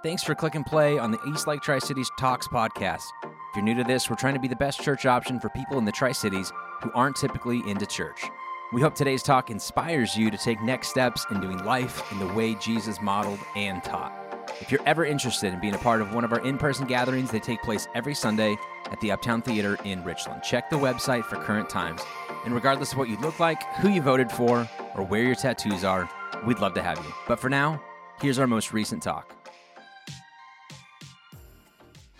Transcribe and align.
Thanks 0.00 0.22
for 0.22 0.36
click 0.36 0.54
and 0.54 0.64
play 0.64 0.96
on 0.96 1.10
the 1.10 1.18
East 1.28 1.48
Lake 1.48 1.60
Tri 1.60 1.80
Cities 1.80 2.08
Talks 2.16 2.46
podcast. 2.46 3.02
If 3.24 3.56
you're 3.56 3.64
new 3.64 3.74
to 3.74 3.82
this, 3.82 4.08
we're 4.08 4.14
trying 4.14 4.34
to 4.34 4.40
be 4.40 4.46
the 4.46 4.54
best 4.54 4.80
church 4.80 5.06
option 5.06 5.40
for 5.40 5.48
people 5.48 5.76
in 5.76 5.84
the 5.84 5.90
Tri 5.90 6.12
Cities 6.12 6.52
who 6.82 6.92
aren't 6.94 7.16
typically 7.16 7.68
into 7.68 7.84
church. 7.84 8.30
We 8.72 8.80
hope 8.80 8.94
today's 8.94 9.24
talk 9.24 9.50
inspires 9.50 10.16
you 10.16 10.30
to 10.30 10.38
take 10.38 10.62
next 10.62 10.90
steps 10.90 11.26
in 11.32 11.40
doing 11.40 11.64
life 11.64 12.00
in 12.12 12.20
the 12.20 12.32
way 12.32 12.54
Jesus 12.54 13.02
modeled 13.02 13.40
and 13.56 13.82
taught. 13.82 14.12
If 14.60 14.70
you're 14.70 14.86
ever 14.86 15.04
interested 15.04 15.52
in 15.52 15.58
being 15.58 15.74
a 15.74 15.78
part 15.78 16.00
of 16.00 16.14
one 16.14 16.22
of 16.22 16.32
our 16.32 16.46
in 16.46 16.58
person 16.58 16.86
gatherings, 16.86 17.32
they 17.32 17.40
take 17.40 17.60
place 17.62 17.88
every 17.96 18.14
Sunday 18.14 18.56
at 18.92 19.00
the 19.00 19.10
Uptown 19.10 19.42
Theater 19.42 19.78
in 19.82 20.04
Richland. 20.04 20.44
Check 20.44 20.70
the 20.70 20.76
website 20.76 21.24
for 21.24 21.42
current 21.42 21.68
times. 21.68 22.02
And 22.44 22.54
regardless 22.54 22.92
of 22.92 22.98
what 22.98 23.08
you 23.08 23.16
look 23.18 23.40
like, 23.40 23.60
who 23.78 23.88
you 23.88 24.00
voted 24.00 24.30
for, 24.30 24.68
or 24.94 25.04
where 25.04 25.24
your 25.24 25.34
tattoos 25.34 25.82
are, 25.82 26.08
we'd 26.46 26.60
love 26.60 26.74
to 26.74 26.82
have 26.82 26.98
you. 26.98 27.12
But 27.26 27.40
for 27.40 27.50
now, 27.50 27.82
here's 28.20 28.38
our 28.38 28.46
most 28.46 28.72
recent 28.72 29.02
talk. 29.02 29.37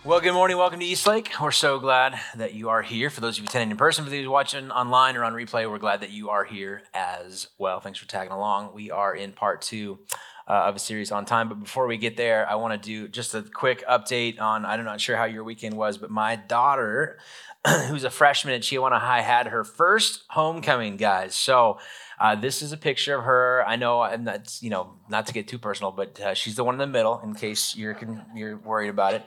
Well, 0.05 0.21
good 0.21 0.31
morning. 0.31 0.55
Welcome 0.55 0.79
to 0.79 0.85
Eastlake. 0.85 1.29
We're 1.41 1.51
so 1.51 1.77
glad 1.77 2.17
that 2.35 2.53
you 2.53 2.69
are 2.69 2.81
here. 2.81 3.09
For 3.09 3.19
those 3.19 3.37
of 3.37 3.43
you 3.43 3.47
attending 3.49 3.71
in 3.71 3.75
person, 3.75 4.05
for 4.05 4.09
those 4.09 4.25
watching 4.29 4.71
online 4.71 5.17
or 5.17 5.25
on 5.25 5.33
replay, 5.33 5.69
we're 5.69 5.77
glad 5.77 5.99
that 5.99 6.09
you 6.09 6.29
are 6.29 6.45
here 6.45 6.83
as 6.93 7.49
well. 7.57 7.81
Thanks 7.81 7.99
for 7.99 8.07
tagging 8.07 8.31
along. 8.31 8.73
We 8.73 8.91
are 8.91 9.13
in 9.13 9.33
part 9.33 9.61
two 9.61 9.99
uh, 10.47 10.53
of 10.53 10.77
a 10.77 10.79
series 10.79 11.11
on 11.11 11.25
time. 11.25 11.49
But 11.49 11.59
before 11.59 11.85
we 11.85 11.97
get 11.97 12.15
there, 12.15 12.49
I 12.49 12.55
want 12.55 12.81
to 12.81 12.89
do 12.89 13.09
just 13.09 13.35
a 13.35 13.41
quick 13.41 13.85
update 13.87 14.39
on 14.39 14.65
I'm 14.65 14.85
not 14.85 15.01
sure 15.01 15.17
how 15.17 15.25
your 15.25 15.43
weekend 15.43 15.75
was, 15.75 15.97
but 15.97 16.09
my 16.09 16.37
daughter, 16.37 17.19
who's 17.89 18.05
a 18.05 18.09
freshman 18.09 18.53
at 18.53 18.61
Chiawana 18.61 18.99
High, 18.99 19.21
had 19.21 19.47
her 19.47 19.65
first 19.65 20.23
homecoming, 20.29 20.95
guys. 20.95 21.35
So 21.35 21.77
uh, 22.19 22.35
this 22.35 22.61
is 22.61 22.71
a 22.71 22.77
picture 22.77 23.15
of 23.15 23.25
her. 23.25 23.65
I 23.67 23.75
know 23.75 24.01
I'm 24.01 24.23
not, 24.23 24.57
you 24.61 24.69
know, 24.69 24.93
not 25.09 25.27
to 25.27 25.33
get 25.33 25.49
too 25.49 25.59
personal, 25.59 25.91
but 25.91 26.19
uh, 26.21 26.33
she's 26.33 26.55
the 26.55 26.63
one 26.63 26.75
in 26.75 26.79
the 26.79 26.87
middle 26.87 27.19
in 27.19 27.35
case 27.35 27.75
you're 27.75 27.99
you're 28.33 28.57
worried 28.57 28.89
about 28.89 29.13
it. 29.13 29.25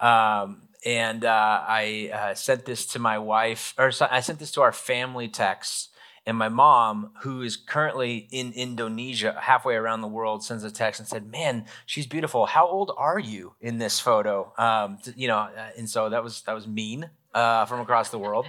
Um, 0.00 0.62
and 0.84 1.24
uh, 1.24 1.64
I 1.66 2.10
uh, 2.12 2.34
sent 2.34 2.64
this 2.64 2.86
to 2.86 2.98
my 2.98 3.18
wife, 3.18 3.74
or 3.78 3.92
I 4.10 4.20
sent 4.20 4.38
this 4.38 4.50
to 4.52 4.62
our 4.62 4.72
family 4.72 5.28
text. 5.28 5.88
And 6.26 6.36
my 6.36 6.48
mom, 6.48 7.12
who 7.22 7.42
is 7.42 7.56
currently 7.56 8.28
in 8.30 8.52
Indonesia, 8.52 9.36
halfway 9.40 9.74
around 9.74 10.02
the 10.02 10.08
world, 10.08 10.44
sends 10.44 10.64
a 10.64 10.70
text 10.70 11.00
and 11.00 11.08
said, 11.08 11.30
"Man, 11.30 11.64
she's 11.86 12.06
beautiful. 12.06 12.46
How 12.46 12.66
old 12.66 12.92
are 12.96 13.18
you 13.18 13.54
in 13.60 13.78
this 13.78 13.98
photo?" 14.00 14.52
Um, 14.58 14.98
you 15.16 15.28
know, 15.28 15.38
uh, 15.38 15.70
and 15.76 15.88
so 15.88 16.10
that 16.10 16.22
was 16.22 16.42
that 16.42 16.52
was 16.52 16.66
mean 16.66 17.10
uh, 17.34 17.64
from 17.64 17.80
across 17.80 18.10
the 18.10 18.18
world. 18.18 18.46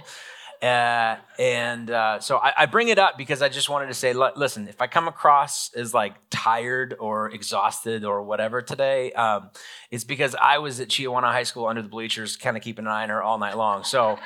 Uh, 0.62 1.16
and 1.40 1.90
uh, 1.90 2.20
so 2.20 2.36
I, 2.36 2.52
I, 2.56 2.66
bring 2.66 2.86
it 2.86 2.96
up 2.96 3.18
because 3.18 3.42
I 3.42 3.48
just 3.48 3.68
wanted 3.68 3.88
to 3.88 3.94
say, 3.94 4.12
listen, 4.12 4.68
if 4.68 4.80
I 4.80 4.86
come 4.86 5.08
across 5.08 5.74
as 5.74 5.92
like 5.92 6.14
tired 6.30 6.94
or 7.00 7.30
exhausted 7.30 8.04
or 8.04 8.22
whatever 8.22 8.62
today, 8.62 9.10
um, 9.14 9.50
it's 9.90 10.04
because 10.04 10.36
I 10.40 10.58
was 10.58 10.78
at 10.78 10.86
Chiawana 10.86 11.32
High 11.32 11.42
School 11.42 11.66
under 11.66 11.82
the 11.82 11.88
bleachers, 11.88 12.36
kind 12.36 12.56
of 12.56 12.62
keeping 12.62 12.86
an 12.86 12.92
eye 12.92 13.02
on 13.02 13.08
her 13.08 13.20
all 13.20 13.38
night 13.38 13.56
long. 13.56 13.82
So 13.82 14.20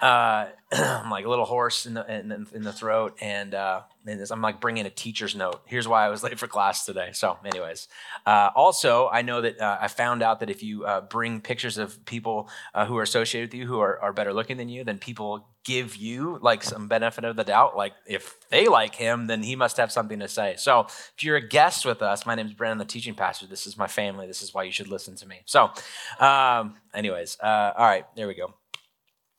uh, 0.00 0.46
I'm 0.72 1.10
like 1.10 1.24
a 1.24 1.28
little 1.28 1.44
hoarse 1.44 1.86
in 1.86 1.94
the 1.94 2.04
in, 2.12 2.46
in 2.52 2.62
the 2.62 2.72
throat, 2.72 3.16
and, 3.20 3.54
uh, 3.54 3.82
I'm 4.08 4.42
like 4.42 4.60
bringing 4.60 4.86
a 4.86 4.90
teacher's 4.90 5.34
note. 5.34 5.62
Here's 5.66 5.88
why 5.88 6.04
I 6.04 6.08
was 6.08 6.22
late 6.24 6.38
for 6.38 6.46
class 6.46 6.84
today. 6.84 7.10
So, 7.12 7.38
anyways, 7.44 7.88
uh, 8.24 8.50
also 8.54 9.08
I 9.08 9.22
know 9.22 9.40
that 9.40 9.60
uh, 9.60 9.78
I 9.80 9.88
found 9.88 10.22
out 10.22 10.40
that 10.40 10.50
if 10.50 10.62
you 10.62 10.84
uh, 10.84 11.00
bring 11.02 11.40
pictures 11.40 11.78
of 11.78 12.04
people 12.04 12.48
uh, 12.74 12.86
who 12.86 12.96
are 12.98 13.02
associated 13.02 13.50
with 13.50 13.60
you 13.60 13.66
who 13.66 13.80
are, 13.80 13.98
are 14.00 14.12
better 14.12 14.32
looking 14.32 14.56
than 14.56 14.68
you, 14.68 14.84
then 14.84 14.98
people 14.98 15.48
give 15.64 15.96
you 15.96 16.38
like 16.42 16.62
some 16.62 16.86
benefit 16.86 17.24
of 17.24 17.34
the 17.34 17.42
doubt. 17.42 17.76
Like 17.76 17.94
if 18.06 18.36
they 18.50 18.68
like 18.68 18.94
him, 18.94 19.26
then 19.26 19.42
he 19.42 19.56
must 19.56 19.76
have 19.78 19.90
something 19.90 20.20
to 20.20 20.28
say. 20.28 20.54
So, 20.56 20.86
if 20.86 21.22
you're 21.22 21.36
a 21.36 21.46
guest 21.46 21.86
with 21.86 22.02
us, 22.02 22.26
my 22.26 22.34
name 22.34 22.46
is 22.46 22.52
Brandon, 22.52 22.78
the 22.78 22.84
teaching 22.84 23.14
pastor. 23.14 23.46
This 23.46 23.66
is 23.66 23.76
my 23.76 23.88
family. 23.88 24.26
This 24.26 24.42
is 24.42 24.52
why 24.52 24.64
you 24.64 24.72
should 24.72 24.88
listen 24.88 25.16
to 25.16 25.26
me. 25.26 25.42
So, 25.46 25.70
um, 26.20 26.76
anyways, 26.94 27.38
all 27.42 27.72
right, 27.78 28.04
there 28.14 28.28
we 28.28 28.34
go. 28.34 28.54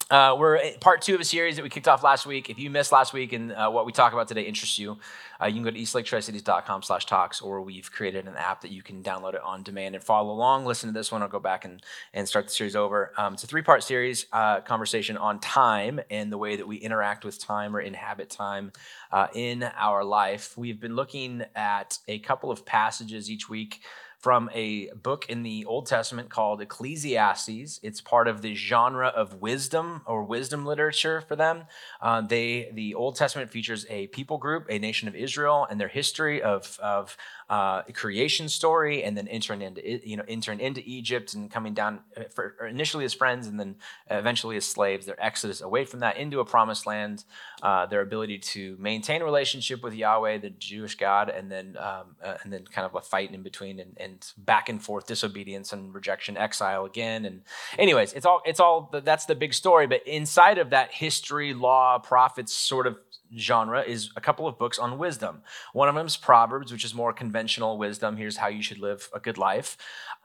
Uh, 0.09 0.33
we're 0.39 0.57
part 0.79 1.01
two 1.01 1.15
of 1.15 1.19
a 1.19 1.25
series 1.25 1.57
that 1.57 1.63
we 1.63 1.69
kicked 1.69 1.87
off 1.87 2.01
last 2.01 2.25
week. 2.25 2.49
If 2.49 2.57
you 2.57 2.69
missed 2.69 2.93
last 2.93 3.11
week 3.11 3.33
and 3.33 3.51
uh, 3.51 3.69
what 3.69 3.85
we 3.85 3.91
talk 3.91 4.13
about 4.13 4.29
today 4.29 4.43
interests 4.43 4.79
you, 4.79 4.97
uh, 5.41 5.47
you 5.47 5.55
can 5.55 5.63
go 5.63 5.71
to 5.71 5.77
eastlaketricities.com 5.77 6.81
slash 6.83 7.05
talks, 7.05 7.41
or 7.41 7.61
we've 7.61 7.91
created 7.91 8.25
an 8.25 8.37
app 8.37 8.61
that 8.61 8.71
you 8.71 8.81
can 8.81 9.03
download 9.03 9.33
it 9.33 9.41
on 9.41 9.63
demand 9.63 9.95
and 9.95 10.03
follow 10.03 10.31
along. 10.31 10.65
Listen 10.65 10.87
to 10.87 10.97
this 10.97 11.11
one 11.11 11.21
or 11.21 11.27
go 11.27 11.41
back 11.41 11.65
and, 11.65 11.83
and 12.13 12.25
start 12.25 12.45
the 12.45 12.53
series 12.53 12.73
over. 12.73 13.11
Um, 13.17 13.33
it's 13.33 13.43
a 13.43 13.47
three-part 13.47 13.83
series 13.83 14.27
uh, 14.31 14.61
conversation 14.61 15.17
on 15.17 15.39
time 15.41 15.99
and 16.09 16.31
the 16.31 16.37
way 16.37 16.55
that 16.55 16.65
we 16.65 16.77
interact 16.77 17.25
with 17.25 17.37
time 17.37 17.75
or 17.75 17.81
inhabit 17.81 18.29
time 18.29 18.71
uh, 19.11 19.27
in 19.35 19.63
our 19.75 20.05
life. 20.05 20.57
We've 20.57 20.79
been 20.79 20.95
looking 20.95 21.43
at 21.53 21.99
a 22.07 22.19
couple 22.19 22.49
of 22.49 22.65
passages 22.65 23.29
each 23.29 23.49
week 23.49 23.81
from 24.19 24.49
a 24.53 24.89
book 24.91 25.25
in 25.29 25.43
the 25.43 25.63
Old 25.65 25.85
Testament 25.85 26.29
called 26.29 26.61
Ecclesiastes. 26.61 27.79
It's 27.83 28.01
part 28.01 28.27
of 28.27 28.41
the 28.41 28.55
genre 28.55 29.07
of 29.07 29.35
wisdom 29.35 30.01
or 30.05 30.23
wisdom 30.23 30.65
literature 30.65 31.21
for 31.21 31.35
them. 31.35 31.63
Uh, 32.01 32.21
they 32.21 32.69
the 32.73 32.95
Old 32.95 33.15
Testament 33.15 33.51
features 33.51 33.85
a 33.89 34.07
people 34.07 34.37
group, 34.37 34.65
a 34.69 34.79
nation 34.79 35.07
of 35.07 35.15
Israel, 35.15 35.67
and 35.69 35.79
their 35.79 35.87
history 35.87 36.41
of 36.41 36.79
of 36.81 37.15
uh, 37.49 37.83
creation 37.93 38.49
story, 38.49 39.03
and 39.03 39.15
then 39.15 39.27
entering 39.27 39.61
into 39.61 40.07
you 40.07 40.17
know 40.17 40.23
entering 40.27 40.59
into 40.59 40.81
Egypt 40.85 41.33
and 41.33 41.51
coming 41.51 41.73
down 41.73 41.99
uh, 42.17 42.23
for, 42.33 42.55
initially 42.67 43.05
as 43.05 43.13
friends, 43.13 43.47
and 43.47 43.59
then 43.59 43.75
eventually 44.09 44.57
as 44.57 44.65
slaves. 44.65 45.05
Their 45.05 45.23
exodus 45.23 45.61
away 45.61 45.85
from 45.85 45.99
that 45.99 46.17
into 46.17 46.39
a 46.39 46.45
promised 46.45 46.85
land. 46.85 47.23
Uh, 47.61 47.85
their 47.85 48.01
ability 48.01 48.39
to 48.39 48.75
maintain 48.79 49.21
a 49.21 49.25
relationship 49.25 49.83
with 49.83 49.93
Yahweh, 49.93 50.39
the 50.39 50.49
Jewish 50.49 50.95
God, 50.95 51.29
and 51.29 51.51
then 51.51 51.77
um, 51.79 52.15
uh, 52.23 52.37
and 52.43 52.51
then 52.51 52.65
kind 52.65 52.85
of 52.85 52.95
a 52.95 53.01
fight 53.01 53.31
in 53.31 53.43
between 53.43 53.79
and, 53.79 53.95
and 53.97 54.06
back 54.37 54.69
and 54.69 54.81
forth 54.81 55.07
disobedience 55.07 55.73
and 55.73 55.93
rejection, 55.93 56.37
exile 56.37 56.85
again. 56.85 57.25
And 57.25 57.41
anyways, 57.77 58.13
it's 58.13 58.25
all 58.25 58.41
it's 58.45 58.59
all 58.59 58.89
that's 59.03 59.25
the 59.25 59.35
big 59.35 59.53
story. 59.53 59.87
But 59.87 60.05
inside 60.07 60.57
of 60.57 60.69
that 60.71 60.91
history, 60.91 61.53
law, 61.53 61.99
prophets 61.99 62.53
sort 62.53 62.87
of 62.87 62.97
genre 63.37 63.81
is 63.81 64.11
a 64.15 64.21
couple 64.21 64.47
of 64.47 64.57
books 64.57 64.79
on 64.79 64.97
wisdom. 64.97 65.41
One 65.73 65.89
of 65.89 65.95
them 65.95 66.05
is 66.05 66.17
Proverbs, 66.17 66.71
which 66.71 66.85
is 66.85 66.93
more 66.93 67.13
conventional 67.13 67.77
wisdom. 67.77 68.17
Here's 68.17 68.37
how 68.37 68.47
you 68.47 68.61
should 68.61 68.79
live 68.79 69.09
a 69.13 69.19
good 69.19 69.37
life. 69.37 69.77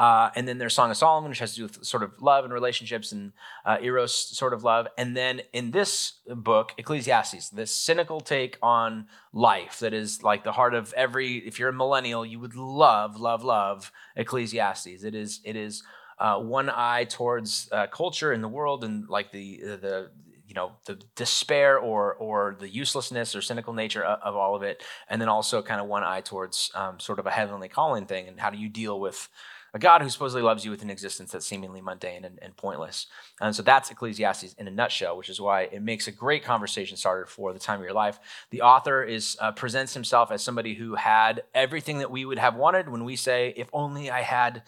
Uh, 0.03 0.33
and 0.35 0.49
then 0.49 0.59
there's 0.59 0.75
Song 0.75 0.91
of 0.91 0.97
Solomon, 0.97 1.31
which 1.31 1.39
has 1.39 1.53
to 1.53 1.59
do 1.59 1.63
with 1.63 1.85
sort 1.85 2.03
of 2.03 2.21
love 2.21 2.43
and 2.43 2.53
relationships 2.53 3.13
and 3.13 3.33
uh, 3.65 3.79
eros 3.81 4.13
sort 4.13 4.53
of 4.53 4.65
love. 4.65 4.89
And 4.99 5.17
then 5.17 5.43
in 5.53 5.71
this 5.71 6.15
book, 6.27 6.75
Ecclesiastes, 6.77 7.51
this 7.51 7.71
cynical 7.71 8.21
take 8.21 8.59
on 8.61 9.07
life 9.33 9.79
that 9.79 9.95
is 9.95 10.25
like 10.25 10.43
the 10.43 10.51
heart 10.51 10.75
of 10.75 10.93
every. 10.95 11.37
If 11.37 11.61
you're 11.61 11.69
a 11.69 11.73
millennial, 11.73 12.27
you 12.27 12.41
would 12.41 12.57
love, 12.57 13.21
love, 13.21 13.45
love 13.45 13.93
Ecclesiastes. 14.17 15.05
It 15.05 15.15
is. 15.15 15.39
It 15.45 15.55
is. 15.55 15.85
Uh, 16.19 16.39
one 16.41 16.69
eye 16.69 17.05
towards 17.05 17.69
uh, 17.71 17.87
culture 17.87 18.33
in 18.33 18.43
the 18.43 18.49
world 18.49 18.83
and 18.83 19.09
like 19.09 19.31
the 19.31 19.61
the 19.61 20.11
you 20.47 20.55
know 20.55 20.73
the 20.85 20.99
despair 21.15 21.79
or 21.79 22.15
or 22.15 22.57
the 22.59 22.69
uselessness 22.69 23.35
or 23.37 23.41
cynical 23.41 23.73
nature 23.73 24.05
of, 24.05 24.21
of 24.21 24.37
all 24.37 24.55
of 24.55 24.63
it 24.63 24.83
and 25.09 25.21
then 25.21 25.29
also 25.29 25.63
kind 25.63 25.81
of 25.81 25.87
one 25.89 26.05
eye 26.05 26.21
towards 26.21 26.71
um, 26.75 27.01
sort 27.01 27.19
of 27.19 27.27
a 27.27 27.31
heavenly 27.31 27.69
calling 27.69 28.07
thing 28.07 28.29
and 28.29 28.39
how 28.39 28.51
do 28.51 28.59
you 28.59 28.69
deal 28.69 29.01
with 29.01 29.29
a 29.75 29.79
God 29.79 30.03
who 30.03 30.09
supposedly 30.09 30.43
loves 30.43 30.65
you 30.65 30.71
with 30.71 30.83
an 30.83 30.91
existence 30.91 31.33
that's 31.33 31.47
seemingly 31.47 31.81
mundane 31.81 32.25
and, 32.25 32.39
and, 32.43 32.57
pointless. 32.57 33.07
And 33.41 33.57
so 33.57 33.63
that's 33.63 33.91
Ecclesiastes 33.91 34.53
in 34.55 34.69
a 34.69 34.71
nutshell, 34.71 35.17
which 35.17 35.31
is 35.31 35.41
why 35.41 35.63
it 35.63 35.83
makes 35.83 36.07
a 36.07 36.13
great 36.13 36.45
conversation 36.45 36.97
starter 36.97 37.27
for 37.27 37.53
the 37.53 37.59
time 37.59 37.81
of 37.81 37.85
your 37.85 37.95
life. 37.95 38.19
The 38.51 38.63
author 38.63 39.03
is 39.03 39.37
uh, 39.41 39.53
presents 39.53 39.95
himself 39.95 40.31
as 40.31 40.43
somebody 40.43 40.75
who 40.75 40.95
had 40.95 41.43
everything 41.55 41.99
that 41.99 42.11
we 42.11 42.25
would 42.25 42.39
have 42.39 42.55
wanted 42.55 42.89
when 42.89 43.05
we 43.05 43.17
say, 43.17 43.55
if 43.57 43.69
only 43.73 44.11
I 44.11 44.21
had 44.21 44.63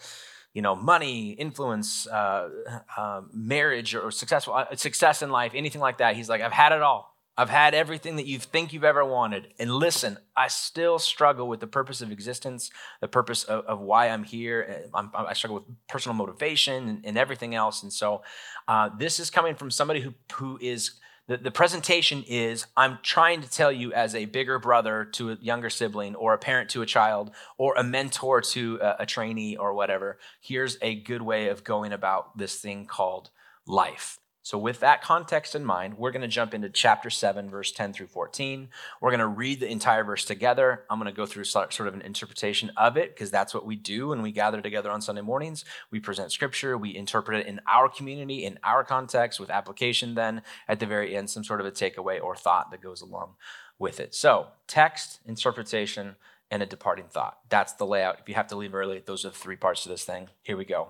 you 0.53 0.61
know, 0.61 0.73
money, 0.73 1.31
influence, 1.31 2.07
uh, 2.07 2.49
uh, 2.95 3.21
marriage, 3.33 3.93
or 3.93 4.09
successful 4.09 4.53
uh, 4.53 4.73
success 4.75 5.21
in 5.21 5.29
life, 5.29 5.51
anything 5.53 5.81
like 5.81 5.97
that. 5.97 6.15
He's 6.15 6.29
like, 6.29 6.41
I've 6.41 6.53
had 6.53 6.71
it 6.71 6.81
all. 6.81 7.14
I've 7.37 7.49
had 7.49 7.73
everything 7.73 8.15
that 8.15 8.25
you 8.25 8.39
think 8.39 8.71
you've 8.71 8.85
ever 8.85 9.03
wanted. 9.03 9.53
And 9.59 9.71
listen, 9.71 10.17
I 10.37 10.47
still 10.47 10.99
struggle 10.99 11.47
with 11.47 11.59
the 11.59 11.67
purpose 11.67 12.01
of 12.01 12.11
existence, 12.11 12.69
the 13.01 13.09
purpose 13.09 13.43
of, 13.43 13.65
of 13.65 13.79
why 13.79 14.07
I'm 14.07 14.23
here. 14.23 14.89
I'm, 14.93 15.11
i 15.13 15.33
struggle 15.33 15.55
with 15.55 15.87
personal 15.87 16.15
motivation 16.15 16.87
and, 16.87 17.05
and 17.05 17.17
everything 17.17 17.53
else. 17.53 17.83
And 17.83 17.91
so, 17.91 18.21
uh, 18.67 18.89
this 18.97 19.19
is 19.19 19.29
coming 19.29 19.55
from 19.55 19.69
somebody 19.69 19.99
who 19.99 20.13
who 20.33 20.57
is 20.61 20.99
the, 21.27 21.37
the 21.37 21.51
presentation 21.51 22.23
is 22.27 22.67
I'm 22.77 22.99
trying 23.01 23.41
to 23.41 23.49
tell 23.49 23.71
you 23.71 23.91
as 23.93 24.13
a 24.13 24.25
bigger 24.25 24.59
brother 24.59 25.05
to 25.13 25.31
a 25.31 25.37
younger 25.41 25.69
sibling, 25.69 26.15
or 26.15 26.33
a 26.33 26.37
parent 26.37 26.69
to 26.71 26.81
a 26.81 26.85
child, 26.85 27.31
or 27.57 27.73
a 27.75 27.83
mentor 27.83 28.41
to 28.41 28.79
a, 28.81 28.95
a 28.99 29.05
trainee, 29.05 29.57
or 29.57 29.73
whatever. 29.73 30.19
Here's 30.39 30.77
a 30.81 30.95
good 30.95 31.21
way 31.21 31.49
of 31.49 31.63
going 31.63 31.91
about 31.91 32.37
this 32.37 32.59
thing 32.59 32.85
called 32.85 33.31
life. 33.67 34.19
So, 34.45 34.59
with 34.59 34.79
that 34.81 35.01
context 35.01 35.55
in 35.55 35.65
mind, 35.65 35.97
we're 35.97 36.11
going 36.11 36.21
to 36.21 36.27
jump 36.27 36.53
into 36.53 36.69
chapter 36.69 37.09
7, 37.09 37.49
verse 37.49 37.71
10 37.71 37.93
through 37.93 38.05
14. 38.05 38.69
We're 39.01 39.09
going 39.09 39.19
to 39.19 39.25
read 39.25 39.59
the 39.59 39.67
entire 39.67 40.03
verse 40.03 40.23
together. 40.23 40.83
I'm 40.87 40.99
going 40.99 41.11
to 41.11 41.17
go 41.17 41.25
through 41.25 41.45
sort 41.45 41.79
of 41.79 41.95
an 41.95 42.03
interpretation 42.03 42.69
of 42.77 42.95
it 42.95 43.15
because 43.15 43.31
that's 43.31 43.55
what 43.55 43.65
we 43.65 43.75
do 43.75 44.09
when 44.09 44.21
we 44.21 44.31
gather 44.31 44.61
together 44.61 44.91
on 44.91 45.01
Sunday 45.01 45.21
mornings. 45.21 45.65
We 45.89 45.99
present 45.99 46.31
scripture, 46.31 46.77
we 46.77 46.95
interpret 46.95 47.39
it 47.39 47.47
in 47.47 47.59
our 47.67 47.89
community, 47.89 48.45
in 48.45 48.59
our 48.63 48.83
context, 48.83 49.39
with 49.39 49.49
application, 49.49 50.13
then 50.13 50.43
at 50.67 50.79
the 50.79 50.85
very 50.85 51.15
end, 51.15 51.31
some 51.31 51.43
sort 51.43 51.59
of 51.59 51.65
a 51.65 51.71
takeaway 51.71 52.21
or 52.21 52.35
thought 52.35 52.69
that 52.69 52.81
goes 52.81 53.01
along 53.01 53.37
with 53.79 53.99
it. 53.99 54.13
So, 54.13 54.49
text, 54.67 55.21
interpretation, 55.25 56.17
and 56.51 56.61
a 56.61 56.67
departing 56.67 57.07
thought. 57.09 57.39
That's 57.49 57.73
the 57.73 57.87
layout. 57.87 58.19
If 58.19 58.29
you 58.29 58.35
have 58.35 58.47
to 58.49 58.55
leave 58.55 58.75
early, 58.75 59.01
those 59.03 59.25
are 59.25 59.29
the 59.29 59.35
three 59.35 59.55
parts 59.55 59.87
of 59.87 59.89
this 59.89 60.05
thing. 60.05 60.29
Here 60.43 60.55
we 60.55 60.65
go. 60.65 60.89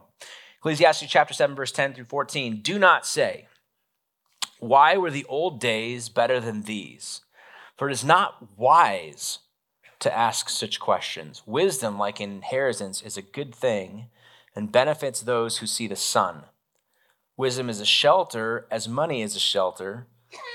Ecclesiastes 0.65 1.05
chapter 1.07 1.31
7, 1.31 1.55
verse 1.55 1.71
10 1.71 1.93
through 1.93 2.05
14. 2.05 2.61
Do 2.63 2.79
not 2.79 3.05
say, 3.05 3.45
Why 4.57 4.97
were 4.97 5.11
the 5.11 5.25
old 5.25 5.59
days 5.59 6.09
better 6.09 6.39
than 6.39 6.63
these? 6.63 7.21
For 7.77 7.87
it 7.87 7.93
is 7.93 8.03
not 8.03 8.57
wise 8.57 9.37
to 9.99 10.11
ask 10.11 10.49
such 10.49 10.79
questions. 10.79 11.43
Wisdom, 11.45 11.99
like 11.99 12.19
inheritance, 12.19 13.03
is 13.03 13.15
a 13.15 13.21
good 13.21 13.53
thing 13.53 14.07
and 14.55 14.71
benefits 14.71 15.21
those 15.21 15.59
who 15.59 15.67
see 15.67 15.85
the 15.85 15.95
sun. 15.95 16.45
Wisdom 17.37 17.69
is 17.69 17.79
a 17.79 17.85
shelter 17.85 18.65
as 18.71 18.89
money 18.89 19.21
is 19.21 19.35
a 19.35 19.39
shelter, 19.39 20.07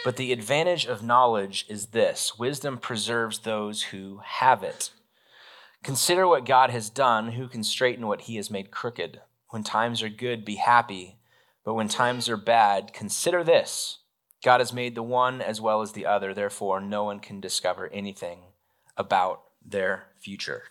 but 0.04 0.16
the 0.16 0.32
advantage 0.32 0.86
of 0.86 1.04
knowledge 1.04 1.66
is 1.68 1.86
this 1.86 2.36
wisdom 2.36 2.78
preserves 2.78 3.38
those 3.38 3.82
who 3.84 4.20
have 4.24 4.64
it. 4.64 4.90
Consider 5.84 6.26
what 6.26 6.44
God 6.44 6.70
has 6.70 6.90
done, 6.90 7.30
who 7.34 7.46
can 7.46 7.62
straighten 7.62 8.08
what 8.08 8.22
he 8.22 8.34
has 8.34 8.50
made 8.50 8.72
crooked. 8.72 9.20
When 9.50 9.62
times 9.62 10.02
are 10.02 10.08
good, 10.08 10.44
be 10.44 10.56
happy, 10.56 11.18
but 11.64 11.74
when 11.74 11.88
times 11.88 12.28
are 12.28 12.36
bad, 12.36 12.92
consider 12.92 13.44
this 13.44 13.98
God 14.42 14.60
has 14.60 14.72
made 14.72 14.94
the 14.94 15.02
one 15.02 15.42
as 15.42 15.60
well 15.60 15.82
as 15.82 15.92
the 15.92 16.06
other, 16.06 16.32
therefore, 16.32 16.80
no 16.80 17.04
one 17.04 17.20
can 17.20 17.40
discover 17.40 17.88
anything 17.88 18.40
about 18.96 19.42
their 19.64 20.06
future. 20.18 20.64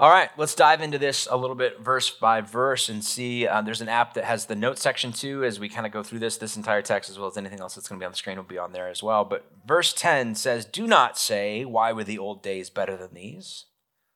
All 0.00 0.10
right, 0.10 0.30
let's 0.36 0.54
dive 0.54 0.80
into 0.80 0.96
this 0.96 1.26
a 1.28 1.36
little 1.36 1.56
bit 1.56 1.80
verse 1.80 2.08
by 2.08 2.40
verse 2.40 2.88
and 2.88 3.02
see. 3.02 3.48
Uh, 3.48 3.62
there's 3.62 3.80
an 3.80 3.88
app 3.88 4.14
that 4.14 4.22
has 4.22 4.46
the 4.46 4.54
note 4.54 4.78
section 4.78 5.10
too, 5.10 5.42
as 5.42 5.58
we 5.58 5.68
kind 5.68 5.86
of 5.86 5.92
go 5.92 6.04
through 6.04 6.20
this. 6.20 6.36
This 6.36 6.56
entire 6.56 6.82
text, 6.82 7.10
as 7.10 7.18
well 7.18 7.26
as 7.26 7.36
anything 7.36 7.58
else 7.58 7.74
that's 7.74 7.88
going 7.88 7.98
to 7.98 8.02
be 8.02 8.06
on 8.06 8.12
the 8.12 8.16
screen, 8.16 8.36
will 8.36 8.44
be 8.44 8.58
on 8.58 8.72
there 8.72 8.88
as 8.88 9.02
well. 9.02 9.24
But 9.24 9.44
verse 9.66 9.92
10 9.92 10.36
says, 10.36 10.64
Do 10.64 10.86
not 10.86 11.18
say, 11.18 11.64
Why 11.64 11.92
were 11.92 12.04
the 12.04 12.18
old 12.18 12.44
days 12.44 12.70
better 12.70 12.96
than 12.96 13.12
these? 13.12 13.64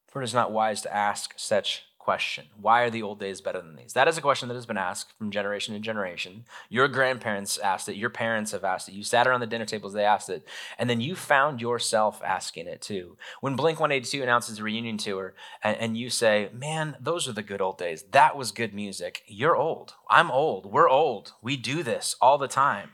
For 0.06 0.22
it 0.22 0.24
is 0.24 0.34
not 0.34 0.52
wise 0.52 0.82
to 0.82 0.94
ask 0.94 1.34
such 1.36 1.86
question 2.02 2.46
Why 2.60 2.82
are 2.82 2.90
the 2.90 3.02
old 3.02 3.20
days 3.20 3.40
better 3.40 3.60
than 3.60 3.76
these? 3.76 3.92
That 3.92 4.08
is 4.08 4.18
a 4.18 4.20
question 4.20 4.48
that 4.48 4.54
has 4.54 4.66
been 4.66 4.76
asked 4.76 5.16
from 5.16 5.30
generation 5.30 5.74
to 5.74 5.80
generation. 5.80 6.44
Your 6.68 6.88
grandparents 6.88 7.58
asked 7.58 7.88
it, 7.88 7.96
your 7.96 8.10
parents 8.10 8.50
have 8.50 8.64
asked 8.64 8.88
it, 8.88 8.94
you 8.94 9.04
sat 9.04 9.26
around 9.26 9.40
the 9.40 9.46
dinner 9.46 9.64
tables, 9.64 9.92
they 9.92 10.04
asked 10.04 10.28
it, 10.28 10.46
and 10.78 10.90
then 10.90 11.00
you 11.00 11.14
found 11.14 11.60
yourself 11.60 12.20
asking 12.24 12.66
it 12.66 12.82
too. 12.82 13.16
When 13.40 13.54
Blink 13.54 13.78
182 13.78 14.22
announces 14.22 14.58
a 14.58 14.62
reunion 14.62 14.98
tour 14.98 15.34
and, 15.62 15.76
and 15.76 15.96
you 15.96 16.10
say, 16.10 16.50
Man, 16.52 16.96
those 17.00 17.28
are 17.28 17.32
the 17.32 17.42
good 17.42 17.60
old 17.60 17.78
days. 17.78 18.02
That 18.10 18.36
was 18.36 18.50
good 18.50 18.74
music. 18.74 19.22
You're 19.26 19.56
old. 19.56 19.94
I'm 20.10 20.30
old. 20.30 20.66
We're 20.66 20.90
old. 20.90 21.32
We 21.40 21.56
do 21.56 21.82
this 21.82 22.16
all 22.20 22.36
the 22.36 22.48
time 22.48 22.90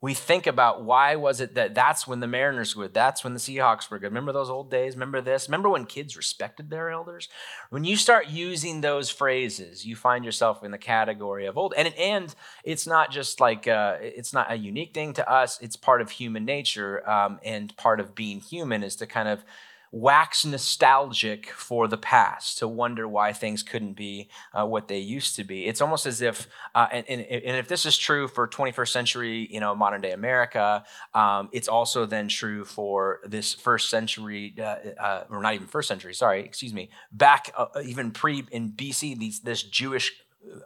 we 0.00 0.14
think 0.14 0.46
about 0.46 0.84
why 0.84 1.16
was 1.16 1.40
it 1.40 1.56
that 1.56 1.74
that's 1.74 2.06
when 2.06 2.20
the 2.20 2.28
Mariners 2.28 2.76
were 2.76 2.84
good, 2.84 2.94
that's 2.94 3.24
when 3.24 3.34
the 3.34 3.40
Seahawks 3.40 3.90
were 3.90 3.98
good. 3.98 4.06
Remember 4.06 4.32
those 4.32 4.48
old 4.48 4.70
days? 4.70 4.94
Remember 4.94 5.20
this? 5.20 5.48
Remember 5.48 5.68
when 5.68 5.86
kids 5.86 6.16
respected 6.16 6.70
their 6.70 6.90
elders? 6.90 7.28
When 7.70 7.82
you 7.82 7.96
start 7.96 8.28
using 8.28 8.80
those 8.80 9.10
phrases, 9.10 9.84
you 9.84 9.96
find 9.96 10.24
yourself 10.24 10.62
in 10.62 10.70
the 10.70 10.78
category 10.78 11.46
of 11.46 11.58
old. 11.58 11.74
And 11.76 11.92
and 11.94 12.32
it's 12.62 12.86
not 12.86 13.10
just 13.10 13.40
like 13.40 13.66
uh, 13.66 13.96
it's 14.00 14.32
not 14.32 14.52
a 14.52 14.56
unique 14.56 14.94
thing 14.94 15.14
to 15.14 15.28
us. 15.28 15.58
It's 15.60 15.76
part 15.76 16.00
of 16.00 16.10
human 16.10 16.44
nature, 16.44 17.08
um, 17.08 17.40
and 17.44 17.76
part 17.76 17.98
of 17.98 18.14
being 18.14 18.40
human 18.40 18.84
is 18.84 18.94
to 18.96 19.06
kind 19.06 19.28
of 19.28 19.44
wax 19.92 20.44
nostalgic 20.44 21.50
for 21.50 21.88
the 21.88 21.96
past, 21.96 22.58
to 22.58 22.68
wonder 22.68 23.08
why 23.08 23.32
things 23.32 23.62
couldn't 23.62 23.94
be 23.94 24.28
uh, 24.52 24.66
what 24.66 24.88
they 24.88 24.98
used 24.98 25.36
to 25.36 25.44
be. 25.44 25.66
It's 25.66 25.80
almost 25.80 26.06
as 26.06 26.20
if, 26.20 26.46
uh, 26.74 26.86
and, 26.92 27.08
and, 27.08 27.20
and, 27.22 27.56
if 27.56 27.68
this 27.68 27.86
is 27.86 27.96
true 27.96 28.28
for 28.28 28.46
21st 28.46 28.88
century, 28.88 29.48
you 29.50 29.60
know, 29.60 29.74
modern 29.74 30.00
day 30.00 30.12
America, 30.12 30.84
um, 31.14 31.48
it's 31.52 31.68
also 31.68 32.06
then 32.06 32.28
true 32.28 32.64
for 32.64 33.20
this 33.24 33.54
first 33.54 33.90
century, 33.90 34.54
uh, 34.58 34.76
uh 35.00 35.24
or 35.30 35.42
not 35.42 35.54
even 35.54 35.66
first 35.66 35.88
century, 35.88 36.14
sorry, 36.14 36.44
excuse 36.44 36.74
me, 36.74 36.90
back 37.12 37.52
uh, 37.56 37.66
even 37.84 38.10
pre 38.10 38.44
in 38.50 38.72
BC, 38.72 39.18
these, 39.18 39.40
this 39.40 39.62
Jewish 39.62 40.12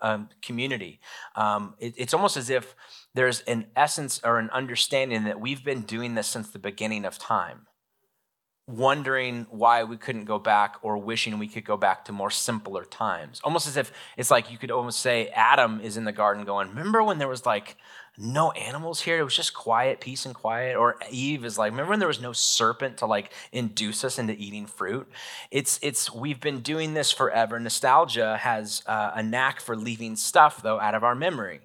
um, 0.01 0.29
community. 0.43 1.01
Um, 1.37 1.75
it, 1.79 1.95
it's 1.97 2.15
almost 2.15 2.37
as 2.37 2.51
if 2.51 2.75
there's 3.15 3.41
an 3.43 3.67
essence 3.77 4.21
or 4.25 4.39
an 4.39 4.51
understanding 4.51 5.25
that 5.25 5.41
we've 5.41 5.65
been 5.65 5.83
doing 5.83 6.15
this 6.15 6.27
since 6.27 6.51
the 6.51 6.59
beginning 6.59 7.05
of 7.05 7.19
time 7.19 7.67
wondering 8.73 9.47
why 9.51 9.85
we 9.85 9.97
couldn't 9.97 10.25
go 10.25 10.39
back 10.39 10.77
or 10.83 10.97
wishing 10.97 11.39
we 11.39 11.47
could 11.47 11.65
go 11.65 11.77
back 11.77 12.05
to 12.07 12.13
more 12.13 12.31
simpler 12.31 12.85
times. 12.85 13.41
Almost 13.45 13.69
as 13.69 13.77
if 13.77 13.93
it's 14.17 14.31
like 14.31 14.51
you 14.51 14.59
could 14.59 14.71
almost 14.71 15.01
say 15.01 15.29
Adam 15.29 15.81
is 15.81 15.97
in 15.97 16.05
the 16.05 16.13
garden 16.13 16.45
going, 16.45 16.69
Remember 16.69 17.03
when 17.03 17.19
there 17.19 17.29
was 17.29 17.45
like 17.45 17.77
no 18.17 18.51
animals 18.53 19.03
here? 19.03 19.19
It 19.19 19.25
was 19.25 19.37
just 19.37 19.55
quiet, 19.55 20.01
peace 20.01 20.25
and 20.25 20.35
quiet. 20.35 20.77
Or 20.77 20.97
Eve 21.11 21.45
is 21.45 21.59
like, 21.59 21.73
Remember 21.73 21.91
when 21.91 21.99
there 21.99 22.09
was 22.09 22.21
no 22.21 22.33
serpent 22.33 22.97
to 22.99 23.07
like 23.07 23.33
induce 23.53 24.05
us 24.05 24.19
into 24.19 24.35
eating 24.35 24.67
fruit? 24.67 25.07
It's, 25.51 25.79
it's, 25.83 26.13
we've 26.13 26.41
been 26.41 26.61
doing 26.61 26.95
this 26.95 27.13
forever. 27.13 27.61
Nostalgia 27.61 28.39
has 28.39 28.83
uh, 28.87 29.13
a 29.15 29.23
knack 29.23 29.61
for 29.61 29.77
leaving 29.77 30.17
stuff, 30.17 30.63
though, 30.63 30.81
out 30.81 30.95
of 30.95 31.05
our 31.05 31.15
memory. 31.15 31.61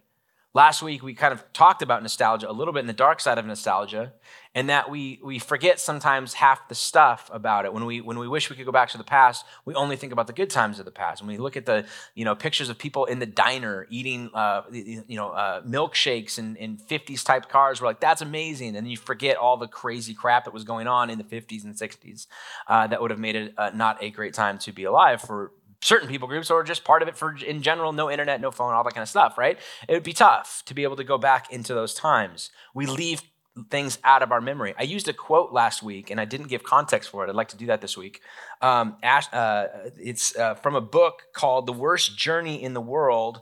Last 0.54 0.82
week, 0.82 1.04
we 1.04 1.14
kind 1.14 1.34
of 1.34 1.44
talked 1.54 1.82
about 1.82 2.02
nostalgia 2.02 2.50
a 2.50 2.54
little 2.54 2.74
bit 2.74 2.80
in 2.80 2.88
the 2.88 2.94
dark 2.94 3.20
side 3.20 3.38
of 3.38 3.46
nostalgia, 3.46 4.14
and 4.56 4.70
that 4.70 4.90
we, 4.90 5.20
we 5.24 5.38
forget 5.38 5.80
sometimes 5.80 6.34
half 6.34 6.68
the 6.68 6.74
stuff 6.74 7.30
about 7.32 7.66
it. 7.66 7.74
When 7.74 7.86
we, 7.86 8.02
when 8.02 8.18
we 8.18 8.28
wish 8.28 8.50
we 8.50 8.56
could 8.56 8.66
go 8.66 8.72
back 8.72 8.90
to 8.90 8.98
the 8.98 9.04
past, 9.04 9.46
we 9.66 9.76
only 9.76 9.98
think 9.98 10.14
about 10.14 10.26
the 10.26 10.34
good 10.34 10.50
times 10.50 10.80
of 10.80 10.86
the 10.86 10.92
past. 10.92 11.22
When 11.22 11.28
we 11.28 11.38
look 11.38 11.58
at 11.58 11.66
the 11.68 11.86
you 12.16 12.26
know, 12.26 12.34
pictures 12.34 12.70
of 12.70 12.80
people 12.80 13.06
in 13.06 13.20
the 13.20 13.26
diner 13.28 13.86
eating 13.92 14.32
uh, 14.34 14.64
you 14.72 15.04
know, 15.10 15.30
uh, 15.30 15.62
milkshakes 15.62 16.40
in, 16.40 16.56
in 16.56 16.78
50s 16.78 17.24
type 17.24 17.50
cars, 17.50 17.80
we're 17.80 17.88
like, 17.88 18.00
that's 18.00 18.22
amazing. 18.22 18.76
And 18.76 18.90
you 18.90 18.98
forget 18.98 19.38
all 19.38 19.58
the 19.58 19.68
crazy 19.68 20.16
crap 20.16 20.46
that 20.46 20.54
was 20.54 20.64
going 20.64 20.88
on 20.88 21.10
in 21.10 21.20
the 21.20 21.24
50s 21.24 21.66
and 21.66 21.76
60s 21.76 22.26
uh, 22.68 22.88
that 22.88 23.00
would 23.02 23.12
have 23.12 23.20
made 23.20 23.36
it 23.36 23.54
uh, 23.58 23.72
not 23.76 24.02
a 24.02 24.10
great 24.10 24.34
time 24.34 24.58
to 24.60 24.72
be 24.72 24.86
alive 24.86 25.22
for 25.22 25.52
certain 25.82 26.08
people 26.08 26.28
groups 26.28 26.50
or 26.50 26.64
just 26.64 26.84
part 26.84 27.02
of 27.02 27.08
it 27.08 27.16
for 27.16 27.36
in 27.36 27.62
general 27.62 27.94
no 27.94 28.10
internet 28.10 28.42
no 28.42 28.50
phone 28.50 28.74
all 28.74 28.84
that 28.84 28.94
kind 28.94 29.04
of 29.04 29.10
stuff 29.10 29.38
right? 29.38 29.60
It 29.88 29.94
would 29.94 30.04
be 30.04 30.14
tough 30.14 30.64
to 30.66 30.74
be 30.74 30.84
able 30.84 30.96
to 30.96 31.04
go 31.04 31.18
back 31.18 31.52
into 31.52 31.74
those 31.74 31.94
times. 31.94 32.50
We 32.74 32.86
leave 32.86 33.22
things 33.70 33.98
out 34.04 34.22
of 34.22 34.32
our 34.32 34.42
memory. 34.42 34.74
I 34.78 34.84
used 34.84 35.08
a 35.08 35.14
quote 35.14 35.52
last 35.52 35.82
week 35.82 36.12
and 36.12 36.22
i 36.22 36.26
didn't 36.26 36.48
give 36.48 36.64
context 36.64 37.10
for 37.10 37.26
it. 37.26 37.30
I'd 37.30 37.36
like 37.36 37.48
to 37.50 37.58
do 37.58 37.68
that 37.68 37.82
this 37.82 37.98
week. 37.98 38.22
Um, 38.62 38.98
Ash, 39.02 39.32
uh, 39.34 39.68
it's 39.98 40.36
uh, 40.36 40.56
from 40.56 40.76
a 40.76 40.82
book 40.82 41.24
called 41.34 41.66
the 41.66 41.74
worst 41.74 42.18
journey 42.18 42.62
in 42.62 42.74
the 42.74 42.82
world 42.82 43.42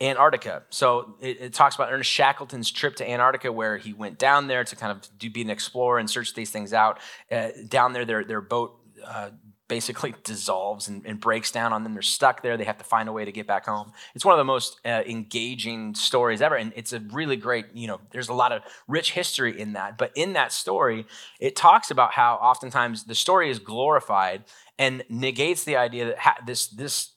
Antarctica. 0.00 0.62
So 0.70 1.16
it, 1.20 1.40
it, 1.40 1.54
talks 1.54 1.74
about 1.74 1.92
Ernest 1.92 2.10
Shackleton's 2.10 2.70
trip 2.70 2.96
to 2.96 3.08
Antarctica, 3.08 3.52
where 3.52 3.76
he 3.76 3.92
went 3.92 4.18
down 4.18 4.46
there 4.46 4.64
to 4.64 4.76
kind 4.76 4.92
of 4.92 5.06
do, 5.18 5.28
be 5.28 5.42
an 5.42 5.50
explorer 5.50 5.98
and 5.98 6.08
search 6.08 6.32
these 6.32 6.50
things 6.50 6.72
out. 6.72 7.00
Uh, 7.30 7.48
down 7.68 7.92
there, 7.92 8.06
their 8.06 8.24
their 8.24 8.40
boat 8.40 8.78
uh, 9.04 9.30
basically 9.70 10.12
dissolves 10.24 10.88
and, 10.88 11.06
and, 11.06 11.20
breaks 11.20 11.52
down 11.52 11.72
on 11.72 11.84
them. 11.84 11.94
They're 11.94 12.02
stuck 12.02 12.42
there. 12.42 12.56
They 12.56 12.64
have 12.64 12.78
to 12.78 12.84
find 12.84 13.08
a 13.08 13.12
way 13.12 13.24
to 13.24 13.30
get 13.30 13.46
back 13.46 13.66
home. 13.66 13.92
It's 14.16 14.24
one 14.24 14.34
of 14.34 14.38
the 14.38 14.44
most 14.44 14.80
uh, 14.84 15.02
engaging 15.06 15.94
stories 15.94 16.42
ever. 16.42 16.56
And 16.56 16.72
it's 16.74 16.92
a 16.92 16.98
really 16.98 17.36
great, 17.36 17.66
you 17.72 17.86
know, 17.86 18.00
there's 18.10 18.28
a 18.28 18.34
lot 18.34 18.50
of 18.50 18.62
rich 18.88 19.12
history 19.12 19.58
in 19.58 19.74
that. 19.74 19.96
But 19.96 20.10
in 20.16 20.32
that 20.32 20.52
story, 20.52 21.06
it 21.38 21.54
talks 21.54 21.92
about 21.92 22.14
how 22.14 22.34
oftentimes 22.34 23.04
the 23.04 23.14
story 23.14 23.48
is 23.48 23.60
glorified 23.60 24.42
and 24.76 25.04
negates 25.08 25.62
the 25.62 25.76
idea 25.76 26.06
that 26.06 26.18
ha- 26.18 26.38
this, 26.44 26.66
this, 26.66 27.12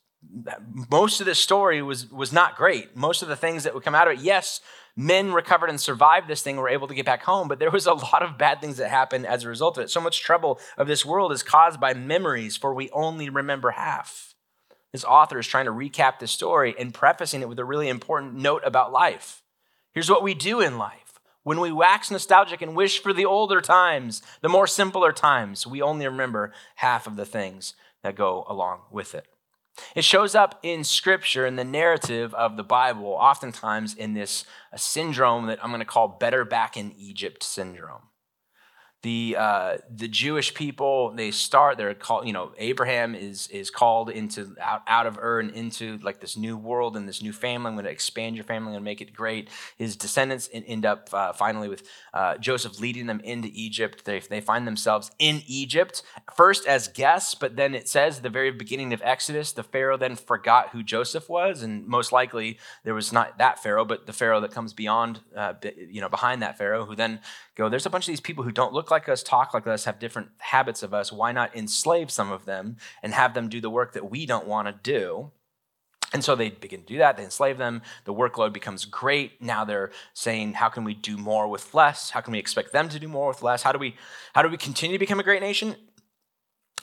most 0.90 1.20
of 1.20 1.26
this 1.26 1.40
story 1.40 1.82
was, 1.82 2.12
was 2.12 2.32
not 2.34 2.56
great. 2.56 2.96
Most 2.96 3.22
of 3.22 3.28
the 3.28 3.36
things 3.36 3.64
that 3.64 3.74
would 3.74 3.84
come 3.84 3.96
out 3.96 4.08
of 4.08 4.18
it, 4.18 4.24
yes, 4.24 4.62
men 4.96 5.32
recovered 5.34 5.70
and 5.70 5.80
survived 5.80 6.28
this 6.28 6.42
thing 6.42 6.58
were 6.58 6.70
able 6.70 6.88
to 6.88 6.94
get 6.94 7.06
back 7.06 7.24
home, 7.24 7.48
but 7.48 7.60
there 7.60 7.72
was 7.72 7.86
a 7.86 7.94
lot 7.94 8.24
of 8.24 8.38
bad 8.38 8.62
things 8.62 8.78
that 8.78 8.90
happened 8.90 9.26
as 9.26 9.44
a 9.44 9.50
result 9.50 9.78
of 9.78 9.84
it. 9.84 9.90
So 9.90 10.02
much 10.02 10.22
trouble 10.22 10.60
of 10.78 10.88
this 10.88 11.06
world 11.06 11.32
is 11.32 11.44
caused 11.44 11.80
by 11.80 11.94
memories, 11.94 12.58
for 12.58 12.74
we 12.74 12.90
only 12.92 13.30
remember 13.30 13.72
half. 13.72 14.36
This 14.92 15.04
author 15.04 15.40
is 15.40 15.48
trying 15.48 15.66
to 15.66 15.72
recap 15.72 16.20
the 16.20 16.28
story 16.28 16.76
and 16.78 16.94
prefacing 16.94 17.42
it 17.42 17.50
with 17.50 17.60
a 17.60 17.66
really 17.66 17.90
important 17.90 18.36
note 18.36 18.62
about 18.64 18.92
life. 18.92 19.42
Here's 19.94 20.10
what 20.10 20.24
we 20.24 20.34
do 20.34 20.62
in 20.62 20.78
life. 20.78 21.20
When 21.44 21.60
we 21.60 21.72
wax 21.72 22.10
nostalgic 22.10 22.62
and 22.62 22.76
wish 22.76 23.02
for 23.02 23.12
the 23.12 23.26
older 23.26 23.60
times, 23.60 24.22
the 24.42 24.50
more 24.50 24.68
simpler 24.68 25.12
times, 25.12 25.68
we 25.68 25.82
only 25.82 26.06
remember 26.06 26.54
half 26.76 27.06
of 27.06 27.16
the 27.16 27.26
things 27.26 27.76
that 28.02 28.16
go 28.16 28.46
along 28.48 28.82
with 28.92 29.14
it. 29.14 29.28
It 29.96 30.04
shows 30.04 30.36
up 30.36 30.60
in 30.64 30.84
scripture 30.84 31.46
in 31.46 31.56
the 31.56 31.64
narrative 31.64 32.34
of 32.34 32.58
the 32.58 32.64
Bible, 32.64 33.08
oftentimes 33.08 33.94
in 33.94 34.14
this 34.14 34.46
syndrome 34.76 35.48
that 35.48 35.64
I'm 35.64 35.72
going 35.72 35.80
to 35.80 35.86
call 35.86 36.08
better 36.08 36.46
back 36.46 36.78
in 36.78 36.94
Egypt 36.98 37.44
syndrome 37.44 38.04
the 39.04 39.36
uh, 39.38 39.78
the 39.94 40.08
Jewish 40.08 40.54
people 40.54 41.12
they 41.12 41.30
start 41.30 41.78
they're 41.78 41.94
called 41.94 42.26
you 42.26 42.32
know 42.32 42.54
Abraham 42.58 43.16
is 43.16 43.48
is 43.50 43.70
called 43.70 44.10
into 44.10 44.56
out, 44.62 44.82
out 44.88 45.06
of 45.06 45.18
Ur 45.18 45.42
and 45.42 45.52
into 45.52 45.98
like 45.98 46.22
this 46.22 46.38
new 46.38 46.58
world 46.58 46.96
and 46.96 47.08
this 47.08 47.22
new 47.22 47.34
family. 47.34 47.68
I'm 47.68 47.76
going 47.76 47.86
to 47.86 47.92
expand 47.92 48.36
your 48.36 48.46
family 48.46 48.76
and 48.76 48.84
make 48.84 49.02
it 49.02 49.14
great. 49.14 49.50
His 49.78 49.98
descendants 49.98 50.50
end 50.54 50.86
up 50.86 51.10
uh, 51.12 51.34
finally 51.34 51.68
with 51.68 51.84
uh, 52.14 52.38
Joseph 52.38 52.80
leading 52.80 53.08
them 53.08 53.20
into 53.26 53.50
Egypt. 53.54 54.06
They 54.06 54.20
they 54.20 54.40
find 54.40 54.66
themselves 54.66 55.12
in 55.20 55.44
Egypt 55.48 56.02
first 56.34 56.66
as 56.66 56.88
guests, 56.88 57.36
but 57.36 57.58
then 57.58 57.76
it 57.76 57.90
says 57.90 58.22
the 58.22 58.30
very 58.30 58.52
beginning 58.52 58.94
of 58.94 59.02
Exodus, 59.04 59.52
the 59.52 59.64
Pharaoh 59.64 59.98
then 59.98 60.16
forgot 60.16 60.70
who 60.70 60.82
Joseph 60.82 61.28
was, 61.28 61.62
and 61.62 61.86
most 61.86 62.14
likely 62.14 62.58
there 62.86 62.96
was 62.96 63.12
not 63.12 63.38
that 63.38 63.62
Pharaoh, 63.62 63.84
but 63.84 64.06
the 64.06 64.14
Pharaoh 64.14 64.40
that 64.40 64.52
comes 64.52 64.72
beyond 64.72 65.20
uh, 65.36 65.56
you 65.76 66.00
know 66.00 66.10
behind 66.10 66.42
that 66.42 66.58
Pharaoh, 66.58 66.86
who 66.86 66.96
then 66.96 67.20
go. 67.56 67.68
There's 67.68 67.86
a 67.86 67.90
bunch 67.90 68.06
of 68.06 68.12
these 68.12 68.22
people 68.22 68.46
who 68.46 68.52
don't 68.52 68.74
look 68.74 68.93
like 68.94 69.10
us, 69.10 69.24
talk 69.24 69.54
like 69.54 69.68
us, 69.68 69.86
have 69.86 70.00
different 70.00 70.30
habits 70.38 70.84
of 70.84 70.94
us. 70.94 71.12
Why 71.12 71.32
not 71.32 71.56
enslave 71.56 72.10
some 72.10 72.32
of 72.32 72.46
them 72.46 72.78
and 73.02 73.14
have 73.14 73.34
them 73.34 73.50
do 73.50 73.60
the 73.60 73.70
work 73.70 73.94
that 73.94 74.10
we 74.10 74.26
don't 74.26 74.48
want 74.48 74.68
to 74.68 74.74
do? 74.82 75.32
And 76.14 76.24
so 76.24 76.36
they 76.36 76.52
begin 76.52 76.82
to 76.82 76.86
do 76.86 77.00
that. 77.00 77.18
They 77.18 77.24
enslave 77.24 77.58
them. 77.58 77.82
The 78.06 78.14
workload 78.14 78.54
becomes 78.54 78.86
great. 78.86 79.42
Now 79.42 79.66
they're 79.66 79.92
saying, 80.14 80.54
how 80.54 80.70
can 80.70 80.84
we 80.84 80.94
do 80.94 81.18
more 81.18 81.48
with 81.48 81.74
less? 81.74 82.12
How 82.12 82.22
can 82.22 82.34
we 82.34 82.40
expect 82.40 82.72
them 82.72 82.88
to 82.90 83.00
do 83.00 83.08
more 83.08 83.28
with 83.28 83.42
less? 83.42 83.64
How 83.64 83.72
do 83.72 83.80
we, 83.80 83.96
how 84.36 84.44
do 84.44 84.50
we 84.50 84.58
continue 84.58 84.96
to 84.96 85.00
become 85.00 85.20
a 85.20 85.24
great 85.24 85.42
nation? 85.42 85.76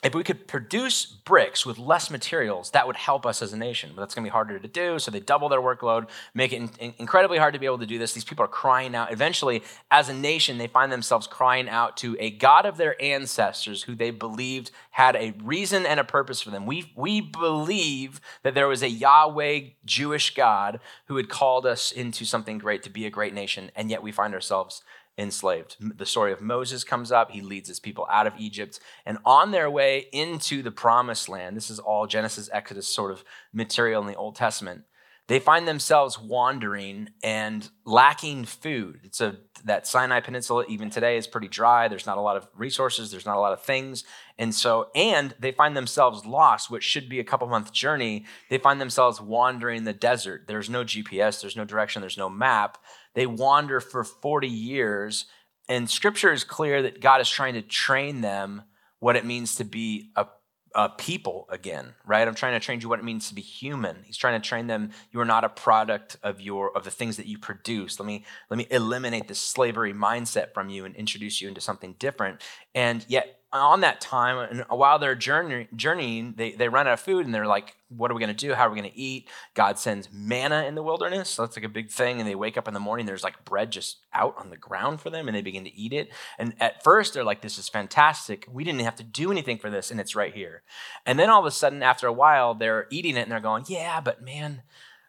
If 0.03 0.15
we 0.15 0.25
could 0.25 0.47
produce 0.47 1.05
bricks 1.05 1.67
with 1.67 1.79
less 1.79 2.11
materials, 2.11 2.71
that 2.71 2.87
would 2.87 2.97
help 2.97 3.27
us 3.27 3.43
as 3.43 3.53
a 3.53 3.57
nation. 3.57 3.93
But 3.95 4.03
that's 4.03 4.15
going 4.15 4.25
to 4.25 4.29
be 4.29 4.33
harder 4.33 4.59
to 4.59 4.69
do. 4.69 4.99
So 4.99 5.11
they 5.11 5.21
double 5.21 5.49
their 5.49 5.61
workload, 5.61 6.09
make 6.35 6.53
it 6.53 6.57
in- 6.57 6.71
in- 6.79 6.95
incredibly 6.99 7.39
hard 7.39 7.55
to 7.55 7.61
be 7.61 7.67
able 7.67 7.79
to 7.79 7.87
do 7.87 7.99
this. 7.99 8.13
These 8.13 8.25
people 8.25 8.45
are 8.45 8.49
crying 8.49 8.95
out. 8.95 9.13
Eventually, 9.13 9.63
as 9.91 10.09
a 10.09 10.15
nation, 10.15 10.59
they 10.59 10.67
find 10.67 10.91
themselves 10.91 11.27
crying 11.27 11.69
out 11.69 11.97
to 11.99 12.17
a 12.19 12.31
God 12.31 12.67
of 12.67 12.77
their 12.77 13.01
ancestors 13.03 13.83
who 13.85 13.95
they 13.95 14.11
believed 14.11 14.71
had 14.93 15.17
a 15.17 15.35
reason 15.43 15.87
and 15.87 16.01
a 16.01 16.05
purpose 16.05 16.41
for 16.41 16.51
them. 16.51 16.67
We, 16.67 16.93
we 16.97 17.21
believe 17.21 18.21
that 18.43 18.55
there 18.55 18.69
was 18.69 18.83
a 18.83 18.89
Yahweh 18.89 19.61
Jewish 19.85 20.35
God 20.35 20.81
who 21.07 21.17
had 21.17 21.29
called 21.29 21.67
us 21.67 21.93
into 21.93 22.25
something 22.25 22.59
great 22.59 22.83
to 22.85 22.91
be 22.91 23.07
a 23.07 23.11
great 23.11 23.35
nation, 23.35 23.71
and 23.77 23.91
yet 23.91 24.03
we 24.03 24.13
find 24.13 24.35
ourselves 24.35 24.83
enslaved. 25.21 25.77
The 25.99 26.07
story 26.07 26.33
of 26.33 26.41
Moses 26.41 26.83
comes 26.83 27.13
up. 27.13 27.31
He 27.31 27.43
leads 27.43 27.69
his 27.69 27.79
people 27.79 28.07
out 28.11 28.27
of 28.27 28.33
Egypt 28.39 28.81
and 29.05 29.19
on 29.25 29.51
their 29.51 29.71
way 29.71 30.07
into 30.13 30.63
the 30.63 30.71
promised 30.71 31.29
land. 31.29 31.57
This 31.57 31.71
is 31.71 31.79
all 31.79 32.07
Genesis, 32.07 32.49
Exodus 32.53 32.89
sort 32.89 33.13
of 33.13 33.23
material 33.53 34.01
in 34.01 34.09
the 34.09 34.17
Old 34.17 34.35
Testament. 34.35 34.85
They 35.29 35.39
find 35.39 35.69
themselves 35.69 36.19
wandering 36.19 37.11
and 37.23 37.71
lacking 37.85 38.47
food. 38.47 39.01
It's 39.05 39.21
a 39.21 39.37
that 39.65 39.87
Sinai 39.87 40.21
Peninsula 40.21 40.65
even 40.69 40.91
today 40.91 41.17
is 41.17 41.27
pretty 41.27 41.47
dry. 41.47 41.87
There's 41.87 42.07
not 42.07 42.19
a 42.19 42.23
lot 42.23 42.37
of 42.37 42.49
resources, 42.57 43.11
there's 43.11 43.27
not 43.27 43.37
a 43.37 43.41
lot 43.41 43.53
of 43.53 43.63
things. 43.63 44.05
And 44.39 44.55
so 44.55 44.91
and 44.95 45.35
they 45.39 45.53
find 45.53 45.77
themselves 45.77 46.27
lost, 46.27 46.71
which 46.71 46.83
should 46.83 47.09
be 47.09 47.21
a 47.21 47.25
couple 47.25 47.47
month 47.47 47.73
journey. 47.73 48.25
They 48.49 48.59
find 48.59 48.81
themselves 48.81 49.21
wandering 49.21 49.85
the 49.85 49.93
desert. 49.93 50.47
There's 50.49 50.71
no 50.71 50.83
GPS, 50.83 51.41
there's 51.41 51.57
no 51.57 51.65
direction, 51.65 52.01
there's 52.01 52.19
no 52.19 52.31
map. 52.31 52.79
They 53.15 53.27
wander 53.27 53.81
for 53.81 54.05
40 54.05 54.49
years, 54.49 55.27
and 55.69 55.89
scripture 55.89 56.33
is 56.33 56.45
clear 56.45 56.83
that 56.83 57.01
God 57.01 57.21
is 57.21 57.29
trying 57.29 57.55
to 57.55 57.63
train 57.63 58.21
them 58.21 58.63
what 58.99 59.17
it 59.17 59.25
means 59.25 59.57
to 59.57 59.65
be 59.65 60.11
a, 60.15 60.27
a 60.75 60.91
people 60.91 61.47
again, 61.51 61.95
right? 62.07 62.27
I'm 62.27 62.35
trying 62.35 62.53
to 62.53 62.65
train 62.65 62.81
you 62.81 62.89
what 62.89 62.99
it 62.99 63.05
means 63.05 63.29
to 63.29 63.35
be 63.35 63.41
human. 63.41 64.03
He's 64.05 64.17
trying 64.17 64.41
to 64.41 64.47
train 64.47 64.67
them 64.67 64.91
you 65.11 65.21
are 65.21 65.25
not 65.25 65.43
a 65.43 65.49
product 65.49 66.17
of 66.23 66.41
your 66.41 66.77
of 66.77 66.85
the 66.85 66.91
things 66.91 67.17
that 67.17 67.27
you 67.27 67.39
produce. 67.39 67.99
Let 67.99 68.07
me 68.07 68.25
let 68.51 68.59
me 68.59 68.67
eliminate 68.71 69.27
this 69.27 69.41
slavery 69.41 69.93
mindset 69.93 70.55
from 70.55 70.69
you 70.69 70.85
and 70.85 70.95
introduce 70.95 71.41
you 71.41 71.49
into 71.49 71.61
something 71.61 71.95
different. 71.99 72.43
And 72.75 73.05
yet 73.09 73.40
on 73.53 73.81
that 73.81 74.01
time, 74.01 74.39
and 74.39 74.65
while 74.69 74.99
they're 74.99 75.15
journey, 75.15 75.69
journeying, 75.75 76.35
they, 76.37 76.53
they 76.53 76.69
run 76.69 76.87
out 76.87 76.93
of 76.93 77.01
food 77.01 77.27
and 77.27 77.35
they're 77.35 77.47
like, 77.47 77.75
what 77.89 78.11
are 78.11 78.15
we 78.15 78.21
going 78.21 78.35
to 78.35 78.47
do? 78.47 78.55
How 78.55 78.67
are 78.67 78.71
we 78.71 78.79
going 78.79 78.91
to 78.91 78.99
eat? 78.99 79.29
God 79.55 79.79
sends 79.79 80.09
manna 80.13 80.65
in 80.67 80.77
the 80.77 80.83
wilderness. 80.83 81.31
So 81.31 81.43
that's 81.43 81.57
like 81.57 81.65
a 81.65 81.69
big 81.69 81.91
thing. 81.91 82.21
And 82.21 82.29
they 82.29 82.37
wake 82.37 82.57
up 82.57 82.69
in 82.69 82.75
the 82.75 82.81
morning, 82.81 83.07
there's 83.07 83.25
like 83.25 83.45
bread 83.45 83.73
just 83.73 83.99
out 84.13 84.37
on 84.39 84.51
the 84.51 84.57
ground 84.57 85.01
for 85.01 85.11
them 85.11 85.27
and 85.27 85.37
they 85.37 85.43
begin 85.43 85.65
to 85.65 85.77
eat 85.77 85.93
it. 85.93 86.13
And 86.39 86.55
at 86.61 86.85
first, 86.85 87.15
they're 87.15 87.25
like, 87.25 87.43
this 87.43 87.59
is 87.59 87.69
fantastic. 87.69 88.47
We 88.51 88.63
didn't 88.63 88.81
have 88.83 88.97
to 88.97 89.03
do 89.03 89.33
anything 89.33 89.59
for 89.59 89.71
this 89.71 89.91
and 89.91 89.99
it's 89.99 90.15
right 90.15 90.33
here. 90.33 90.63
And 91.05 91.19
then 91.19 91.31
all 91.31 91.41
of 91.41 91.47
a 91.47 91.51
sudden, 91.51 91.83
after 91.83 92.07
a 92.07 92.13
while, 92.13 92.55
they're 92.55 92.87
eating 92.91 93.17
it 93.17 93.23
and 93.23 93.33
they're 93.33 93.41
going, 93.41 93.65
yeah, 93.67 94.01
but 94.01 94.23
man, 94.23 94.63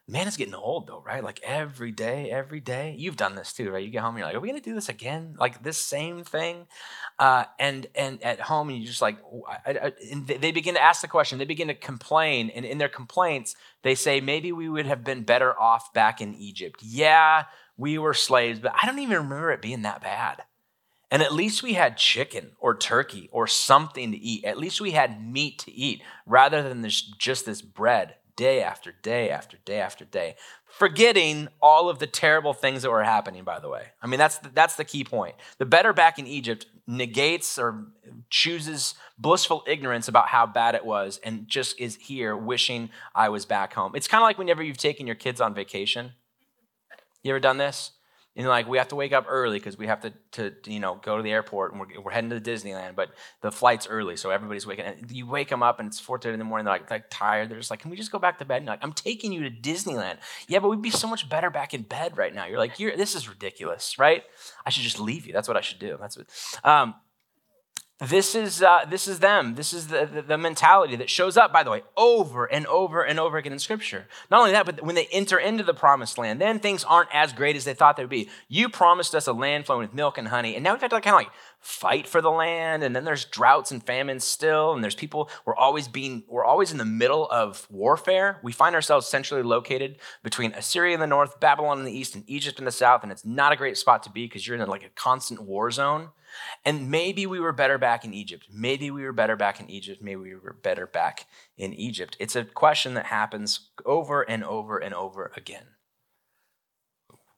man 0.08 0.26
is 0.28 0.36
getting 0.36 0.54
old 0.54 0.86
though, 0.86 1.02
right? 1.06 1.22
Like 1.22 1.40
every 1.42 1.92
day, 1.92 2.30
every 2.30 2.60
day. 2.60 2.94
You've 2.98 3.16
done 3.16 3.34
this 3.34 3.52
too, 3.52 3.70
right? 3.70 3.84
You 3.84 3.90
get 3.90 4.02
home, 4.02 4.10
and 4.14 4.18
you're 4.18 4.26
like, 4.26 4.36
are 4.36 4.40
we 4.40 4.48
gonna 4.48 4.60
do 4.60 4.74
this 4.74 4.88
again? 4.88 5.36
Like 5.38 5.62
this 5.62 5.78
same 5.78 6.24
thing? 6.24 6.66
Uh, 7.18 7.44
and 7.58 7.86
and 7.94 8.22
at 8.22 8.40
home, 8.40 8.68
and 8.68 8.78
you 8.78 8.86
just 8.86 9.02
like, 9.02 9.18
I, 9.66 9.70
I, 9.70 9.92
they 10.26 10.52
begin 10.52 10.74
to 10.74 10.82
ask 10.82 11.02
the 11.02 11.08
question. 11.08 11.38
They 11.38 11.44
begin 11.44 11.68
to 11.68 11.74
complain, 11.74 12.50
and 12.50 12.64
in 12.64 12.78
their 12.78 12.88
complaints, 12.88 13.54
they 13.82 13.94
say 13.94 14.20
maybe 14.20 14.52
we 14.52 14.68
would 14.68 14.86
have 14.86 15.04
been 15.04 15.22
better 15.22 15.58
off 15.58 15.92
back 15.92 16.20
in 16.20 16.34
Egypt. 16.34 16.80
Yeah, 16.82 17.44
we 17.76 17.98
were 17.98 18.14
slaves, 18.14 18.58
but 18.58 18.74
I 18.80 18.86
don't 18.86 18.98
even 18.98 19.16
remember 19.16 19.52
it 19.52 19.62
being 19.62 19.82
that 19.82 20.02
bad. 20.02 20.42
And 21.10 21.22
at 21.22 21.34
least 21.34 21.62
we 21.62 21.74
had 21.74 21.98
chicken 21.98 22.52
or 22.58 22.74
turkey 22.74 23.28
or 23.32 23.46
something 23.46 24.12
to 24.12 24.16
eat. 24.16 24.46
At 24.46 24.56
least 24.56 24.80
we 24.80 24.92
had 24.92 25.22
meat 25.22 25.58
to 25.58 25.70
eat 25.70 26.00
rather 26.24 26.62
than 26.66 26.80
this, 26.80 27.02
just 27.02 27.44
this 27.44 27.60
bread 27.60 28.14
day 28.36 28.62
after 28.62 28.92
day 29.02 29.30
after 29.30 29.58
day 29.64 29.80
after 29.80 30.04
day, 30.04 30.36
forgetting 30.66 31.48
all 31.60 31.88
of 31.88 31.98
the 31.98 32.06
terrible 32.06 32.52
things 32.52 32.82
that 32.82 32.90
were 32.90 33.04
happening, 33.04 33.44
by 33.44 33.58
the 33.58 33.68
way. 33.68 33.86
I 34.00 34.06
mean, 34.06 34.18
that's 34.18 34.38
the, 34.38 34.48
that's 34.48 34.76
the 34.76 34.84
key 34.84 35.04
point. 35.04 35.34
The 35.58 35.66
better 35.66 35.92
back 35.92 36.18
in 36.18 36.26
Egypt 36.26 36.66
negates 36.86 37.58
or 37.58 37.86
chooses 38.30 38.94
blissful 39.18 39.62
ignorance 39.66 40.08
about 40.08 40.28
how 40.28 40.46
bad 40.46 40.74
it 40.74 40.84
was 40.84 41.20
and 41.22 41.46
just 41.46 41.78
is 41.80 41.96
here 41.96 42.36
wishing 42.36 42.90
I 43.14 43.28
was 43.28 43.46
back 43.46 43.74
home. 43.74 43.92
It's 43.94 44.08
kind 44.08 44.22
of 44.22 44.26
like 44.26 44.38
whenever 44.38 44.62
you've 44.62 44.78
taken 44.78 45.06
your 45.06 45.16
kids 45.16 45.40
on 45.40 45.54
vacation. 45.54 46.12
You 47.22 47.32
ever 47.32 47.40
done 47.40 47.58
this? 47.58 47.92
And 48.34 48.48
like 48.48 48.66
we 48.66 48.78
have 48.78 48.88
to 48.88 48.96
wake 48.96 49.12
up 49.12 49.26
early 49.28 49.58
because 49.58 49.76
we 49.76 49.86
have 49.88 50.00
to, 50.00 50.12
to, 50.32 50.72
you 50.72 50.80
know 50.80 50.98
go 51.02 51.18
to 51.18 51.22
the 51.22 51.30
airport 51.30 51.72
and 51.72 51.80
we're, 51.80 52.00
we're 52.00 52.10
heading 52.10 52.30
to 52.30 52.40
Disneyland, 52.40 52.94
but 52.94 53.10
the 53.42 53.52
flight's 53.52 53.86
early, 53.86 54.16
so 54.16 54.30
everybody's 54.30 54.66
waking. 54.66 54.86
And 54.86 55.10
you 55.10 55.26
wake 55.26 55.50
them 55.50 55.62
up 55.62 55.78
and 55.80 55.88
it's 55.88 56.00
four 56.00 56.18
thirty 56.18 56.32
in 56.32 56.38
the 56.38 56.44
morning. 56.44 56.64
They're 56.64 56.74
like, 56.74 56.90
like 56.90 57.10
tired. 57.10 57.50
They're 57.50 57.58
just 57.58 57.70
like, 57.70 57.80
can 57.80 57.90
we 57.90 57.96
just 57.96 58.10
go 58.10 58.18
back 58.18 58.38
to 58.38 58.44
bed? 58.46 58.58
And 58.58 58.66
like, 58.66 58.82
I'm 58.82 58.94
taking 58.94 59.32
you 59.32 59.42
to 59.42 59.50
Disneyland. 59.50 60.16
Yeah, 60.48 60.60
but 60.60 60.70
we'd 60.70 60.80
be 60.80 60.90
so 60.90 61.06
much 61.08 61.28
better 61.28 61.50
back 61.50 61.74
in 61.74 61.82
bed 61.82 62.16
right 62.16 62.34
now. 62.34 62.46
You're 62.46 62.58
like, 62.58 62.80
you're 62.80 62.96
this 62.96 63.14
is 63.14 63.28
ridiculous, 63.28 63.98
right? 63.98 64.24
I 64.64 64.70
should 64.70 64.82
just 64.82 64.98
leave 64.98 65.26
you. 65.26 65.32
That's 65.34 65.48
what 65.48 65.58
I 65.58 65.60
should 65.60 65.78
do. 65.78 65.98
That's 66.00 66.16
what. 66.16 66.26
Um, 66.64 66.94
this 68.08 68.34
is, 68.34 68.62
uh, 68.62 68.84
this 68.88 69.06
is 69.06 69.20
them. 69.20 69.54
This 69.54 69.72
is 69.72 69.86
the, 69.86 70.06
the, 70.06 70.22
the, 70.22 70.38
mentality 70.38 70.96
that 70.96 71.08
shows 71.08 71.36
up, 71.36 71.52
by 71.52 71.62
the 71.62 71.70
way, 71.70 71.82
over 71.96 72.46
and 72.46 72.66
over 72.66 73.02
and 73.02 73.20
over 73.20 73.36
again 73.36 73.52
in 73.52 73.60
Scripture. 73.60 74.08
Not 74.30 74.40
only 74.40 74.52
that, 74.52 74.66
but 74.66 74.82
when 74.82 74.96
they 74.96 75.06
enter 75.06 75.38
into 75.38 75.62
the 75.62 75.74
promised 75.74 76.18
land, 76.18 76.40
then 76.40 76.58
things 76.58 76.82
aren't 76.82 77.10
as 77.12 77.32
great 77.32 77.54
as 77.54 77.64
they 77.64 77.74
thought 77.74 77.96
they 77.96 78.02
would 78.02 78.10
be. 78.10 78.28
You 78.48 78.68
promised 78.68 79.14
us 79.14 79.28
a 79.28 79.32
land 79.32 79.66
flowing 79.66 79.82
with 79.82 79.94
milk 79.94 80.18
and 80.18 80.28
honey, 80.28 80.56
and 80.56 80.64
now 80.64 80.72
we've 80.72 80.80
had 80.80 80.90
to 80.90 81.00
kind 81.00 81.14
of 81.14 81.20
like 81.20 81.30
fight 81.60 82.08
for 82.08 82.20
the 82.20 82.30
land, 82.30 82.82
and 82.82 82.94
then 82.94 83.04
there's 83.04 83.24
droughts 83.24 83.70
and 83.70 83.84
famines 83.84 84.24
still, 84.24 84.72
and 84.72 84.82
there's 84.82 84.96
people, 84.96 85.30
we're 85.44 85.54
always 85.54 85.86
being, 85.86 86.24
we're 86.26 86.44
always 86.44 86.72
in 86.72 86.78
the 86.78 86.84
middle 86.84 87.30
of 87.30 87.68
warfare. 87.70 88.40
We 88.42 88.50
find 88.50 88.74
ourselves 88.74 89.06
centrally 89.06 89.44
located 89.44 89.98
between 90.24 90.52
Assyria 90.54 90.94
in 90.94 91.00
the 91.00 91.06
north, 91.06 91.38
Babylon 91.38 91.78
in 91.78 91.84
the 91.84 91.96
east, 91.96 92.16
and 92.16 92.24
Egypt 92.26 92.58
in 92.58 92.64
the 92.64 92.72
south, 92.72 93.04
and 93.04 93.12
it's 93.12 93.24
not 93.24 93.52
a 93.52 93.56
great 93.56 93.78
spot 93.78 94.02
to 94.02 94.10
be 94.10 94.24
because 94.24 94.44
you're 94.44 94.58
in 94.58 94.68
like 94.68 94.82
a 94.82 94.88
constant 94.88 95.42
war 95.42 95.70
zone. 95.70 96.08
And 96.64 96.90
maybe 96.90 97.26
we 97.26 97.40
were 97.40 97.52
better 97.52 97.78
back 97.78 98.04
in 98.04 98.14
Egypt. 98.14 98.48
Maybe 98.52 98.90
we 98.90 99.04
were 99.04 99.12
better 99.12 99.36
back 99.36 99.60
in 99.60 99.70
Egypt. 99.70 100.02
Maybe 100.02 100.20
we 100.20 100.34
were 100.34 100.52
better 100.52 100.86
back 100.86 101.26
in 101.56 101.72
Egypt. 101.74 102.16
It's 102.20 102.36
a 102.36 102.44
question 102.44 102.94
that 102.94 103.06
happens 103.06 103.70
over 103.84 104.22
and 104.22 104.44
over 104.44 104.78
and 104.78 104.94
over 104.94 105.32
again. 105.36 105.64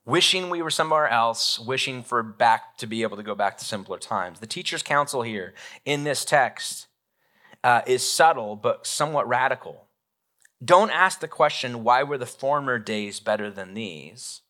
Wishing 0.06 0.50
we 0.50 0.60
were 0.60 0.70
somewhere 0.70 1.08
else, 1.08 1.58
wishing 1.58 2.02
for 2.02 2.22
back 2.22 2.76
to 2.76 2.86
be 2.86 3.02
able 3.02 3.16
to 3.16 3.22
go 3.22 3.34
back 3.34 3.56
to 3.58 3.64
simpler 3.64 3.98
times. 3.98 4.40
The 4.40 4.46
teacher's 4.46 4.82
counsel 4.82 5.22
here 5.22 5.54
in 5.86 6.04
this 6.04 6.26
text 6.26 6.88
uh, 7.62 7.80
is 7.86 8.08
subtle 8.08 8.54
but 8.54 8.86
somewhat 8.86 9.26
radical. 9.26 9.88
Don't 10.62 10.90
ask 10.90 11.20
the 11.20 11.28
question, 11.28 11.82
why 11.84 12.02
were 12.02 12.18
the 12.18 12.26
former 12.26 12.78
days 12.78 13.18
better 13.18 13.50
than 13.50 13.74
these? 13.74 14.42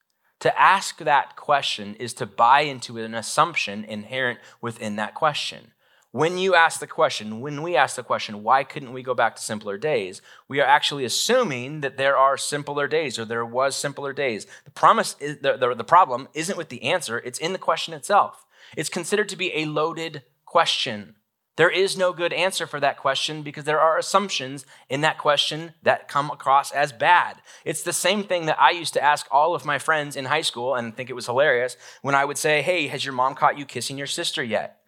To 0.45 0.61
ask 0.61 0.99
that 0.99 1.37
question 1.37 1.95
is 1.95 2.13
to 2.15 2.27
buy 2.27 2.61
into 2.61 2.99
an 2.99 3.15
assumption 3.15 3.83
inherent 3.83 4.41
within 4.61 4.97
that 4.97 5.15
question. 5.15 5.73
When 6.11 6.37
you 6.37 6.55
ask 6.55 6.81
the 6.81 6.87
question, 6.87 7.41
when 7.41 7.63
we 7.63 7.77
ask 7.77 7.97
the 7.97 8.03
question, 8.03 8.43
why 8.43 8.63
couldn't 8.63 8.93
we 8.93 9.03
go 9.03 9.15
back 9.15 9.37
to 9.37 9.43
simpler 9.43 9.79
days? 9.79 10.21
We 10.47 10.61
are 10.61 10.67
actually 10.67 11.07
assuming 11.07 11.81
that 11.81 11.97
there 11.97 12.19
are 12.19 12.37
simpler 12.37 12.87
days 12.87 13.19
or 13.19 13.25
there 13.25 13.47
was 13.47 13.75
simpler 13.75 14.13
days. 14.13 14.47
The 14.67 14.71
promise 14.71 15.17
is, 15.19 15.39
the, 15.39 15.57
the, 15.57 15.75
the 15.77 15.83
problem 15.83 16.29
isn't 16.35 16.59
with 16.59 16.69
the 16.69 16.83
answer, 16.83 17.17
it's 17.21 17.39
in 17.39 17.55
the 17.55 17.59
question 17.59 17.95
itself. 17.95 18.45
It's 18.77 18.91
considered 18.91 19.31
to 19.31 19.37
be 19.37 19.51
a 19.57 19.65
loaded 19.65 20.25
question. 20.45 21.15
There 21.57 21.71
is 21.71 21.97
no 21.97 22.13
good 22.13 22.33
answer 22.33 22.67
for 22.67 22.81
that 22.81 22.99
question 22.99 23.43
because 23.43 23.65
there 23.65 23.81
are 23.81 23.97
assumptions 23.97 24.67
in 24.89 25.03
that 25.03 25.19
question 25.19 25.75
that 25.83 26.09
come 26.09 26.31
across 26.31 26.73
as 26.73 26.93
bad. 26.93 27.37
It's 27.65 27.83
the 27.83 27.93
same 27.93 28.25
thing 28.25 28.47
that 28.47 28.61
I 28.61 28.71
used 28.71 28.93
to 28.95 29.03
ask 29.03 29.27
all 29.31 29.55
of 29.55 29.65
my 29.65 29.79
friends 29.79 30.17
in 30.17 30.25
high 30.25 30.43
school 30.43 30.75
and 30.75 30.97
think 30.97 31.11
it 31.11 31.15
was 31.15 31.27
hilarious 31.27 31.77
when 32.03 32.17
I 32.17 32.25
would 32.25 32.39
say, 32.39 32.61
Hey, 32.63 32.89
has 32.89 33.05
your 33.05 33.15
mom 33.15 33.35
caught 33.35 33.57
you 33.57 33.67
kissing 33.67 33.97
your 33.97 34.09
sister 34.09 34.43
yet? 34.43 34.81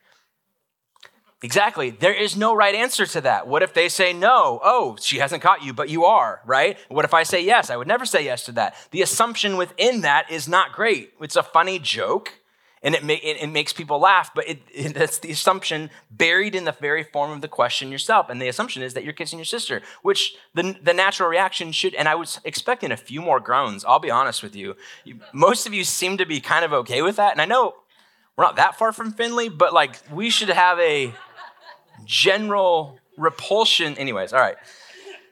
Exactly. 1.43 1.91
There 1.91 2.15
is 2.15 2.37
no 2.37 2.57
right 2.57 2.75
answer 2.75 3.07
to 3.07 3.21
that. 3.21 3.47
What 3.47 3.63
if 3.63 3.75
they 3.75 3.89
say 3.89 4.13
no? 4.13 4.59
Oh, 4.65 4.97
she 5.01 5.19
hasn't 5.19 5.43
caught 5.43 5.63
you, 5.63 5.73
but 5.73 5.91
you 5.91 6.05
are, 6.05 6.41
right? 6.47 6.79
What 6.89 7.05
if 7.05 7.15
I 7.15 7.23
say 7.25 7.45
yes? 7.45 7.71
I 7.71 7.77
would 7.77 7.87
never 7.87 8.07
say 8.07 8.25
yes 8.25 8.45
to 8.47 8.53
that. 8.53 8.75
The 8.91 9.03
assumption 9.03 9.57
within 9.57 10.01
that 10.01 10.31
is 10.31 10.49
not 10.49 10.73
great. 10.73 11.13
It's 11.21 11.37
a 11.37 11.43
funny 11.43 11.79
joke 11.79 12.33
and 12.87 12.95
it, 12.95 13.03
it, 13.03 13.43
it, 13.43 13.47
makes 13.49 13.73
people 13.73 13.99
laugh, 13.99 14.31
but 14.33 14.49
it, 14.49 14.63
it, 14.73 14.95
that's 14.95 15.19
the 15.19 15.33
assumption 15.33 15.91
buried 16.09 16.55
in 16.55 16.67
the 16.67 16.73
very 16.73 17.03
form 17.03 17.33
of 17.33 17.41
the 17.41 17.49
question 17.49 17.91
yourself. 17.91 18.31
And 18.31 18.41
the 18.41 18.47
assumption 18.47 18.81
is 18.81 18.95
that 18.95 19.03
you're 19.03 19.13
kissing 19.13 19.41
your 19.41 19.45
sister, 19.45 19.83
which 20.03 20.37
the, 20.55 20.77
the 20.81 20.95
natural 20.95 21.29
reaction 21.29 21.73
should, 21.73 21.97
and 21.97 22.07
I 22.07 22.15
was 22.15 22.39
expecting 22.45 22.93
a 22.93 22.97
few 22.97 23.21
more 23.21 23.41
groans, 23.41 23.85
I'll 23.85 23.99
be 23.99 24.13
honest 24.13 24.41
with 24.41 24.55
you. 24.55 24.77
you. 25.03 25.19
Most 25.33 25.67
of 25.67 25.75
you 25.75 25.83
seem 25.83 26.17
to 26.19 26.25
be 26.25 26.41
kind 26.41 26.65
of 26.65 26.73
okay 26.73 27.03
with 27.03 27.17
that. 27.17 27.33
And 27.33 27.43
I 27.43 27.45
know 27.45 27.75
We're 28.37 28.45
not 28.45 28.55
that 28.55 28.79
far 28.79 28.93
from 28.93 29.11
Finley, 29.11 29.49
but 29.49 29.73
like 29.73 29.99
we 30.13 30.31
should 30.31 30.51
have 30.51 30.79
a 30.79 31.13
general 32.05 33.01
repulsion. 33.19 33.99
Anyways, 33.99 34.33
all 34.33 34.41
right. 34.41 34.57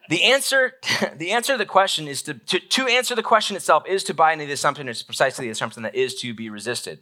The 0.08 0.24
answer, 0.24 0.72
the 1.16 1.30
answer 1.30 1.52
to 1.52 1.58
the 1.58 1.66
question 1.66 2.08
is 2.08 2.20
to, 2.22 2.34
to, 2.34 2.58
to 2.58 2.86
answer 2.88 3.14
the 3.14 3.22
question 3.22 3.54
itself 3.54 3.84
is 3.86 4.02
to 4.04 4.14
buy 4.14 4.32
into 4.32 4.46
the 4.46 4.52
assumption. 4.54 4.88
It's 4.88 5.04
precisely 5.04 5.46
the 5.46 5.52
assumption 5.52 5.84
that 5.84 5.94
is 5.94 6.16
to 6.16 6.34
be 6.34 6.50
resisted. 6.50 6.98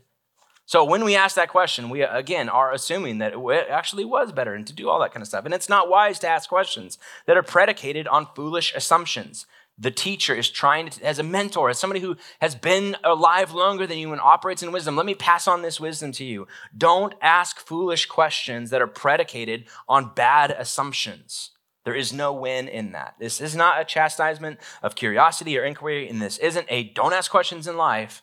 So 0.72 0.84
when 0.84 1.04
we 1.04 1.14
ask 1.14 1.36
that 1.36 1.50
question, 1.50 1.90
we 1.90 2.00
again 2.00 2.48
are 2.48 2.72
assuming 2.72 3.18
that 3.18 3.34
it 3.34 3.66
actually 3.68 4.06
was 4.06 4.32
better 4.32 4.54
and 4.54 4.66
to 4.66 4.72
do 4.72 4.88
all 4.88 4.98
that 5.00 5.12
kind 5.12 5.20
of 5.20 5.28
stuff. 5.28 5.44
And 5.44 5.52
it's 5.52 5.68
not 5.68 5.90
wise 5.90 6.18
to 6.20 6.28
ask 6.28 6.48
questions 6.48 6.96
that 7.26 7.36
are 7.36 7.42
predicated 7.42 8.08
on 8.08 8.28
foolish 8.34 8.74
assumptions. 8.74 9.44
The 9.76 9.90
teacher 9.90 10.34
is 10.34 10.48
trying 10.48 10.88
to, 10.88 11.04
as 11.04 11.18
a 11.18 11.22
mentor, 11.22 11.68
as 11.68 11.78
somebody 11.78 12.00
who 12.00 12.16
has 12.40 12.54
been 12.54 12.96
alive 13.04 13.52
longer 13.52 13.86
than 13.86 13.98
you 13.98 14.12
and 14.12 14.20
operates 14.22 14.62
in 14.62 14.72
wisdom, 14.72 14.96
let 14.96 15.04
me 15.04 15.14
pass 15.14 15.46
on 15.46 15.60
this 15.60 15.78
wisdom 15.78 16.10
to 16.12 16.24
you. 16.24 16.46
Don't 16.74 17.12
ask 17.20 17.58
foolish 17.58 18.06
questions 18.06 18.70
that 18.70 18.80
are 18.80 18.86
predicated 18.86 19.66
on 19.90 20.14
bad 20.14 20.52
assumptions. 20.52 21.50
There 21.84 21.94
is 21.94 22.14
no 22.14 22.32
win 22.32 22.66
in 22.66 22.92
that. 22.92 23.16
This 23.20 23.42
is 23.42 23.54
not 23.54 23.78
a 23.78 23.84
chastisement 23.84 24.58
of 24.82 24.94
curiosity 24.94 25.58
or 25.58 25.64
inquiry, 25.64 26.08
and 26.08 26.22
this 26.22 26.38
isn't 26.38 26.66
a 26.70 26.84
don't 26.84 27.12
ask 27.12 27.30
questions 27.30 27.66
in 27.66 27.76
life. 27.76 28.22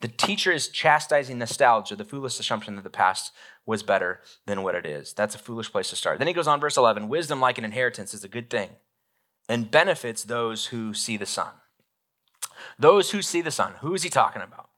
The 0.00 0.08
teacher 0.08 0.52
is 0.52 0.68
chastising 0.68 1.38
nostalgia, 1.38 1.96
the 1.96 2.04
foolish 2.04 2.38
assumption 2.38 2.76
that 2.76 2.84
the 2.84 2.90
past 2.90 3.32
was 3.66 3.82
better 3.82 4.20
than 4.46 4.62
what 4.62 4.74
it 4.74 4.86
is. 4.86 5.12
That's 5.12 5.34
a 5.34 5.38
foolish 5.38 5.72
place 5.72 5.90
to 5.90 5.96
start. 5.96 6.18
Then 6.18 6.28
he 6.28 6.34
goes 6.34 6.46
on, 6.46 6.60
verse 6.60 6.76
11 6.76 7.08
Wisdom, 7.08 7.40
like 7.40 7.58
an 7.58 7.64
inheritance, 7.64 8.14
is 8.14 8.24
a 8.24 8.28
good 8.28 8.48
thing 8.48 8.70
and 9.48 9.70
benefits 9.70 10.24
those 10.24 10.66
who 10.66 10.92
see 10.92 11.16
the 11.16 11.26
sun. 11.26 11.52
Those 12.78 13.10
who 13.10 13.22
see 13.22 13.40
the 13.40 13.50
sun. 13.50 13.74
Who 13.80 13.94
is 13.94 14.02
he 14.02 14.10
talking 14.10 14.42
about? 14.42 14.68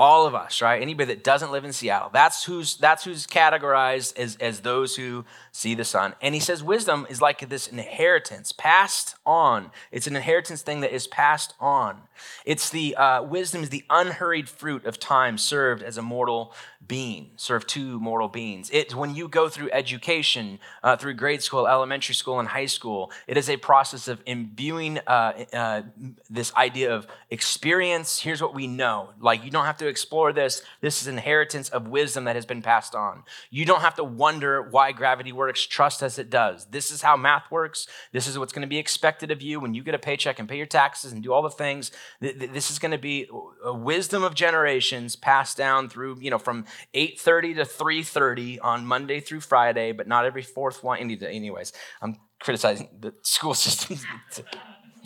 All 0.00 0.26
of 0.26 0.34
us 0.34 0.62
right? 0.62 0.80
Anybody 0.80 1.14
that 1.14 1.22
doesn't 1.22 1.52
live 1.52 1.62
in 1.62 1.74
seattle. 1.74 2.08
That's 2.10 2.44
who's 2.44 2.76
that's 2.78 3.04
who's 3.04 3.26
categorized 3.26 4.18
as, 4.18 4.36
as 4.40 4.60
those 4.60 4.96
who 4.96 5.26
see 5.52 5.74
the 5.74 5.84
sun. 5.84 6.14
and 6.22 6.34
he 6.34 6.40
says 6.40 6.64
wisdom 6.64 7.06
is 7.10 7.20
like 7.20 7.46
this 7.48 7.68
inheritance 7.68 8.50
passed 8.50 9.14
on. 9.26 9.70
It's 9.92 10.06
an 10.06 10.16
inheritance 10.16 10.62
thing 10.62 10.80
that 10.80 10.92
is 10.92 11.06
passed 11.06 11.54
on. 11.60 11.98
It's 12.46 12.70
the 12.70 12.96
uh, 12.96 13.22
wisdom 13.22 13.62
is 13.62 13.68
the 13.68 13.84
unhurried 13.90 14.48
fruit 14.48 14.86
of 14.86 14.98
time 14.98 15.36
served 15.36 15.82
as 15.82 15.98
a 15.98 16.02
mortal 16.02 16.54
being 16.90 17.30
serve 17.36 17.64
two 17.66 18.00
mortal 18.00 18.28
beings 18.28 18.68
it 18.70 18.92
when 18.94 19.14
you 19.14 19.28
go 19.28 19.48
through 19.48 19.70
education 19.72 20.58
uh, 20.82 20.96
through 20.96 21.14
grade 21.14 21.42
school 21.42 21.68
elementary 21.68 22.14
school 22.14 22.40
and 22.40 22.48
high 22.48 22.66
school 22.66 23.12
it 23.28 23.36
is 23.36 23.48
a 23.48 23.56
process 23.56 24.08
of 24.08 24.20
imbuing 24.26 24.98
uh, 25.06 25.44
uh 25.52 25.82
this 26.28 26.52
idea 26.56 26.92
of 26.92 27.06
experience 27.30 28.20
here's 28.20 28.42
what 28.42 28.54
we 28.54 28.66
know 28.66 29.10
like 29.20 29.44
you 29.44 29.50
don't 29.52 29.66
have 29.66 29.76
to 29.76 29.86
explore 29.86 30.32
this. 30.32 30.62
This 30.80 31.02
is 31.02 31.08
inheritance 31.08 31.68
of 31.68 31.88
wisdom 31.88 32.24
that 32.24 32.36
has 32.36 32.46
been 32.46 32.62
passed 32.62 32.94
on. 32.94 33.24
You 33.50 33.66
don't 33.66 33.82
have 33.82 33.96
to 33.96 34.04
wonder 34.04 34.62
why 34.62 34.92
gravity 34.92 35.32
works. 35.32 35.66
Trust 35.66 36.02
as 36.02 36.18
it 36.18 36.30
does. 36.30 36.66
This 36.66 36.90
is 36.90 37.02
how 37.02 37.16
math 37.16 37.50
works. 37.50 37.86
This 38.12 38.26
is 38.26 38.38
what's 38.38 38.52
going 38.52 38.62
to 38.62 38.68
be 38.68 38.78
expected 38.78 39.30
of 39.30 39.42
you 39.42 39.60
when 39.60 39.74
you 39.74 39.82
get 39.82 39.94
a 39.94 39.98
paycheck 39.98 40.38
and 40.38 40.48
pay 40.48 40.56
your 40.56 40.66
taxes 40.66 41.12
and 41.12 41.22
do 41.22 41.32
all 41.32 41.42
the 41.42 41.50
things. 41.50 41.92
This 42.20 42.70
is 42.70 42.78
going 42.78 42.92
to 42.92 42.98
be 42.98 43.28
a 43.64 43.74
wisdom 43.74 44.22
of 44.22 44.34
generations 44.34 45.16
passed 45.16 45.56
down 45.56 45.88
through, 45.88 46.18
you 46.20 46.30
know, 46.30 46.38
from 46.38 46.64
8:30 46.94 47.54
to 47.56 47.64
3:30 47.64 48.58
on 48.62 48.86
Monday 48.86 49.20
through 49.20 49.40
Friday, 49.40 49.92
but 49.92 50.06
not 50.06 50.24
every 50.24 50.42
fourth 50.42 50.82
one. 50.82 50.98
Anyways, 50.98 51.72
I'm 52.02 52.16
criticizing 52.40 52.88
the 53.00 53.14
school 53.22 53.54
system. 53.66 53.98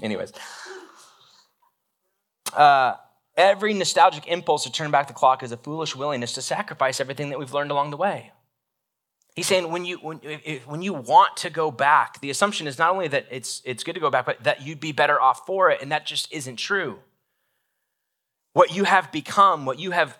Anyways. 0.02 0.32
Uh, 2.52 2.94
Every 3.36 3.74
nostalgic 3.74 4.28
impulse 4.28 4.62
to 4.62 4.70
turn 4.70 4.90
back 4.92 5.08
the 5.08 5.12
clock 5.12 5.42
is 5.42 5.50
a 5.50 5.56
foolish 5.56 5.96
willingness 5.96 6.32
to 6.34 6.42
sacrifice 6.42 7.00
everything 7.00 7.30
that 7.30 7.38
we've 7.38 7.52
learned 7.52 7.72
along 7.72 7.90
the 7.90 7.96
way. 7.96 8.30
He's 9.34 9.48
saying 9.48 9.72
when 9.72 9.84
you, 9.84 9.96
when, 9.96 10.20
if, 10.22 10.64
when 10.68 10.80
you 10.80 10.94
want 10.94 11.36
to 11.38 11.50
go 11.50 11.72
back, 11.72 12.20
the 12.20 12.30
assumption 12.30 12.68
is 12.68 12.78
not 12.78 12.92
only 12.92 13.08
that 13.08 13.26
it's, 13.32 13.60
it's 13.64 13.82
good 13.82 13.94
to 13.94 14.00
go 14.00 14.08
back, 14.08 14.26
but 14.26 14.44
that 14.44 14.62
you'd 14.62 14.78
be 14.78 14.92
better 14.92 15.20
off 15.20 15.44
for 15.44 15.70
it, 15.70 15.82
and 15.82 15.90
that 15.90 16.06
just 16.06 16.32
isn't 16.32 16.56
true. 16.56 17.00
What 18.52 18.72
you 18.72 18.84
have 18.84 19.10
become, 19.10 19.66
what 19.66 19.80
you 19.80 19.90
have 19.90 20.16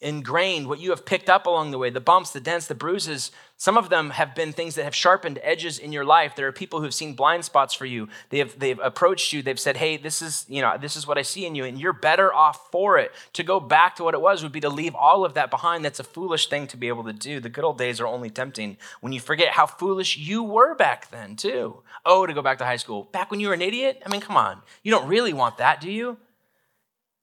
ingrained, 0.00 0.68
what 0.68 0.78
you 0.78 0.90
have 0.90 1.04
picked 1.04 1.28
up 1.28 1.46
along 1.46 1.70
the 1.70 1.78
way, 1.78 1.90
the 1.90 2.00
bumps, 2.00 2.30
the 2.30 2.40
dents, 2.40 2.66
the 2.66 2.74
bruises, 2.74 3.32
some 3.60 3.76
of 3.76 3.88
them 3.88 4.10
have 4.10 4.36
been 4.36 4.52
things 4.52 4.76
that 4.76 4.84
have 4.84 4.94
sharpened 4.94 5.40
edges 5.42 5.80
in 5.80 5.90
your 5.90 6.04
life. 6.04 6.36
There 6.36 6.46
are 6.46 6.52
people 6.52 6.80
who've 6.80 6.94
seen 6.94 7.14
blind 7.14 7.44
spots 7.44 7.74
for 7.74 7.86
you. 7.86 8.08
They 8.30 8.38
have 8.38 8.56
they've 8.56 8.78
approached 8.78 9.32
you. 9.32 9.42
They've 9.42 9.58
said, 9.58 9.76
"Hey, 9.76 9.96
this 9.96 10.22
is, 10.22 10.46
you 10.48 10.62
know, 10.62 10.78
this 10.80 10.94
is 10.94 11.08
what 11.08 11.18
I 11.18 11.22
see 11.22 11.44
in 11.44 11.56
you 11.56 11.64
and 11.64 11.76
you're 11.76 11.92
better 11.92 12.32
off 12.32 12.70
for 12.70 12.98
it." 12.98 13.10
To 13.32 13.42
go 13.42 13.58
back 13.58 13.96
to 13.96 14.04
what 14.04 14.14
it 14.14 14.20
was 14.20 14.44
would 14.44 14.52
be 14.52 14.60
to 14.60 14.68
leave 14.68 14.94
all 14.94 15.24
of 15.24 15.34
that 15.34 15.50
behind. 15.50 15.84
That's 15.84 15.98
a 15.98 16.04
foolish 16.04 16.48
thing 16.48 16.68
to 16.68 16.76
be 16.76 16.86
able 16.86 17.02
to 17.02 17.12
do. 17.12 17.40
The 17.40 17.48
good 17.48 17.64
old 17.64 17.78
days 17.78 18.00
are 18.00 18.06
only 18.06 18.30
tempting 18.30 18.76
when 19.00 19.12
you 19.12 19.18
forget 19.18 19.54
how 19.54 19.66
foolish 19.66 20.16
you 20.16 20.44
were 20.44 20.76
back 20.76 21.10
then, 21.10 21.34
too. 21.34 21.82
Oh, 22.06 22.26
to 22.26 22.32
go 22.32 22.42
back 22.42 22.58
to 22.58 22.64
high 22.64 22.76
school. 22.76 23.08
Back 23.10 23.32
when 23.32 23.40
you 23.40 23.48
were 23.48 23.54
an 23.54 23.62
idiot? 23.62 24.00
I 24.06 24.08
mean, 24.08 24.20
come 24.20 24.36
on. 24.36 24.62
You 24.84 24.92
don't 24.92 25.08
really 25.08 25.32
want 25.32 25.58
that, 25.58 25.80
do 25.80 25.90
you? 25.90 26.16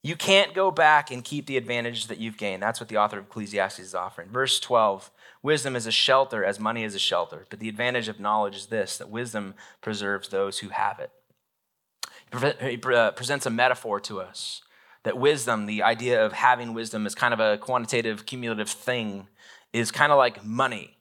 You 0.06 0.14
can't 0.14 0.54
go 0.54 0.70
back 0.70 1.10
and 1.10 1.24
keep 1.24 1.46
the 1.46 1.56
advantage 1.56 2.06
that 2.06 2.18
you've 2.18 2.36
gained. 2.36 2.62
That's 2.62 2.78
what 2.78 2.88
the 2.88 2.96
author 2.96 3.18
of 3.18 3.24
Ecclesiastes 3.24 3.80
is 3.80 3.92
offering. 3.92 4.28
Verse 4.28 4.60
12 4.60 5.10
Wisdom 5.42 5.74
is 5.74 5.84
a 5.84 5.90
shelter 5.90 6.44
as 6.44 6.60
money 6.60 6.84
is 6.84 6.94
a 6.94 6.98
shelter, 7.00 7.44
but 7.50 7.58
the 7.58 7.68
advantage 7.68 8.06
of 8.06 8.20
knowledge 8.20 8.54
is 8.54 8.66
this 8.66 8.98
that 8.98 9.10
wisdom 9.10 9.54
preserves 9.80 10.28
those 10.28 10.60
who 10.60 10.68
have 10.68 11.00
it. 11.00 11.10
He 12.60 12.80
uh, 12.94 13.10
presents 13.12 13.46
a 13.46 13.50
metaphor 13.50 13.98
to 14.02 14.20
us 14.20 14.62
that 15.02 15.18
wisdom, 15.18 15.66
the 15.66 15.82
idea 15.82 16.24
of 16.24 16.34
having 16.34 16.72
wisdom, 16.72 17.04
is 17.04 17.16
kind 17.16 17.34
of 17.34 17.40
a 17.40 17.58
quantitative, 17.58 18.26
cumulative 18.26 18.68
thing, 18.68 19.26
is 19.72 19.90
kind 19.90 20.12
of 20.12 20.18
like 20.18 20.44
money. 20.44 20.95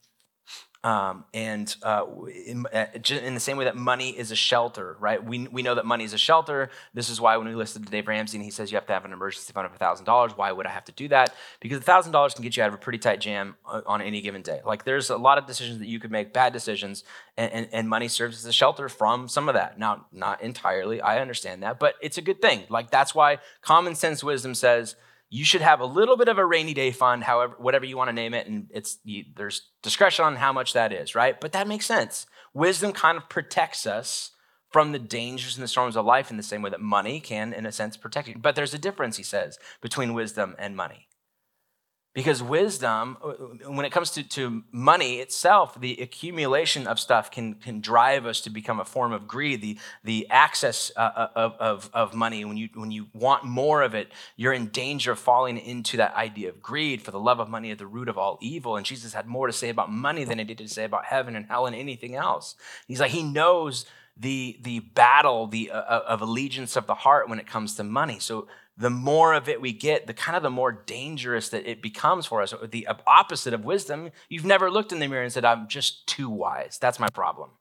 Um, 0.85 1.25
and 1.33 1.75
uh, 1.81 2.05
in, 2.45 2.67
uh, 2.71 2.85
in, 3.09 3.33
the 3.33 3.39
same 3.39 3.57
way 3.57 3.65
that 3.65 3.75
money 3.75 4.11
is 4.11 4.29
a 4.29 4.35
shelter, 4.35 4.95
right? 4.99 5.23
We, 5.23 5.47
we 5.47 5.63
know 5.63 5.73
that 5.73 5.85
money 5.87 6.03
is 6.03 6.13
a 6.13 6.17
shelter. 6.19 6.69
This 6.93 7.09
is 7.09 7.19
why 7.19 7.37
when 7.37 7.47
we 7.47 7.55
listed 7.55 7.83
to 7.85 7.91
Dave 7.91 8.07
Ramsey 8.07 8.37
and 8.37 8.45
he 8.45 8.51
says 8.51 8.71
you 8.71 8.75
have 8.75 8.85
to 8.85 8.93
have 8.93 9.03
an 9.03 9.11
emergency 9.11 9.51
fund 9.51 9.65
of 9.65 9.75
$1,000, 9.75 10.37
why 10.37 10.51
would 10.51 10.67
I 10.67 10.69
have 10.69 10.85
to 10.85 10.91
do 10.91 11.07
that? 11.07 11.33
Because 11.59 11.79
$1,000 11.79 12.35
can 12.35 12.43
get 12.43 12.55
you 12.55 12.61
out 12.61 12.67
of 12.67 12.75
a 12.75 12.77
pretty 12.77 12.99
tight 12.99 13.19
jam 13.19 13.55
uh, 13.67 13.81
on 13.87 13.99
any 13.99 14.21
given 14.21 14.43
day. 14.43 14.61
Like 14.63 14.83
there's 14.83 15.09
a 15.09 15.17
lot 15.17 15.39
of 15.39 15.47
decisions 15.47 15.79
that 15.79 15.87
you 15.87 15.99
could 15.99 16.11
make, 16.11 16.33
bad 16.33 16.53
decisions, 16.53 17.03
and, 17.35 17.51
and, 17.51 17.67
and 17.71 17.89
money 17.89 18.07
serves 18.07 18.37
as 18.37 18.45
a 18.45 18.53
shelter 18.53 18.87
from 18.87 19.27
some 19.27 19.49
of 19.49 19.55
that. 19.55 19.79
Now, 19.79 20.05
not 20.11 20.43
entirely, 20.43 21.01
I 21.01 21.19
understand 21.19 21.63
that, 21.63 21.79
but 21.79 21.95
it's 21.99 22.19
a 22.19 22.21
good 22.21 22.43
thing. 22.43 22.61
Like 22.69 22.91
that's 22.91 23.15
why 23.15 23.39
common 23.63 23.95
sense 23.95 24.23
wisdom 24.23 24.53
says, 24.53 24.95
you 25.35 25.43
should 25.43 25.61
have 25.61 25.81
a 25.81 25.85
little 25.85 26.15
bit 26.15 26.29
of 26.29 26.37
a 26.37 26.45
rainy 26.45 26.73
day 26.73 26.91
fund, 26.91 27.21
however, 27.21 27.55
whatever 27.57 27.83
you 27.83 27.97
want 27.97 28.07
to 28.07 28.13
name 28.13 28.33
it, 28.33 28.47
and 28.47 28.67
it's 28.69 28.99
you, 29.03 29.25
there's 29.35 29.69
discretion 29.83 30.23
on 30.23 30.37
how 30.37 30.53
much 30.53 30.71
that 30.71 30.93
is, 30.93 31.13
right? 31.13 31.41
But 31.41 31.51
that 31.51 31.67
makes 31.67 31.85
sense. 31.85 32.25
Wisdom 32.53 32.93
kind 32.93 33.17
of 33.17 33.27
protects 33.27 33.85
us 33.85 34.31
from 34.69 34.93
the 34.93 34.99
dangers 34.99 35.57
and 35.57 35.63
the 35.63 35.67
storms 35.67 35.97
of 35.97 36.05
life 36.05 36.31
in 36.31 36.37
the 36.37 36.43
same 36.43 36.61
way 36.61 36.69
that 36.69 36.79
money 36.79 37.19
can, 37.19 37.51
in 37.51 37.65
a 37.65 37.71
sense, 37.73 37.97
protect 37.97 38.29
you. 38.29 38.35
But 38.37 38.55
there's 38.55 38.73
a 38.73 38.79
difference, 38.79 39.17
he 39.17 39.23
says, 39.23 39.59
between 39.81 40.13
wisdom 40.13 40.55
and 40.57 40.73
money. 40.73 41.09
Because 42.15 42.41
wisdom, 42.41 43.17
uh, 43.21 43.33
when 43.69 43.85
it 43.85 43.91
comes 43.91 44.09
to, 44.11 44.23
to 44.23 44.63
money 44.71 45.15
itself, 45.17 45.77
the 45.77 45.97
accumulation 46.01 46.87
of 46.87 46.97
stuff 46.97 47.29
can, 47.29 47.55
can 47.55 47.81
drive 47.81 48.25
us 48.25 48.39
to 48.41 48.49
become 48.49 48.79
a 48.79 48.85
form 48.85 49.11
of 49.11 49.27
greed. 49.27 49.61
The, 49.61 49.77
the 50.01 50.25
access 50.29 50.93
uh, 50.95 50.99
uh, 51.01 51.27
of, 51.35 51.55
of, 51.59 51.89
of 51.93 52.13
money, 52.13 52.45
when 52.45 52.55
you, 52.55 52.69
when 52.73 52.89
you 52.89 53.07
want 53.13 53.43
more 53.43 53.81
of 53.81 53.93
it, 53.93 54.13
you're 54.37 54.53
in 54.53 54.67
danger 54.67 55.11
of 55.11 55.19
falling 55.19 55.57
into 55.57 55.97
that 55.97 56.15
idea 56.15 56.47
of 56.47 56.61
greed. 56.61 57.01
For 57.01 57.11
the 57.11 57.19
love 57.19 57.41
of 57.41 57.49
money 57.49 57.69
is 57.69 57.79
the 57.79 57.85
root 57.85 58.07
of 58.07 58.17
all 58.17 58.39
evil. 58.41 58.77
And 58.77 58.85
Jesus 58.85 59.13
had 59.13 59.27
more 59.27 59.47
to 59.47 59.53
say 59.53 59.67
about 59.67 59.91
money 59.91 60.23
than 60.23 60.39
he 60.39 60.45
did 60.45 60.59
to 60.59 60.69
say 60.69 60.85
about 60.85 61.03
heaven 61.03 61.35
and 61.35 61.47
hell 61.47 61.65
and 61.65 61.75
anything 61.75 62.15
else. 62.15 62.55
He's 62.87 63.01
like, 63.01 63.11
he 63.11 63.23
knows 63.23 63.85
the, 64.15 64.57
the 64.61 64.79
battle 64.79 65.47
the, 65.47 65.69
uh, 65.69 65.99
of 66.07 66.21
allegiance 66.21 66.77
of 66.77 66.87
the 66.87 66.95
heart 66.95 67.27
when 67.27 67.39
it 67.39 67.45
comes 67.47 67.75
to 67.75 67.83
money. 67.83 68.19
So 68.19 68.47
the 68.77 68.89
more 68.89 69.33
of 69.33 69.47
it 69.47 69.61
we 69.61 69.71
get, 69.71 70.05
the 70.07 70.13
kind 70.13 70.35
of 70.35 70.43
the 70.43 70.49
more 70.49 70.71
dangerous 70.71 71.49
that 71.49 71.69
it 71.69 71.81
becomes 71.81 72.25
for 72.25 72.41
us. 72.41 72.53
The 72.69 72.87
opposite 73.07 73.53
of 73.53 73.63
wisdom, 73.63 74.11
you've 74.27 74.45
never 74.45 74.69
looked 74.69 74.91
in 74.91 74.99
the 74.99 75.07
mirror 75.07 75.23
and 75.23 75.31
said, 75.31 75.45
I'm 75.45 75.67
just 75.67 76.05
too 76.07 76.29
wise. 76.29 76.77
That's 76.79 76.99
my 76.99 77.09
problem. 77.09 77.51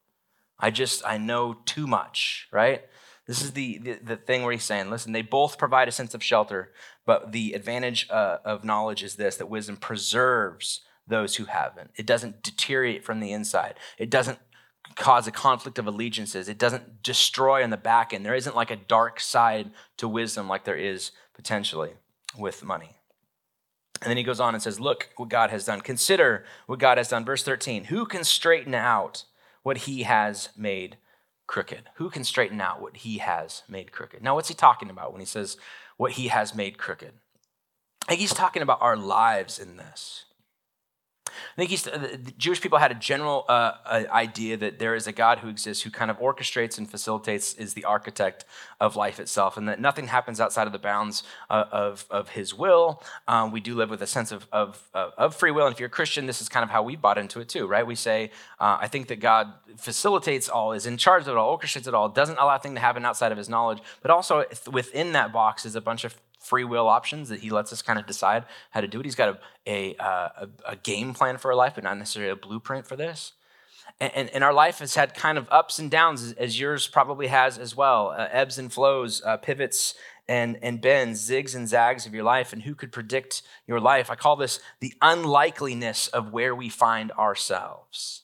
I 0.59 0.71
just, 0.71 1.07
I 1.07 1.19
know 1.19 1.55
too 1.65 1.87
much, 1.87 2.49
right? 2.53 2.83
This 3.27 3.43
is 3.43 3.53
the, 3.53 3.79
the, 3.79 3.99
the 4.03 4.17
thing 4.17 4.43
where 4.43 4.53
he's 4.53 4.65
saying, 4.65 4.91
listen, 4.91 5.13
they 5.13 5.23
both 5.23 5.57
provide 5.57 5.89
a 5.89 5.93
sense 5.93 6.15
of 6.15 6.23
shelter, 6.23 6.73
but 7.07 7.33
the 7.33 7.53
advantage 7.53 8.09
uh, 8.11 8.39
of 8.45 8.65
knowledge 8.65 9.03
is 9.03 9.17
this 9.17 9.37
that 9.37 9.49
wisdom 9.49 9.77
preserves 9.77 10.83
those 11.07 11.37
who 11.37 11.45
haven't. 11.45 11.91
It 11.97 12.07
doesn't 12.07 12.43
deteriorate 12.43 13.05
from 13.05 13.21
the 13.21 13.33
inside, 13.33 13.75
it 13.99 14.11
doesn't 14.11 14.39
cause 14.97 15.27
a 15.27 15.33
conflict 15.33 15.79
of 15.79 15.87
allegiances. 15.87 16.49
It 16.49 16.59
doesn't 16.59 17.03
destroy 17.03 17.63
on 17.63 17.71
the 17.71 17.77
back 17.77 18.13
end. 18.13 18.25
There 18.25 18.35
isn't 18.35 18.57
like 18.57 18.71
a 18.71 18.77
dark 18.77 19.21
side 19.21 19.71
to 19.97 20.09
wisdom 20.09 20.49
like 20.49 20.65
there 20.65 20.77
is 20.77 21.13
potentially 21.35 21.93
with 22.39 22.65
money. 22.65 22.97
And 24.03 24.11
then 24.11 24.17
he 24.17 24.23
goes 24.23 24.41
on 24.41 24.55
and 24.55 24.63
says, 24.63 24.79
Look 24.79 25.11
what 25.17 25.29
God 25.29 25.51
has 25.51 25.65
done. 25.65 25.81
Consider 25.81 26.45
what 26.67 26.79
God 26.79 26.99
has 26.99 27.09
done. 27.09 27.25
Verse 27.25 27.43
13 27.43 27.85
Who 27.85 28.05
can 28.07 28.25
straighten 28.25 28.75
out 28.75 29.25
what 29.63 29.79
he 29.79 30.03
has 30.03 30.51
made 30.57 30.99
crooked? 31.47 31.85
Who 31.95 32.11
can 32.11 32.25
straighten 32.25 32.61
out 32.61 32.83
what 32.83 32.99
he 32.99 33.19
has 33.19 33.63
made 33.69 33.93
crooked? 33.93 34.23
Now, 34.23 34.35
what's 34.35 34.49
he 34.49 34.55
talking 34.55 34.91
about 34.91 35.13
when 35.13 35.21
he 35.21 35.27
says 35.27 35.57
what 35.97 36.13
he 36.13 36.29
has 36.29 36.55
made 36.55 36.77
crooked? 36.79 37.13
He's 38.11 38.35
talking 38.35 38.63
about 38.63 38.83
our 38.83 38.97
lives 38.97 39.59
in 39.59 39.77
this. 39.79 40.27
I 41.53 41.57
think 41.57 41.71
he's, 41.71 41.85
the 41.85 42.33
Jewish 42.39 42.61
people 42.61 42.79
had 42.79 42.91
a 42.91 42.95
general 42.95 43.45
uh, 43.49 43.73
idea 44.11 44.57
that 44.57 44.79
there 44.79 44.95
is 44.95 45.07
a 45.07 45.13
God 45.13 45.39
who 45.39 45.49
exists 45.49 45.83
who 45.83 45.91
kind 45.91 46.11
of 46.11 46.19
orchestrates 46.19 46.79
and 46.79 46.91
facilitates, 46.91 47.55
is 47.55 47.75
the 47.75 47.85
architect 47.85 48.45
of 48.81 48.97
life 48.97 49.21
itself, 49.21 49.57
and 49.57 49.69
that 49.69 49.81
nothing 49.81 50.09
happens 50.09 50.41
outside 50.41 50.67
of 50.67 50.73
the 50.73 50.79
bounds 50.79 51.23
uh, 51.51 51.65
of, 51.71 52.07
of 52.11 52.31
his 52.31 52.55
will. 52.55 53.03
Um, 53.29 53.53
we 53.53 53.61
do 53.61 53.75
live 53.75 53.91
with 53.91 54.03
a 54.03 54.07
sense 54.07 54.33
of, 54.33 54.47
of, 54.53 54.83
of 54.95 55.35
free 55.35 55.51
will. 55.51 55.67
And 55.67 55.75
if 55.75 55.81
you're 55.81 55.89
a 55.89 55.91
Christian, 55.91 56.27
this 56.27 56.41
is 56.41 56.49
kind 56.49 56.65
of 56.65 56.71
how 56.71 56.83
we 56.83 56.97
bought 56.97 57.19
into 57.19 57.41
it 57.41 57.49
too, 57.49 57.67
right? 57.67 57.87
We 57.87 57.95
say, 57.95 58.31
uh, 58.59 58.79
I 58.81 58.89
think 58.89 59.09
that 59.09 59.21
God 59.21 59.53
facilitates 59.77 60.49
all, 60.49 60.73
is 60.73 60.87
in 60.87 60.97
charge 60.97 61.23
of 61.23 61.29
it 61.29 61.37
all, 61.37 61.57
orchestrates 61.57 61.89
it 61.89 61.95
all, 61.95 62.09
doesn't 62.09 62.39
allow 62.39 62.59
things 62.59 62.75
to 62.77 62.81
happen 62.81 63.05
outside 63.05 63.33
of 63.33 63.39
his 63.39 63.49
knowledge, 63.49 63.81
but 64.03 64.11
also 64.11 64.45
within 64.71 65.13
that 65.13 65.33
box 65.33 65.65
is 65.65 65.75
a 65.75 65.81
bunch 65.81 66.05
of 66.05 66.17
free 66.45 66.65
will 66.65 66.89
options 66.89 67.29
that 67.29 67.41
he 67.41 67.51
lets 67.51 67.73
us 67.73 67.83
kind 67.83 67.99
of 67.99 68.07
decide 68.07 68.45
how 68.71 68.81
to 68.81 68.89
do 68.89 69.01
it. 69.01 69.07
He's 69.07 69.15
got 69.15 69.29
a, 69.29 69.39
a, 69.67 69.97
uh, 69.97 70.29
a, 70.67 70.73
a 70.73 70.77
game 70.77 71.15
plan 71.15 71.39
for 71.39 71.51
our 71.51 71.57
life, 71.57 71.75
but 71.75 71.85
not 71.85 71.99
necessarily 71.99 72.33
a 72.33 72.37
blueprint 72.37 72.87
for 72.87 72.97
this. 72.97 73.33
And, 74.01 74.13
and, 74.15 74.31
and, 74.31 74.45
our 74.45 74.53
life 74.53 74.79
has 74.79 74.95
had 74.97 75.15
kind 75.15 75.39
of 75.39 75.47
ups 75.51 75.79
and 75.79 75.91
downs, 75.91 76.33
as, 76.33 76.59
yours 76.59 76.89
probably 76.89 77.29
has 77.29 77.59
as 77.59 77.77
well 77.77 78.09
uh, 78.09 78.29
ebbs 78.33 78.59
and 78.59 78.73
flows, 78.73 79.23
uh, 79.25 79.37
pivots 79.37 79.95
and, 80.27 80.59
and 80.63 80.81
bends, 80.81 81.29
zigs 81.29 81.55
and 81.55 81.69
zags 81.69 82.07
of 82.07 82.15
your 82.15 82.25
life. 82.25 82.53
And 82.53 82.63
who 82.63 82.75
could 82.75 82.91
predict 82.91 83.43
your 83.67 83.79
life? 83.79 84.11
I 84.11 84.17
call 84.17 84.37
this 84.37 84.59
the 84.81 84.95
unlikeliness 85.01 86.09
of 86.09 86.33
where 86.33 86.55
we 86.55 86.69
find 86.69 87.13
ourselves. 87.13 88.23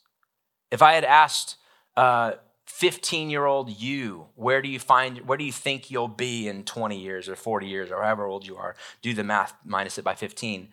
If 0.70 0.82
I 0.82 0.94
had 0.94 1.04
asked, 1.04 1.56
uh, 1.96 2.32
15 2.80 3.28
year 3.28 3.44
old 3.44 3.68
you 3.68 4.28
where 4.36 4.62
do 4.62 4.68
you 4.68 4.78
find 4.78 5.18
where 5.28 5.36
do 5.36 5.44
you 5.44 5.52
think 5.52 5.90
you'll 5.90 6.08
be 6.08 6.48
in 6.48 6.64
20 6.64 6.98
years 6.98 7.28
or 7.28 7.36
40 7.36 7.66
years 7.66 7.90
or 7.90 8.02
however 8.02 8.24
old 8.24 8.46
you 8.46 8.56
are? 8.56 8.74
Do 9.02 9.12
the 9.12 9.22
math 9.22 9.52
minus 9.66 9.98
it 9.98 10.02
by 10.02 10.14
15 10.14 10.68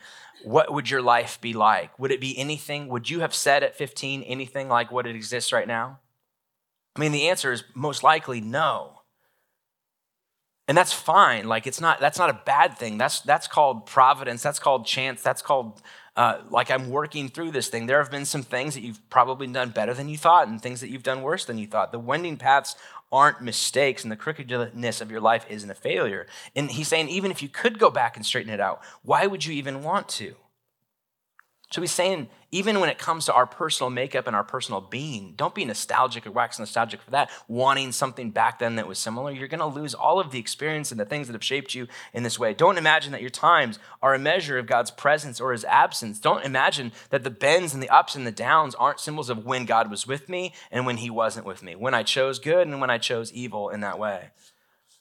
what 0.45 0.71
would 0.71 0.89
your 0.89 1.01
life 1.01 1.41
be 1.41 1.51
like? 1.51 1.99
Would 1.99 2.11
it 2.11 2.21
be 2.21 2.37
anything? 2.37 2.87
Would 2.87 3.09
you 3.09 3.19
have 3.19 3.33
said 3.35 3.61
at 3.61 3.75
15 3.75 4.23
anything 4.23 4.69
like 4.69 4.89
what 4.89 5.05
it 5.05 5.17
exists 5.17 5.51
right 5.51 5.67
now? 5.67 5.99
I 6.95 7.01
mean 7.01 7.11
the 7.11 7.27
answer 7.27 7.51
is 7.51 7.65
most 7.75 8.03
likely 8.03 8.39
no. 8.39 9.01
And 10.69 10.77
that's 10.77 10.93
fine. 10.93 11.49
Like 11.49 11.67
it's 11.67 11.81
not 11.81 11.99
that's 11.99 12.17
not 12.17 12.29
a 12.29 12.41
bad 12.45 12.77
thing. 12.77 12.97
That's 12.97 13.19
that's 13.19 13.49
called 13.49 13.85
providence. 13.85 14.41
That's 14.41 14.59
called 14.59 14.85
chance. 14.85 15.21
That's 15.21 15.41
called 15.41 15.81
uh, 16.17 16.41
like 16.49 16.71
I'm 16.71 16.89
working 16.89 17.29
through 17.29 17.51
this 17.51 17.69
thing. 17.69 17.85
There 17.85 18.01
have 18.01 18.09
been 18.09 18.25
some 18.25 18.41
things 18.41 18.73
that 18.73 18.81
you've 18.81 19.07
probably 19.09 19.45
done 19.45 19.69
better 19.69 19.93
than 19.93 20.09
you 20.09 20.17
thought, 20.17 20.47
and 20.47 20.59
things 20.59 20.81
that 20.81 20.89
you've 20.89 21.03
done 21.03 21.21
worse 21.21 21.45
than 21.45 21.59
you 21.59 21.67
thought. 21.67 21.91
The 21.91 21.99
winding 21.99 22.37
paths 22.37 22.75
aren't 23.11 23.41
mistakes, 23.41 24.03
and 24.03 24.11
the 24.11 24.17
crookedness 24.17 24.99
of 24.99 25.11
your 25.11 25.21
life 25.21 25.45
isn't 25.47 25.69
a 25.69 25.75
failure. 25.75 26.25
And 26.55 26.71
he's 26.71 26.87
saying, 26.87 27.09
even 27.09 27.29
if 27.29 27.43
you 27.43 27.47
could 27.47 27.77
go 27.77 27.91
back 27.91 28.17
and 28.17 28.25
straighten 28.25 28.51
it 28.51 28.59
out, 28.59 28.81
why 29.03 29.27
would 29.27 29.45
you 29.45 29.53
even 29.53 29.83
want 29.83 30.09
to? 30.09 30.35
So 31.71 31.81
he's 31.81 31.91
saying, 31.91 32.29
even 32.51 32.79
when 32.79 32.89
it 32.89 32.97
comes 32.97 33.25
to 33.25 33.33
our 33.33 33.45
personal 33.45 33.89
makeup 33.89 34.27
and 34.27 34.35
our 34.35 34.43
personal 34.43 34.81
being, 34.81 35.33
don't 35.35 35.53
be 35.53 35.65
nostalgic 35.65 36.25
or 36.25 36.31
wax 36.31 36.59
nostalgic 36.59 37.01
for 37.01 37.11
that, 37.11 37.29
wanting 37.47 37.91
something 37.91 38.31
back 38.31 38.59
then 38.59 38.75
that 38.75 38.87
was 38.87 38.99
similar. 38.99 39.31
You're 39.31 39.47
going 39.47 39.59
to 39.59 39.65
lose 39.65 39.93
all 39.93 40.19
of 40.19 40.31
the 40.31 40.39
experience 40.39 40.91
and 40.91 40.99
the 40.99 41.05
things 41.05 41.27
that 41.27 41.33
have 41.33 41.43
shaped 41.43 41.75
you 41.75 41.87
in 42.13 42.23
this 42.23 42.39
way. 42.39 42.53
Don't 42.53 42.77
imagine 42.77 43.11
that 43.11 43.21
your 43.21 43.29
times 43.29 43.79
are 44.01 44.13
a 44.13 44.19
measure 44.19 44.57
of 44.57 44.65
God's 44.65 44.91
presence 44.91 45.41
or 45.41 45.51
his 45.51 45.65
absence. 45.65 46.19
Don't 46.19 46.45
imagine 46.45 46.91
that 47.09 47.23
the 47.23 47.29
bends 47.29 47.73
and 47.73 47.83
the 47.83 47.89
ups 47.89 48.15
and 48.15 48.25
the 48.25 48.31
downs 48.31 48.75
aren't 48.75 48.99
symbols 48.99 49.29
of 49.29 49.45
when 49.45 49.65
God 49.65 49.91
was 49.91 50.07
with 50.07 50.29
me 50.29 50.53
and 50.71 50.85
when 50.85 50.97
he 50.97 51.09
wasn't 51.09 51.45
with 51.45 51.61
me, 51.61 51.75
when 51.75 51.93
I 51.93 52.03
chose 52.03 52.39
good 52.39 52.67
and 52.67 52.79
when 52.79 52.89
I 52.89 52.97
chose 52.97 53.33
evil 53.33 53.69
in 53.69 53.81
that 53.81 53.99
way 53.99 54.31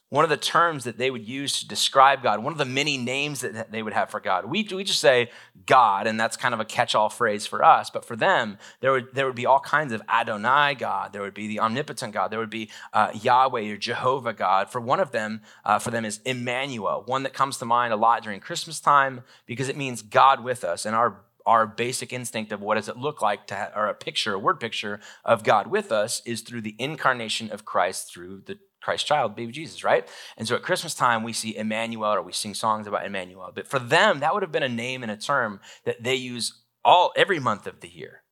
one 0.09 0.23
of 0.23 0.31
the 0.31 0.37
terms 0.37 0.85
that 0.85 0.99
they 0.99 1.11
would 1.11 1.27
use 1.27 1.61
to 1.61 1.69
describe 1.69 2.23
God, 2.23 2.43
one 2.43 2.53
of 2.53 2.59
the 2.59 2.65
many 2.65 2.97
names 2.97 3.41
that 3.41 3.73
they 3.73 3.83
would 3.83 3.93
have 3.93 4.09
for 4.09 4.21
God. 4.21 4.45
We, 4.45 4.67
we 4.73 4.85
just 4.85 5.01
say 5.01 5.31
God, 5.67 6.07
and 6.07 6.19
that's 6.19 6.37
kind 6.37 6.55
of 6.55 6.61
a 6.61 6.65
catch 6.65 6.95
all 6.95 7.09
phrase 7.09 7.45
for 7.45 7.65
us. 7.65 7.91
But 7.91 8.05
for 8.05 8.15
them, 8.15 8.57
there 8.81 8.93
would, 8.93 9.09
there 9.15 9.27
would 9.27 9.35
be 9.35 9.47
all 9.47 9.59
kinds 9.59 9.93
of 9.93 10.01
Adonai 10.09 10.75
God. 10.75 11.13
There 11.13 11.23
would 11.23 11.35
be 11.35 11.49
the 11.49 11.59
omnipotent 11.59 12.15
God. 12.15 12.29
There 12.29 12.39
would 12.39 12.51
be 12.51 12.71
uh, 12.93 13.11
Yahweh 13.15 13.73
or 13.73 13.77
Jehovah 13.77 14.33
God. 14.33 14.71
For 14.71 14.81
one 14.81 15.01
of 15.01 15.11
them, 15.11 15.43
uh, 15.65 15.81
for 15.81 15.91
them 15.91 16.05
is 16.05 16.21
Emmanuel, 16.25 17.03
one 17.07 17.25
that 17.25 17.33
comes 17.33 17.57
to 17.59 17.65
mind 17.65 17.93
a 17.93 17.97
lot 17.97 18.23
during 18.23 18.39
Christmas 18.39 18.79
time 18.79 19.23
because 19.45 19.69
it 19.69 19.77
means 19.77 20.03
God 20.03 20.45
with 20.45 20.63
us. 20.63 20.87
And 20.87 20.95
our 20.95 21.17
our 21.47 21.67
basic 21.67 22.13
instinct 22.13 22.53
of 22.53 22.61
what 22.61 22.75
does 22.75 22.89
it 22.89 22.97
look 22.97 23.23
like 23.23 23.47
to 23.47 23.55
have, 23.55 23.73
or 23.75 23.87
a 23.87 23.95
picture, 23.95 24.35
a 24.35 24.39
word 24.39 24.61
picture 24.61 25.01
of 25.25 25.45
God 25.45 25.69
with 25.69 25.93
us 25.93 26.21
is 26.27 26.41
through 26.41 26.63
the 26.63 26.77
incarnation 26.79 27.51
of 27.51 27.65
Christ 27.65 28.13
through 28.13 28.43
the 28.47 28.59
Christ 28.83 29.07
child, 29.07 29.35
baby 29.35 29.53
Jesus, 29.53 29.83
right? 29.83 30.09
And 30.37 30.47
so 30.47 30.55
at 30.55 30.63
Christmas 30.63 30.95
time, 30.95 31.23
we 31.23 31.33
see 31.33 31.57
Emmanuel 31.57 32.13
or 32.13 32.23
we 32.23 32.33
sing 32.33 32.55
songs 32.55 32.87
about 32.87 33.07
Emmanuel. 33.07 33.51
But 33.55 33.67
for 33.67 33.79
them, 33.79 34.21
that 34.21 34.35
would 34.35 34.43
have 34.43 34.53
been 34.53 34.63
a 34.63 34.69
name 34.69 35.03
and 35.03 35.11
a 35.11 35.17
term 35.17 35.61
that 35.85 36.03
they 36.03 36.15
use 36.15 36.63
all 36.85 37.13
every 37.17 37.41
month 37.41 37.67
of 37.67 37.81
the 37.81 37.89
year 37.89 38.23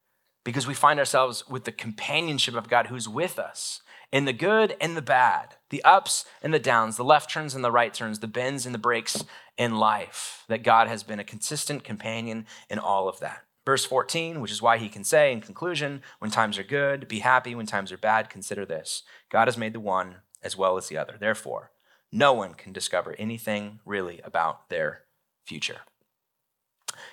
because 0.44 0.66
we 0.66 0.74
find 0.74 0.98
ourselves 0.98 1.48
with 1.48 1.64
the 1.64 1.72
companionship 1.72 2.55
of 2.55 2.68
God 2.68 2.87
who's 2.87 3.09
with 3.09 3.38
us 3.38 3.81
in 4.14 4.27
the 4.27 4.33
good 4.33 4.77
and 4.81 4.96
the 4.96 5.03
bad, 5.03 5.57
the 5.70 5.83
ups 5.83 6.24
and 6.40 6.55
the 6.55 6.61
downs, 6.61 6.96
the 6.96 7.03
left 7.03 7.29
turns 7.29 7.53
and 7.53 7.64
the 7.64 7.72
right 7.72 7.92
turns, 7.92 8.20
the 8.20 8.29
bends 8.29 8.64
and 8.64 8.72
the 8.72 8.79
breaks 8.79 9.24
in 9.59 9.74
life, 9.74 10.44
that 10.46 10.62
God 10.62 10.87
has 10.87 11.03
been 11.03 11.18
a 11.18 11.24
consistent 11.24 11.83
companion 11.83 12.46
in 12.70 12.79
all 12.79 13.09
of 13.09 13.18
that. 13.18 13.42
Verse 13.66 13.85
14, 13.85 14.40
which 14.40 14.53
is 14.53 14.62
why 14.62 14.79
he 14.79 14.88
can 14.88 15.03
say 15.03 15.33
in 15.33 15.40
conclusion, 15.40 16.00
when 16.20 16.31
times 16.31 16.59
are 16.59 16.62
good, 16.62 17.09
be 17.09 17.18
happy. 17.18 17.57
When 17.57 17.66
times 17.66 17.90
are 17.90 17.98
bad, 17.98 18.31
consider 18.31 18.64
this 18.64 19.03
God 19.31 19.48
has 19.48 19.59
made 19.59 19.72
the 19.72 19.81
one 19.81 20.18
as 20.44 20.57
well 20.57 20.77
as 20.77 20.87
the 20.87 20.96
other. 20.96 21.16
Therefore, 21.18 21.72
no 22.12 22.33
one 22.33 22.55
can 22.55 22.72
discover 22.72 23.16
anything 23.18 23.81
really 23.85 24.20
about 24.22 24.68
their 24.68 25.00
future. 25.44 25.81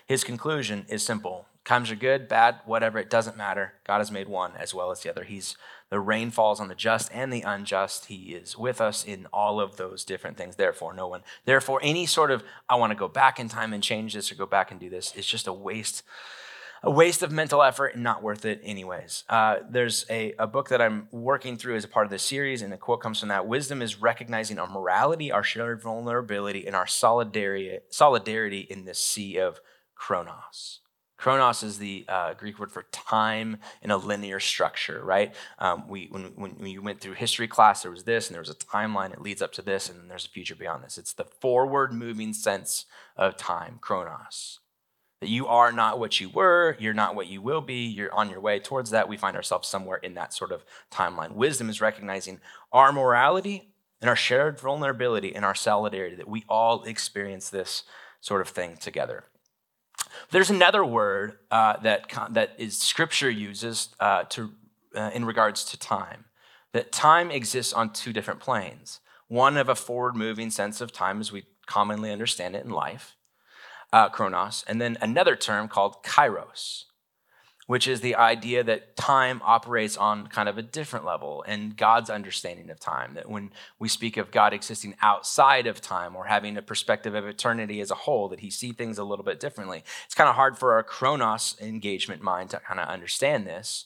His 0.05 0.23
conclusion 0.23 0.85
is 0.87 1.01
simple. 1.01 1.47
Times 1.63 1.91
are 1.91 1.95
good, 1.95 2.28
bad, 2.28 2.60
whatever, 2.65 2.97
it 2.97 3.10
doesn't 3.10 3.38
matter. 3.38 3.74
God 3.86 4.00
has 4.00 4.12
made 4.12 4.28
one 4.28 4.54
as 4.58 4.74
well 4.74 4.91
as 4.91 5.02
the 5.02 5.10
other. 5.10 5.24
He's 5.24 5.56
the 5.89 6.00
rain 6.00 6.32
falls 6.32 6.60
on 6.62 6.69
the 6.69 6.76
just 6.76 7.12
and 7.13 7.32
the 7.32 7.41
unjust. 7.41 8.06
He 8.06 8.34
is 8.34 8.58
with 8.58 8.80
us 8.80 9.04
in 9.04 9.28
all 9.34 9.60
of 9.60 9.76
those 9.76 10.06
different 10.06 10.38
things. 10.38 10.56
Therefore, 10.56 10.93
no 10.93 11.08
one. 11.08 11.21
Therefore, 11.45 11.80
any 11.84 12.06
sort 12.06 12.32
of 12.32 12.43
I 12.69 12.76
want 12.76 12.91
to 12.91 12.97
go 12.97 13.10
back 13.10 13.39
in 13.39 13.50
time 13.50 13.74
and 13.74 13.84
change 13.84 14.13
this 14.13 14.32
or 14.32 14.36
go 14.36 14.45
back 14.45 14.71
and 14.71 14.80
do 14.80 14.89
this 14.89 15.13
is 15.15 15.26
just 15.26 15.47
a 15.47 15.54
waste 15.54 16.04
a 16.84 16.89
waste 16.89 17.21
of 17.21 17.32
mental 17.32 17.62
effort 17.62 17.93
and 17.93 18.04
not 18.04 18.24
worth 18.24 18.43
it 18.45 18.60
anyways. 18.63 19.24
Uh, 19.30 19.58
there's 19.69 20.06
a, 20.10 20.34
a 20.39 20.47
book 20.47 20.69
that 20.69 20.82
I'm 20.82 21.08
working 21.12 21.56
through 21.56 21.76
as 21.76 21.84
a 21.84 21.88
part 21.88 22.06
of 22.06 22.10
this 22.10 22.24
series, 22.24 22.62
and 22.62 22.74
the 22.74 22.78
quote 22.78 23.02
comes 23.02 23.19
from 23.19 23.30
that 23.30 23.45
Wisdom 23.45 23.82
is 23.82 24.02
recognizing 24.02 24.58
our 24.58 24.67
morality, 24.67 25.32
our 25.32 25.43
shared 25.43 25.82
vulnerability, 25.82 26.65
and 26.65 26.76
our 26.76 26.88
solidarity, 26.88 27.80
solidarity 27.89 28.62
in 28.62 28.86
this 28.86 28.97
sea 28.97 29.38
of 29.38 29.60
chronos. 29.93 30.80
Chronos 31.21 31.62
is 31.62 31.77
the 31.77 32.03
uh, 32.07 32.34
Greek 32.34 32.57
word 32.57 32.71
for 32.71 32.81
time 32.91 33.57
in 33.84 33.91
a 33.91 33.97
linear 33.97 34.39
structure, 34.39 35.03
right? 35.05 35.36
Um, 35.60 35.88
we, 35.88 36.07
when, 36.10 36.34
when, 36.36 36.65
you 36.65 36.81
went 36.81 36.99
through 36.99 37.13
history 37.13 37.47
class, 37.47 37.84
there 37.84 37.91
was 37.91 38.05
this, 38.05 38.27
and 38.27 38.34
there 38.34 38.41
was 38.41 38.49
a 38.49 38.55
timeline. 38.55 39.13
It 39.13 39.21
leads 39.21 39.39
up 39.39 39.51
to 39.53 39.62
this, 39.62 39.88
and 39.88 39.99
then 39.99 40.07
there's 40.07 40.25
a 40.25 40.29
future 40.29 40.55
beyond 40.55 40.84
this. 40.84 40.97
It's 40.97 41.13
the 41.13 41.25
forward 41.25 41.93
moving 41.93 42.34
sense 42.34 42.88
of 43.15 43.38
time, 43.38 43.77
chronos 43.81 44.62
that 45.19 45.29
you 45.29 45.45
are 45.45 45.71
not 45.71 45.99
what 45.99 46.19
you 46.19 46.27
were, 46.29 46.75
you're 46.79 46.95
not 46.95 47.13
what 47.13 47.27
you 47.27 47.43
will 47.43 47.62
be, 47.62 47.86
you're 47.86 48.12
on 48.12 48.31
your 48.31 48.41
way 48.41 48.60
towards 48.60 48.89
that. 48.89 49.07
We 49.07 49.17
find 49.17 49.36
ourselves 49.36 49.67
somewhere 49.67 49.97
in 49.97 50.15
that 50.15 50.34
sort 50.34 50.51
of 50.51 50.65
timeline. 50.91 51.34
Wisdom 51.34 51.69
is 51.69 51.79
recognizing 51.79 52.39
our 52.73 52.91
morality 52.91 53.69
and 54.01 54.10
our 54.10 54.15
shared 54.15 54.60
vulnerability 54.60 55.36
and 55.36 55.45
our 55.45 55.53
solidarity, 55.53 56.15
that 56.15 56.27
we 56.27 56.43
all 56.49 56.81
experience 56.86 57.51
this 57.51 57.84
sort 58.19 58.41
of 58.41 58.49
thing 58.49 58.77
together. 58.77 59.25
There's 60.32 60.50
another 60.50 60.84
word 60.84 61.38
uh, 61.50 61.78
that, 61.78 62.12
that 62.32 62.56
is 62.58 62.78
scripture 62.78 63.30
uses 63.30 63.89
uh, 64.00 64.24
to, 64.30 64.52
uh, 64.95 65.12
in 65.13 65.26
regards 65.26 65.63
to 65.65 65.80
time, 65.80 66.26
that 66.74 66.91
time 66.91 67.32
exists 67.32 67.74
on 67.74 67.91
two 67.91 68.13
different 68.13 68.39
planes. 68.39 69.00
One 69.28 69.58
of 69.58 69.69
a 69.69 69.76
forward 69.76 70.15
moving 70.15 70.50
sense 70.50 70.82
of 70.82 70.91
time 70.91 71.19
as 71.19 71.32
we 71.32 71.43
commonly 71.65 72.12
understand 72.12 72.56
it 72.56 72.65
in 72.65 72.71
life, 72.71 73.15
uh, 73.93 74.10
chronos, 74.10 74.63
and 74.67 74.82
then 74.82 74.97
another 75.02 75.36
term 75.36 75.67
called 75.67 76.04
kairos, 76.04 76.86
which 77.71 77.88
is 77.88 78.01
the 78.01 78.15
idea 78.15 78.65
that 78.65 78.97
time 78.97 79.41
operates 79.45 79.95
on 79.95 80.27
kind 80.27 80.49
of 80.49 80.57
a 80.57 80.62
different 80.62 81.05
level 81.05 81.41
and 81.47 81.77
God's 81.77 82.10
understanding 82.10 82.69
of 82.69 82.81
time. 82.81 83.13
That 83.13 83.29
when 83.29 83.49
we 83.79 83.88
speak 83.88 84.17
of 84.17 84.29
God 84.29 84.51
existing 84.51 84.97
outside 85.01 85.67
of 85.67 85.79
time 85.79 86.13
or 86.13 86.25
having 86.25 86.57
a 86.57 86.62
perspective 86.62 87.15
of 87.15 87.25
eternity 87.25 87.79
as 87.79 87.89
a 87.89 87.95
whole, 87.95 88.27
that 88.27 88.41
he 88.41 88.49
sees 88.49 88.75
things 88.75 88.97
a 88.97 89.05
little 89.05 89.23
bit 89.23 89.39
differently. 89.39 89.86
It's 90.03 90.15
kind 90.15 90.27
of 90.27 90.36
hard 90.36 90.57
for 90.57 90.73
our 90.73 90.84
chronos 90.84 91.55
engagement 91.62 92.21
mind 92.21 92.49
to 92.49 92.60
kind 92.60 92.81
of 92.81 92.89
understand 92.89 93.47
this. 93.47 93.86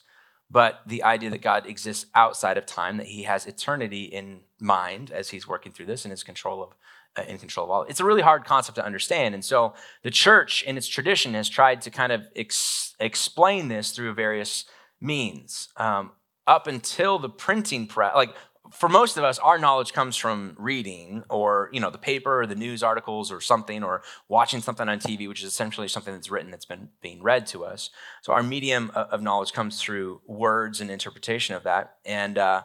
But 0.50 0.82
the 0.88 1.04
idea 1.04 1.30
that 1.30 1.44
God 1.44 1.68
exists 1.68 2.08
outside 2.16 2.58
of 2.58 2.66
time, 2.66 2.98
that 2.98 3.06
he 3.06 3.22
has 3.24 3.46
eternity 3.46 4.06
in 4.06 4.40
mind 4.60 5.12
as 5.12 5.30
he's 5.30 5.48
working 5.48 5.72
through 5.72 5.86
this 5.86 6.06
and 6.06 6.12
his 6.12 6.24
control 6.24 6.64
of 6.64 6.74
in 7.28 7.38
control 7.38 7.66
of 7.66 7.72
all. 7.72 7.84
It's 7.84 8.00
a 8.00 8.06
really 8.06 8.22
hard 8.22 8.46
concept 8.46 8.76
to 8.76 8.86
understand. 8.86 9.34
And 9.34 9.44
so 9.44 9.74
the 10.04 10.12
church 10.12 10.64
in 10.64 10.78
its 10.78 10.88
tradition 10.88 11.34
has 11.34 11.50
tried 11.50 11.82
to 11.84 11.92
kind 11.92 12.12
of 12.12 12.28
ex- 12.36 12.96
explain 13.00 13.68
this 13.68 13.92
through 13.92 14.14
various 14.14 14.66
means. 15.00 15.70
Um, 15.78 16.12
up 16.48 16.68
until 16.68 17.18
the 17.18 17.30
printing 17.30 17.88
press, 17.88 18.14
like 18.16 18.36
for 18.72 18.90
most 18.90 19.18
of 19.18 19.24
us, 19.24 19.40
our 19.40 19.58
knowledge 19.58 19.94
comes 19.94 20.16
from 20.16 20.56
reading 20.58 21.24
or, 21.30 21.70
you 21.72 21.80
know, 21.80 21.90
the 21.90 21.98
paper 21.98 22.42
or 22.42 22.46
the 22.46 22.56
news 22.56 22.84
articles 22.84 23.32
or 23.32 23.40
something 23.42 23.84
or 23.84 24.02
watching 24.28 24.62
something 24.62 24.90
on 24.90 25.00
TV, 25.00 25.28
which 25.28 25.42
is 25.42 25.48
essentially 25.48 25.88
something 25.88 26.14
that's 26.14 26.30
written 26.30 26.52
that's 26.52 26.66
been 26.66 26.90
being 27.02 27.22
read 27.22 27.48
to 27.48 27.64
us. 27.64 27.90
So 28.22 28.34
our 28.34 28.44
medium 28.44 28.92
of 28.94 29.22
knowledge 29.22 29.54
comes 29.54 29.82
through 29.82 30.22
words 30.28 30.82
and 30.82 30.90
interpretation 30.90 31.56
of 31.56 31.64
that. 31.64 31.96
And, 32.06 32.38
uh, 32.38 32.64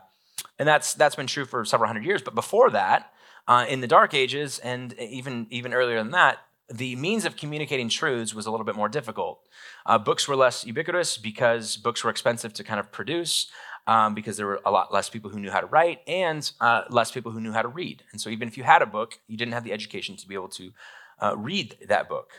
and 0.58 0.66
that's, 0.66 0.94
that's 0.94 1.16
been 1.16 1.26
true 1.26 1.44
for 1.44 1.64
several 1.64 1.86
hundred 1.86 2.04
years. 2.04 2.22
But 2.22 2.34
before 2.34 2.70
that, 2.70 3.12
uh, 3.50 3.66
in 3.68 3.80
the 3.80 3.88
Dark 3.88 4.14
Ages 4.14 4.60
and 4.60 4.92
even, 5.00 5.48
even 5.50 5.74
earlier 5.74 5.98
than 5.98 6.12
that, 6.12 6.38
the 6.72 6.94
means 6.94 7.24
of 7.24 7.36
communicating 7.36 7.88
truths 7.88 8.32
was 8.32 8.46
a 8.46 8.50
little 8.52 8.64
bit 8.64 8.76
more 8.76 8.88
difficult. 8.88 9.40
Uh, 9.84 9.98
books 9.98 10.28
were 10.28 10.36
less 10.36 10.64
ubiquitous 10.64 11.18
because 11.18 11.76
books 11.76 12.04
were 12.04 12.10
expensive 12.10 12.52
to 12.52 12.62
kind 12.62 12.78
of 12.78 12.92
produce 12.92 13.50
um, 13.88 14.14
because 14.14 14.36
there 14.36 14.46
were 14.46 14.60
a 14.64 14.70
lot 14.70 14.92
less 14.92 15.10
people 15.10 15.30
who 15.30 15.40
knew 15.40 15.50
how 15.50 15.58
to 15.58 15.66
write 15.66 15.98
and 16.06 16.52
uh, 16.60 16.82
less 16.90 17.10
people 17.10 17.32
who 17.32 17.40
knew 17.40 17.50
how 17.50 17.62
to 17.62 17.66
read. 17.66 18.04
And 18.12 18.20
so 18.20 18.30
even 18.30 18.46
if 18.46 18.56
you 18.56 18.62
had 18.62 18.82
a 18.82 18.86
book, 18.86 19.18
you 19.26 19.36
didn't 19.36 19.54
have 19.54 19.64
the 19.64 19.72
education 19.72 20.14
to 20.18 20.28
be 20.28 20.36
able 20.36 20.50
to 20.50 20.72
uh, 21.20 21.36
read 21.36 21.76
that 21.88 22.08
book. 22.08 22.30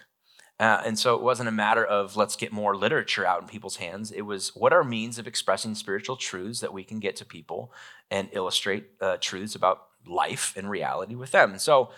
Uh, 0.61 0.81
and 0.85 0.97
so 0.97 1.15
it 1.15 1.21
wasn't 1.21 1.49
a 1.49 1.51
matter 1.51 1.83
of 1.83 2.15
let's 2.15 2.37
get 2.37 2.53
more 2.53 2.73
literature 2.73 3.25
out 3.25 3.41
in 3.41 3.49
people's 3.49 3.77
hands. 3.77 4.11
It 4.11 4.21
was 4.21 4.55
what 4.55 4.71
are 4.71 4.83
means 4.83 5.19
of 5.19 5.27
expressing 5.27 5.75
spiritual 5.75 6.15
truths 6.15 6.61
that 6.61 6.71
we 6.71 6.85
can 6.85 7.01
get 7.01 7.17
to 7.17 7.25
people 7.25 7.73
and 8.09 8.29
illustrate 8.31 8.91
uh, 9.01 9.17
truths 9.19 9.55
about 9.55 9.87
life 10.05 10.53
and 10.55 10.69
reality 10.69 11.15
with 11.15 11.31
them. 11.31 11.51
And 11.51 11.61
so 11.61 11.91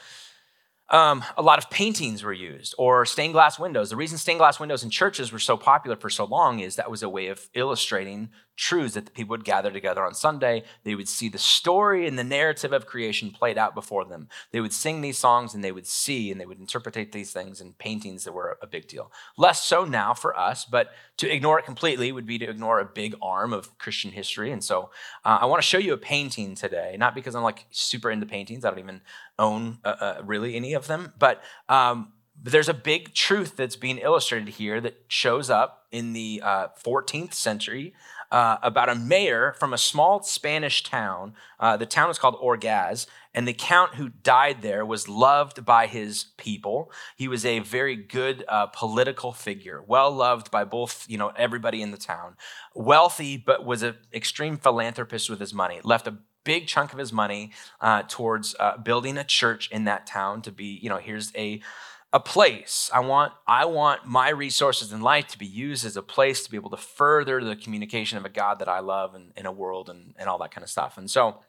um, 0.90 1.24
a 1.38 1.42
lot 1.42 1.60
of 1.60 1.70
paintings 1.70 2.24
were 2.24 2.34
used 2.34 2.76
or 2.78 3.06
stained 3.06 3.34
glass 3.34 3.58
windows. 3.58 3.90
The 3.90 3.96
reason 3.96 4.18
stained 4.18 4.40
glass 4.40 4.60
windows 4.60 4.84
in 4.84 4.90
churches 4.90 5.32
were 5.32 5.40
so 5.40 5.58
popular 5.58 5.96
for 5.96 6.10
so 6.10 6.26
long 6.26 6.60
is 6.60 6.76
that 6.76 6.92
was 6.92 7.04
a 7.04 7.10
way 7.10 7.28
of 7.28 7.50
illustrating 7.54 8.30
truths 8.56 8.94
that 8.94 9.06
the 9.06 9.12
people 9.12 9.32
would 9.32 9.44
gather 9.44 9.72
together 9.72 10.06
on 10.06 10.14
Sunday. 10.14 10.64
They 10.84 10.96
would 10.96 11.10
see 11.10 11.30
the 11.30 11.38
story 11.38 12.08
and 12.08 12.18
the 12.18 12.24
narrative 12.24 12.72
of 12.72 12.86
creation 12.86 13.32
played 13.32 13.58
out 13.58 13.74
before 13.74 14.06
them. 14.06 14.28
They 14.52 14.62
would 14.62 14.74
sing 14.74 15.02
these 15.02 15.18
songs 15.18 15.54
and 15.54 15.64
they 15.64 15.72
would 15.72 15.88
see 15.88 16.32
and 16.32 16.40
they 16.40 16.46
would 16.46 16.60
interpret 16.60 17.12
these 17.12 17.32
things 17.32 17.60
in 17.60 17.74
paintings 17.74 18.24
that 18.24 18.34
were 18.34 18.58
a 18.62 18.68
big 18.68 18.88
deal. 18.88 19.12
Less 19.38 19.64
so 19.64 19.86
now 19.86 20.14
for 20.14 20.38
us, 20.38 20.66
but 20.66 20.92
to 21.18 21.32
ignore 21.32 21.60
it 21.60 21.66
completely 21.66 22.12
would 22.12 22.26
be 22.26 22.38
to 22.40 22.50
ignore 22.50 22.80
a 22.80 22.86
big 22.86 23.16
arm 23.22 23.54
of 23.54 23.78
Christian 23.78 24.12
history. 24.12 24.52
And 24.52 24.64
so 24.64 24.92
uh, 25.26 25.40
I 25.42 25.46
want 25.46 25.62
to 25.62 25.68
show 25.68 25.78
you 25.78 25.94
a 25.94 25.98
painting 25.98 26.56
today, 26.56 26.96
not 26.98 27.16
because 27.16 27.36
I'm 27.36 27.44
like 27.44 27.66
super 27.72 28.12
into 28.12 28.26
paintings. 28.26 28.66
I 28.66 28.70
don't 28.70 28.80
even 28.80 29.02
own 29.40 29.80
uh, 29.84 29.96
uh, 30.00 30.22
really 30.24 30.56
any 30.56 30.74
of 30.74 30.88
them, 30.88 31.14
but 31.18 31.42
um, 31.70 32.14
but 32.42 32.52
there's 32.52 32.70
a 32.70 32.74
big 32.74 33.14
truth 33.14 33.56
that's 33.56 33.76
being 33.76 34.00
illustrated 34.00 34.50
here 34.50 34.82
that 34.82 35.04
shows 35.08 35.50
up 35.50 35.86
in 35.92 36.14
the 36.14 36.42
uh, 36.44 36.68
14th 36.84 37.34
century 37.34 37.94
uh, 38.34 38.58
about 38.64 38.90
a 38.90 38.96
mayor 38.96 39.54
from 39.60 39.74
a 39.74 39.78
small 39.78 40.24
Spanish 40.24 40.82
town. 40.82 41.36
Uh, 41.60 41.78
the 41.78 41.86
town 41.86 42.10
is 42.10 42.18
called 42.18 42.36
Orgaz, 42.42 43.06
and 43.32 43.48
the 43.48 43.54
count 43.54 43.94
who 43.94 44.10
died 44.10 44.64
there 44.64 44.84
was 44.84 45.08
loved 45.08 45.64
by 45.64 45.86
his 45.86 46.26
people. 46.38 46.92
He 47.16 47.28
was 47.28 47.46
a 47.46 47.60
very 47.60 47.96
good 47.96 48.44
uh, 48.48 48.66
political 48.68 49.34
figure, 49.34 49.84
well 49.86 50.12
loved 50.12 50.50
by 50.50 50.64
both, 50.64 51.06
you 51.08 51.18
know, 51.18 51.32
everybody 51.38 51.84
in 51.84 51.92
the 51.92 51.98
town. 51.98 52.36
Wealthy, 52.74 53.38
but 53.38 53.66
was 53.66 53.84
an 53.84 53.98
extreme 54.12 54.58
philanthropist 54.58 55.30
with 55.30 55.40
his 55.40 55.54
money. 55.54 55.80
Left 55.84 56.08
a 56.08 56.18
big 56.44 56.66
chunk 56.66 56.92
of 56.92 56.98
his 56.98 57.14
money 57.14 57.52
uh, 57.82 58.02
towards 58.08 58.56
uh, 58.60 58.78
building 58.78 59.16
a 59.16 59.24
church 59.24 59.70
in 59.70 59.84
that 59.84 60.08
town 60.08 60.42
to 60.42 60.52
be, 60.52 60.80
you 60.82 60.90
know, 60.90 60.98
here's 60.98 61.32
a 61.36 61.62
a 62.14 62.20
place. 62.20 62.92
I 62.94 63.00
want 63.00 63.34
I 63.48 63.66
want 63.66 64.06
my 64.06 64.30
resources 64.30 64.94
in 64.94 65.02
life 65.02 65.28
to 65.30 65.38
be 65.38 65.48
used 65.48 65.84
as 65.84 65.98
a 65.98 66.04
place 66.04 66.44
to 66.44 66.52
be 66.52 66.58
able 66.58 66.70
to 66.70 66.78
further 66.78 67.44
the 67.44 67.56
communication 67.56 68.20
of 68.20 68.24
a 68.24 68.30
God 68.30 68.60
that 68.60 68.70
I 68.70 68.82
love 68.82 69.16
and 69.16 69.32
in 69.36 69.48
a 69.48 69.52
world 69.52 69.90
and, 69.90 70.14
and 70.20 70.30
all 70.30 70.38
that 70.38 70.52
kind 70.52 70.64
of 70.64 70.70
stuff. 70.70 70.96
And 70.96 71.10
so 71.10 71.40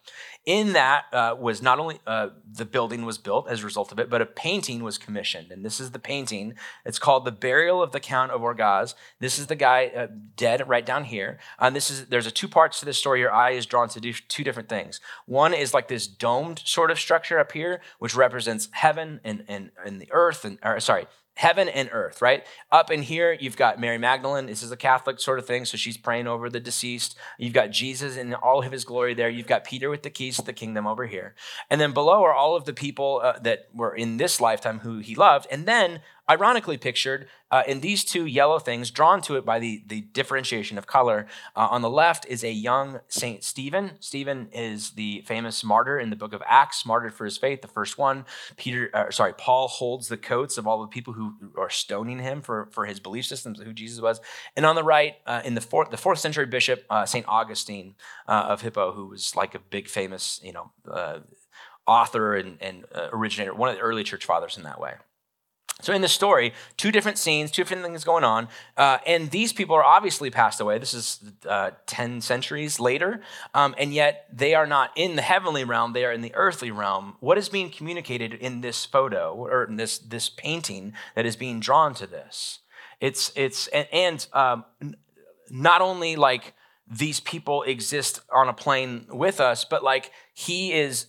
in 0.47 0.73
that 0.73 1.05
uh, 1.13 1.37
was 1.39 1.61
not 1.61 1.79
only 1.79 2.01
uh, 2.07 2.31
the 2.51 2.65
building 2.65 3.05
was 3.05 3.19
built 3.19 3.47
as 3.47 3.61
a 3.61 3.65
result 3.67 3.93
of 3.93 3.99
it, 3.99 4.09
but 4.09 4.23
a 4.23 4.27
painting 4.27 4.83
was 4.83 4.97
commissioned. 4.97 5.53
And 5.53 5.67
this 5.67 5.81
is 5.81 5.91
the 5.91 5.99
painting. 5.99 6.55
It's 6.87 6.99
called 6.99 7.27
The 7.27 7.33
Burial 7.33 7.83
of 7.83 7.93
the 7.93 8.01
Count 8.01 8.33
of 8.33 8.41
Orgaz. 8.41 8.95
This 9.21 9.39
is 9.39 9.49
the 9.49 9.57
guy 9.57 9.93
uh, 9.95 10.07
dead 10.35 10.67
right 10.67 10.87
down 10.87 11.05
here. 11.05 11.39
And 11.59 11.77
this 11.77 11.91
is 11.91 12.07
there's 12.07 12.27
a 12.27 12.31
two 12.31 12.49
parts 12.49 12.81
to 12.81 12.87
this 12.87 12.99
story. 12.99 13.21
Your 13.21 13.33
eye 13.33 13.51
is 13.51 13.67
drawn 13.67 13.91
to 13.91 14.01
do 14.01 14.15
two 14.15 14.43
different 14.43 14.71
things. 14.71 14.99
One 15.27 15.53
is 15.53 15.75
like 15.75 15.89
this 15.89 16.07
domed 16.07 16.63
sort 16.65 16.91
of 16.91 16.99
structure 16.99 17.39
up 17.39 17.53
here, 17.53 17.83
which 17.99 18.15
represents 18.15 18.71
heaven 18.73 19.21
and, 19.25 19.45
and, 19.47 19.71
and 19.85 20.01
the 20.01 20.09
earth, 20.11 20.47
and 20.47 20.54
or, 20.63 20.79
sorry, 20.81 21.07
heaven 21.37 21.69
and 21.69 21.89
earth, 21.93 22.23
right? 22.23 22.47
Up 22.71 22.91
in 22.91 23.03
here, 23.03 23.37
you've 23.39 23.57
got 23.57 23.81
Mary 23.81 23.99
Magdalene. 23.99 24.47
This 24.47 24.63
is 24.63 24.71
a 24.71 24.77
Catholic 24.77 25.19
sort 25.19 25.39
of 25.39 25.47
thing, 25.47 25.65
so 25.65 25.77
she's 25.77 25.97
praying 25.97 26.29
over 26.29 26.49
the 26.49 26.61
deceased. 26.61 27.17
You've 27.39 27.53
got 27.53 27.71
Jesus 27.71 28.17
in 28.17 28.35
all 28.35 28.65
of 28.65 28.71
his 28.71 28.85
glory 28.85 29.15
there. 29.15 29.29
You've 29.29 29.49
got 29.49 29.65
Peter 29.65 29.91
with 29.91 30.05
the 30.05 30.11
keys 30.11 30.37
to 30.37 30.43
the 30.43 30.53
kingdom 30.53 30.87
over 30.87 31.07
here. 31.07 31.35
And 31.69 31.81
then 31.81 31.93
below 31.93 32.23
are 32.23 32.33
all 32.33 32.55
of 32.55 32.65
the 32.65 32.73
people 32.73 33.21
uh, 33.23 33.39
that 33.41 33.69
were 33.75 33.95
in 33.95 34.17
this 34.17 34.41
lifetime 34.41 34.81
who 34.81 34.99
he 34.99 35.15
loved. 35.17 35.49
And 35.51 35.67
then 35.67 36.01
ironically 36.29 36.79
pictured 36.79 37.29
uh, 37.51 37.63
in 37.69 37.81
these 37.81 38.03
two 38.03 38.27
yellow 38.27 38.59
things, 38.59 38.91
drawn 38.91 39.21
to 39.23 39.37
it 39.37 39.45
by 39.45 39.59
the, 39.59 39.83
the 39.87 40.01
differentiation 40.01 40.79
of 40.79 40.87
color. 40.87 41.27
Uh, 41.55 41.69
on 41.71 41.83
the 41.83 41.91
left 41.91 42.27
is 42.27 42.43
a 42.43 42.51
young 42.51 43.01
Saint 43.09 43.45
Stephen. 43.45 43.93
Stephen 44.01 44.49
is 44.53 44.93
the 44.93 45.23
famous 45.27 45.63
martyr 45.63 45.99
in 45.99 46.11
the 46.11 46.17
book 46.17 46.33
of 46.33 46.43
Acts, 46.47 46.87
martyred 46.87 47.15
for 47.15 47.25
his 47.25 47.37
faith, 47.37 47.63
the 47.63 47.69
first 47.69 47.99
one. 47.99 48.25
Peter, 48.57 48.91
uh, 48.95 49.11
sorry, 49.11 49.35
Paul 49.35 49.69
holds 49.69 50.09
the 50.09 50.17
coats 50.17 50.59
of 50.59 50.67
all 50.67 50.81
the 50.81 50.89
people 50.89 51.13
who 51.13 51.35
are 51.59 51.71
stoning 51.71 52.19
him 52.19 52.41
for, 52.41 52.69
for 52.73 52.87
his 52.87 52.99
belief 52.99 53.27
systems, 53.27 53.61
who 53.61 53.73
Jesus 53.73 54.01
was. 54.01 54.21
And 54.57 54.65
on 54.67 54.75
the 54.75 54.85
right, 54.85 55.15
uh, 55.27 55.43
in 55.45 55.55
the 55.55 55.61
fourth, 55.61 55.91
the 55.91 55.97
fourth 55.97 56.19
century 56.19 56.47
bishop, 56.47 56.85
uh, 56.91 57.07
Saint 57.07 57.27
Augustine 57.29 57.95
uh, 58.27 58.47
of 58.49 58.63
Hippo, 58.63 58.93
who 58.93 59.07
was 59.07 59.37
like 59.37 59.55
a 59.55 59.59
big 59.59 59.89
famous, 59.89 60.41
you 60.43 60.53
know, 60.53 60.71
author 61.87 62.35
and, 62.35 62.57
and 62.63 62.85
originator, 63.13 63.55
one 63.55 63.69
of 63.69 63.77
the 63.77 63.83
early 63.83 64.03
church 64.03 64.25
fathers 64.25 64.57
in 64.57 64.63
that 64.63 64.81
way. 64.81 64.95
So 65.81 65.93
in 65.93 66.03
the 66.03 66.09
story, 66.09 66.55
two 66.77 66.93
different 66.93 67.19
scenes, 67.19 67.51
two 67.51 67.63
different 67.63 67.83
things 67.83 68.05
going 68.05 68.23
on, 68.23 68.49
uh, 68.77 68.99
and 69.07 69.31
these 69.31 69.53
people 69.53 69.75
are 69.75 69.85
obviously 69.85 70.31
passed 70.31 70.61
away. 70.61 70.79
This 70.79 70.95
is 70.95 71.21
uh, 71.49 71.73
ten 71.87 72.21
centuries 72.21 72.79
later, 72.79 73.21
um, 73.55 73.75
and 73.77 73.93
yet 73.93 74.27
they 74.33 74.55
are 74.55 74.67
not 74.67 74.93
in 74.95 75.17
the 75.17 75.23
heavenly 75.23 75.65
realm; 75.65 75.93
they 75.93 76.05
are 76.05 76.13
in 76.13 76.23
the 76.23 76.35
earthly 76.35 76.71
realm. 76.71 77.17
What 77.19 77.39
is 77.39 77.49
being 77.49 77.71
communicated 77.71 78.35
in 78.35 78.61
this 78.61 78.85
photo 78.85 79.35
or 79.35 79.65
in 79.65 79.77
this 79.77 79.99
this 79.99 80.29
painting 80.29 80.93
that 81.17 81.27
is 81.27 81.35
being 81.35 81.59
drawn 81.59 81.93
to 81.95 82.07
this? 82.07 82.61
It's 83.01 83.33
it's 83.35 83.67
and, 83.69 83.89
and 83.93 84.27
um, 84.33 84.65
not 85.51 85.81
only 85.81 86.15
like 86.15 86.55
these 86.87 87.19
people 87.19 87.63
exist 87.63 88.21
on 88.33 88.49
a 88.49 88.53
plane 88.53 89.07
with 89.09 89.41
us, 89.41 89.65
but 89.65 89.83
like 89.83 90.13
he 90.35 90.73
is 90.73 91.07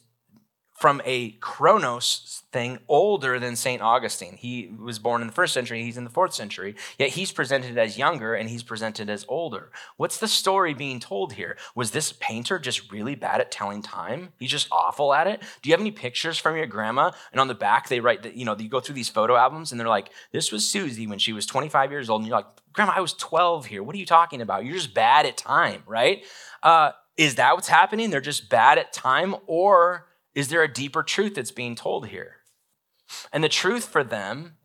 from 0.76 1.02
a 1.06 1.32
chronos 1.40 2.44
thing 2.52 2.80
older 2.90 3.40
than 3.40 3.56
St. 3.56 3.82
Augustine. 3.82 4.36
He 4.38 4.74
was 4.78 5.00
born 5.00 5.22
in 5.22 5.28
the 5.28 5.34
first 5.34 5.54
century, 5.54 5.84
he's 5.84 5.98
in 5.98 6.04
the 6.04 6.10
fourth 6.10 6.34
century, 6.34 6.76
yet 7.00 7.12
he's 7.12 7.32
presented 7.32 7.78
as 7.78 7.98
younger 7.98 8.36
and 8.36 8.50
he's 8.50 8.62
presented 8.62 9.10
as 9.10 9.26
older. 9.30 9.72
What's 9.96 10.20
the 10.20 10.28
story 10.28 10.74
being 10.74 11.00
told 11.00 11.34
here? 11.34 11.58
Was 11.76 11.92
this 11.92 12.14
painter 12.14 12.60
just 12.60 12.92
really 12.92 13.16
bad 13.16 13.40
at 13.40 13.52
telling 13.52 13.82
time? 13.82 14.34
He's 14.38 14.52
just 14.52 14.68
awful 14.70 15.14
at 15.14 15.28
it? 15.28 15.42
Do 15.62 15.70
you 15.70 15.74
have 15.74 15.82
any 15.82 15.92
pictures 15.92 16.38
from 16.38 16.58
your 16.58 16.68
grandma? 16.68 17.12
And 17.32 17.40
on 17.40 17.48
the 17.48 17.56
back, 17.56 17.88
they 17.88 18.02
write 18.02 18.24
that, 18.24 18.36
you 18.36 18.44
know, 18.44 18.56
you 18.58 18.68
go 18.68 18.82
through 18.82 18.96
these 18.96 19.10
photo 19.10 19.38
albums 19.38 19.72
and 19.72 19.80
they're 19.80 19.88
like, 19.88 20.10
this 20.34 20.52
was 20.52 20.70
Susie 20.70 21.08
when 21.08 21.20
she 21.20 21.32
was 21.32 21.46
25 21.46 21.92
years 21.92 22.10
old. 22.10 22.22
And 22.22 22.28
you're 22.28 22.38
like, 22.38 22.48
Grandma, 22.74 22.94
I 22.96 23.02
was 23.02 23.14
12 23.14 23.68
here. 23.68 23.82
What 23.82 23.96
are 23.96 24.00
you 24.00 24.06
talking 24.06 24.42
about? 24.42 24.66
You're 24.66 24.76
just 24.76 24.94
bad 24.94 25.26
at 25.26 25.38
time, 25.38 25.84
right? 25.88 26.26
Uh, 26.62 26.92
is 27.16 27.36
that 27.36 27.56
what's 27.56 27.70
happening? 27.70 28.10
They're 28.10 28.20
just 28.20 28.50
bad 28.50 28.78
at 28.78 28.92
time? 28.92 29.36
Or 29.48 30.08
is 30.36 30.50
there 30.50 30.62
a 30.62 30.72
deeper 30.72 31.02
truth 31.02 31.36
that's 31.36 31.52
being 31.52 31.76
told 31.76 32.08
here? 32.08 32.38
And 33.32 33.44
the 33.44 33.50
truth 33.50 33.86
for 33.86 34.04
them 34.04 34.58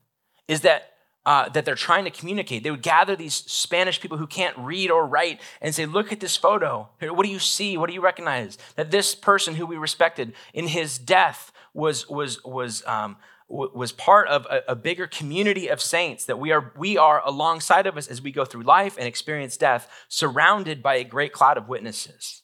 is 0.49 0.63
that 0.63 0.91
uh, 1.27 1.49
that 1.51 1.67
they're 1.67 1.75
trying 1.75 2.05
to 2.05 2.11
communicate. 2.11 2.63
They 2.63 2.71
would 2.71 2.83
gather 2.83 3.15
these 3.15 3.35
Spanish 3.35 4.01
people 4.01 4.17
who 4.17 4.27
can't 4.27 4.57
read 4.57 4.91
or 4.91 5.07
write 5.07 5.41
and 5.61 5.75
say, 5.75 5.87
Look 5.87 6.13
at 6.13 6.21
this 6.21 6.37
photo. 6.37 6.89
What 7.01 7.25
do 7.25 7.31
you 7.31 7.39
see? 7.39 7.77
What 7.77 7.89
do 7.89 7.95
you 7.95 8.01
recognize? 8.01 8.57
That 8.77 8.91
this 8.91 9.15
person 9.15 9.55
who 9.55 9.67
we 9.67 9.77
respected 9.77 10.33
in 10.55 10.69
his 10.69 10.99
death 10.99 11.53
was, 11.75 12.09
was, 12.09 12.43
was, 12.43 12.83
um, 12.87 13.17
was 13.49 13.93
part 13.93 14.29
of 14.29 14.47
a, 14.47 14.63
a, 14.69 14.77
bigger 14.77 15.07
community 15.07 15.69
of 15.69 15.81
saints 15.81 16.25
that 16.27 16.39
we 16.39 16.53
are 16.53 16.73
we 16.77 16.97
are 16.97 17.21
alongside 17.27 17.85
of 17.85 17.97
us 17.97 18.07
as 18.07 18.23
we 18.23 18.31
go 18.31 18.45
through 18.45 18.63
life 18.63 18.97
and 18.97 19.09
experience 19.09 19.57
death 19.57 19.91
surrounded 20.09 20.81
by 20.85 20.95
a 20.95 21.03
great 21.03 21.33
cloud 21.33 21.59
of 21.59 21.69
witnesses 21.69 22.43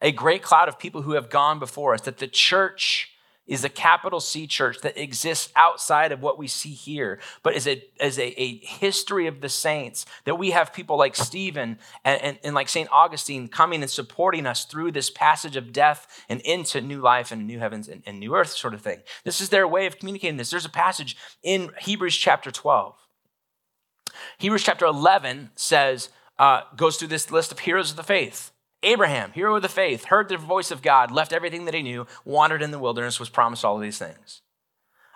a 0.00 0.12
great 0.12 0.42
cloud 0.42 0.68
of 0.68 0.78
people 0.78 1.02
who 1.02 1.12
have 1.12 1.30
gone 1.30 1.58
before 1.58 1.94
us, 1.94 2.02
that 2.02 2.18
the 2.18 2.28
church 2.28 3.10
is 3.50 3.64
a 3.64 3.68
capital 3.68 4.20
C 4.20 4.46
church 4.46 4.78
that 4.82 4.96
exists 4.96 5.52
outside 5.56 6.12
of 6.12 6.22
what 6.22 6.38
we 6.38 6.46
see 6.46 6.70
here, 6.70 7.18
but 7.42 7.56
is 7.56 7.66
a, 7.66 7.82
as 7.98 8.16
a, 8.16 8.40
a 8.40 8.58
history 8.58 9.26
of 9.26 9.40
the 9.40 9.48
saints, 9.48 10.06
that 10.24 10.36
we 10.36 10.52
have 10.52 10.72
people 10.72 10.96
like 10.96 11.16
Stephen 11.16 11.78
and, 12.04 12.22
and, 12.22 12.38
and 12.44 12.54
like 12.54 12.68
St. 12.68 12.88
Augustine 12.92 13.48
coming 13.48 13.82
and 13.82 13.90
supporting 13.90 14.46
us 14.46 14.64
through 14.64 14.92
this 14.92 15.10
passage 15.10 15.56
of 15.56 15.72
death 15.72 16.06
and 16.28 16.40
into 16.42 16.80
new 16.80 17.00
life 17.00 17.32
and 17.32 17.44
new 17.44 17.58
heavens 17.58 17.88
and, 17.88 18.04
and 18.06 18.20
new 18.20 18.36
earth 18.36 18.50
sort 18.50 18.72
of 18.72 18.82
thing. 18.82 19.00
This 19.24 19.40
is 19.40 19.48
their 19.48 19.66
way 19.66 19.86
of 19.86 19.98
communicating 19.98 20.36
this. 20.36 20.50
There's 20.50 20.64
a 20.64 20.70
passage 20.70 21.16
in 21.42 21.70
Hebrews 21.80 22.16
chapter 22.16 22.52
12. 22.52 22.94
Hebrews 24.38 24.62
chapter 24.62 24.86
11 24.86 25.50
says, 25.56 26.10
uh, 26.38 26.62
goes 26.76 26.96
through 26.96 27.08
this 27.08 27.32
list 27.32 27.50
of 27.50 27.58
heroes 27.58 27.90
of 27.90 27.96
the 27.96 28.04
faith. 28.04 28.52
Abraham, 28.82 29.32
hero 29.32 29.56
of 29.56 29.62
the 29.62 29.68
faith, 29.68 30.06
heard 30.06 30.28
the 30.28 30.36
voice 30.36 30.70
of 30.70 30.82
God, 30.82 31.10
left 31.10 31.32
everything 31.32 31.66
that 31.66 31.74
he 31.74 31.82
knew, 31.82 32.06
wandered 32.24 32.62
in 32.62 32.70
the 32.70 32.78
wilderness, 32.78 33.20
was 33.20 33.28
promised 33.28 33.64
all 33.64 33.76
of 33.76 33.82
these 33.82 33.98
things. 33.98 34.42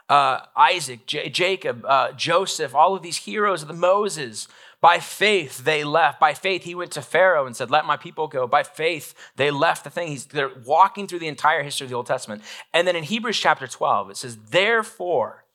Uh, 0.09 0.41
Isaac, 0.55 1.07
J- 1.07 1.31
Jacob, 1.31 1.85
uh, 1.87 2.13
Joseph, 2.13 2.75
all 2.75 2.95
of 2.95 3.03
these 3.03 3.19
heroes 3.19 3.63
of 3.63 3.69
the 3.69 3.75
Moses, 3.75 4.49
by 4.85 4.99
faith 4.99 5.65
they 5.65 5.83
left. 5.83 6.21
By 6.21 6.35
faith 6.35 6.65
he 6.65 6.75
went 6.75 6.93
to 6.93 7.01
Pharaoh 7.01 7.47
and 7.47 7.57
said, 7.57 7.71
Let 7.71 7.87
my 7.87 7.97
people 7.97 8.29
go. 8.29 8.47
By 8.47 8.65
faith 8.65 9.15
they 9.35 9.51
left 9.51 9.83
the 9.83 9.89
thing. 9.89 10.09
He's, 10.09 10.27
they're 10.27 10.51
walking 10.67 11.07
through 11.07 11.21
the 11.21 11.29
entire 11.29 11.63
history 11.63 11.87
of 11.87 11.91
the 11.91 11.97
Old 11.97 12.07
Testament. 12.07 12.43
And 12.75 12.87
then 12.87 12.95
in 12.95 13.05
Hebrews 13.05 13.39
chapter 13.39 13.67
12, 13.67 14.11
it 14.11 14.19
says, 14.19 14.37
Therefore, 14.37 15.47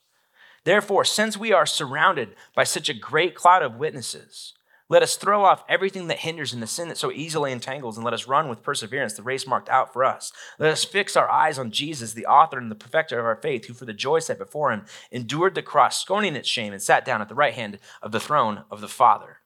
therefore, 0.64 1.06
since 1.06 1.38
we 1.38 1.54
are 1.54 1.68
surrounded 1.68 2.30
by 2.56 2.64
such 2.64 2.90
a 2.90 2.94
great 2.96 3.36
cloud 3.36 3.62
of 3.62 3.76
witnesses, 3.76 4.56
let 4.90 5.04
us 5.04 5.16
throw 5.16 5.46
off 5.46 5.64
everything 5.70 6.08
that 6.08 6.20
hinders 6.20 6.52
and 6.52 6.64
the 6.64 6.68
sin 6.68 6.90
that 6.90 6.98
so 6.98 7.12
easily 7.12 7.52
entangles, 7.52 7.96
and 7.96 8.04
let 8.04 8.14
us 8.14 8.28
run 8.28 8.50
with 8.50 8.64
perseverance 8.64 9.14
the 9.14 9.22
race 9.22 9.46
marked 9.46 9.70
out 9.70 9.94
for 9.94 10.04
us. 10.04 10.34
Let 10.58 10.72
us 10.72 10.84
fix 10.84 11.16
our 11.16 11.30
eyes 11.30 11.60
on 11.60 11.70
Jesus, 11.70 12.14
the 12.14 12.26
author 12.26 12.58
and 12.58 12.72
the 12.72 12.76
perfecter 12.76 13.20
of 13.20 13.26
our 13.26 13.36
faith, 13.36 13.66
who 13.66 13.76
for 13.76 13.86
the 13.86 13.94
joy 13.94 14.18
set 14.18 14.40
before 14.40 14.72
him 14.72 14.86
endured 15.12 15.54
the 15.54 15.62
cross, 15.62 16.02
scorning 16.02 16.36
its 16.36 16.50
shame, 16.50 16.74
and 16.74 16.82
sat 16.82 17.06
down 17.06 17.22
at 17.22 17.30
the 17.30 17.36
right 17.36 17.54
hand 17.54 17.78
of 18.02 18.12
the 18.12 18.20
throne 18.20 18.64
of 18.72 18.82
the 18.82 18.88
Father. 18.88 19.38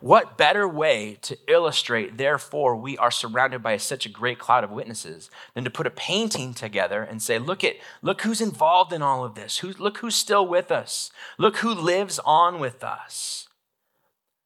What 0.00 0.38
better 0.38 0.66
way 0.66 1.18
to 1.22 1.38
illustrate, 1.46 2.16
therefore, 2.16 2.76
we 2.76 2.96
are 2.96 3.10
surrounded 3.10 3.62
by 3.62 3.76
such 3.76 4.06
a 4.06 4.10
great 4.10 4.38
cloud 4.38 4.64
of 4.64 4.70
witnesses 4.70 5.30
than 5.54 5.64
to 5.64 5.70
put 5.70 5.86
a 5.86 5.90
painting 5.90 6.54
together 6.54 7.02
and 7.02 7.22
say, 7.22 7.38
look 7.38 7.62
at 7.62 7.76
look 8.02 8.22
who's 8.22 8.40
involved 8.40 8.92
in 8.92 9.02
all 9.02 9.24
of 9.24 9.34
this. 9.34 9.58
Who, 9.58 9.72
look 9.78 9.98
who's 9.98 10.14
still 10.14 10.46
with 10.46 10.70
us. 10.70 11.10
Look 11.38 11.58
who 11.58 11.72
lives 11.72 12.18
on 12.24 12.58
with 12.58 12.82
us 12.82 13.49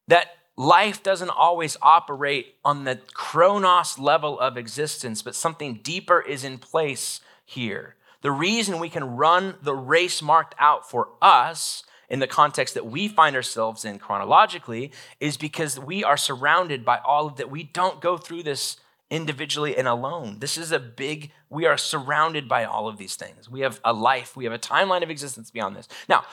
that 0.07 0.27
life 0.57 1.03
doesn't 1.03 1.29
always 1.29 1.77
operate 1.81 2.55
on 2.63 2.83
the 2.83 2.99
chronos 3.13 3.99
level 3.99 4.39
of 4.39 4.57
existence, 4.57 5.21
but 5.21 5.35
something 5.35 5.79
deeper 5.83 6.21
is 6.21 6.43
in 6.43 6.57
place 6.57 7.21
here. 7.45 7.95
The 8.21 8.31
reason 8.31 8.79
we 8.79 8.89
can 8.89 9.15
run 9.15 9.55
the 9.61 9.75
race 9.75 10.21
marked 10.21 10.55
out 10.57 10.89
for 10.89 11.09
us 11.21 11.83
in 12.09 12.19
the 12.19 12.27
context 12.27 12.73
that 12.73 12.85
we 12.85 13.07
find 13.07 13.35
ourselves 13.35 13.85
in 13.85 13.99
chronologically 13.99 14.91
is 15.19 15.37
because 15.37 15.79
we 15.79 16.03
are 16.03 16.17
surrounded 16.17 16.85
by 16.85 16.99
all 16.99 17.27
of 17.27 17.35
that. 17.37 17.51
We 17.51 17.63
don't 17.63 18.01
go 18.01 18.17
through 18.17 18.43
this 18.43 18.77
individually 19.09 19.77
and 19.77 19.87
alone. 19.87 20.37
This 20.39 20.57
is 20.57 20.71
a 20.71 20.79
big, 20.79 21.31
we 21.49 21.65
are 21.65 21.77
surrounded 21.77 22.49
by 22.49 22.65
all 22.65 22.87
of 22.87 22.97
these 22.97 23.15
things. 23.15 23.49
We 23.49 23.61
have 23.61 23.79
a 23.83 23.93
life, 23.93 24.35
we 24.35 24.45
have 24.45 24.53
a 24.53 24.59
timeline 24.59 25.03
of 25.03 25.09
existence 25.09 25.51
beyond 25.51 25.75
this. 25.75 25.87
Now, 26.09 26.25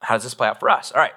how 0.00 0.14
does 0.14 0.24
this 0.24 0.34
play 0.34 0.48
out 0.48 0.60
for 0.60 0.68
us? 0.68 0.92
All 0.92 1.00
right. 1.00 1.14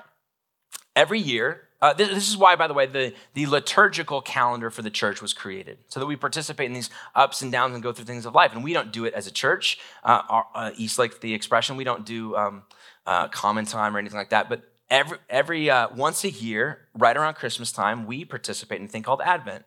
Every 0.96 1.20
year, 1.20 1.68
uh, 1.82 1.94
this, 1.94 2.10
this, 2.10 2.30
is 2.30 2.38
why, 2.38 2.56
by 2.56 2.68
the 2.68 2.74
way, 2.74 2.86
the, 2.86 3.14
the 3.34 3.48
liturgical 3.48 4.22
calendar 4.22 4.70
for 4.70 4.82
the 4.82 4.90
church 4.90 5.22
was 5.22 5.34
created, 5.34 5.80
so 5.88 6.00
that 6.00 6.06
we 6.06 6.16
participate 6.16 6.68
in 6.68 6.74
these 6.74 6.90
ups 7.16 7.42
and 7.42 7.52
downs 7.52 7.74
and 7.74 7.82
go 7.82 7.92
through 7.92 8.06
things 8.06 8.26
of 8.26 8.36
life. 8.36 8.54
And 8.54 8.64
we 8.64 8.74
don't 8.74 8.92
do 8.92 9.06
it 9.06 9.14
as 9.14 9.26
a 9.26 9.32
church. 9.32 9.80
Uh, 10.04 10.22
our, 10.30 10.48
uh, 10.54 10.72
Eastlake, 10.78 11.22
the 11.22 11.34
expression, 11.34 11.78
we 11.78 11.84
don't 11.84 12.06
do 12.06 12.36
um, 12.36 12.64
uh, 13.08 13.28
common 13.30 13.66
time 13.66 13.96
or 13.96 14.00
anything 14.00 14.18
like 14.18 14.30
that. 14.30 14.48
But 14.48 14.64
every, 14.90 15.18
every 15.30 15.70
uh, 15.70 15.90
once 15.96 16.24
a 16.24 16.30
year, 16.30 16.88
right 16.96 17.18
around 17.18 17.34
Christmas 17.34 17.72
time, 17.72 18.06
we 18.06 18.26
participate 18.26 18.80
in 18.80 18.86
a 18.86 18.90
thing 18.90 19.04
called 19.04 19.22
Advent. 19.22 19.66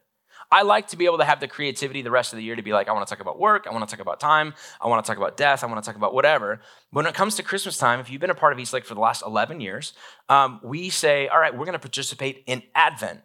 I 0.54 0.62
like 0.62 0.86
to 0.88 0.96
be 0.96 1.06
able 1.06 1.18
to 1.18 1.24
have 1.24 1.40
the 1.40 1.48
creativity 1.48 2.00
the 2.00 2.12
rest 2.12 2.32
of 2.32 2.36
the 2.36 2.44
year 2.44 2.54
to 2.54 2.62
be 2.62 2.72
like, 2.72 2.88
I 2.88 2.92
want 2.92 3.04
to 3.04 3.12
talk 3.12 3.20
about 3.20 3.40
work, 3.40 3.66
I 3.68 3.72
want 3.72 3.88
to 3.88 3.92
talk 3.92 4.00
about 4.00 4.20
time, 4.20 4.54
I 4.80 4.86
want 4.86 5.04
to 5.04 5.08
talk 5.10 5.16
about 5.16 5.36
death, 5.36 5.64
I 5.64 5.66
want 5.66 5.82
to 5.82 5.88
talk 5.88 5.96
about 5.96 6.14
whatever. 6.14 6.60
When 6.92 7.06
it 7.06 7.14
comes 7.14 7.34
to 7.34 7.42
Christmas 7.42 7.76
time, 7.76 7.98
if 7.98 8.08
you've 8.08 8.20
been 8.20 8.30
a 8.30 8.36
part 8.36 8.52
of 8.52 8.60
Eastlake 8.60 8.84
for 8.84 8.94
the 8.94 9.00
last 9.00 9.24
11 9.26 9.60
years, 9.60 9.94
um, 10.28 10.60
we 10.62 10.90
say, 10.90 11.26
all 11.26 11.40
right, 11.40 11.52
we're 11.52 11.64
going 11.64 11.72
to 11.72 11.80
participate 11.80 12.44
in 12.46 12.62
Advent. 12.76 13.22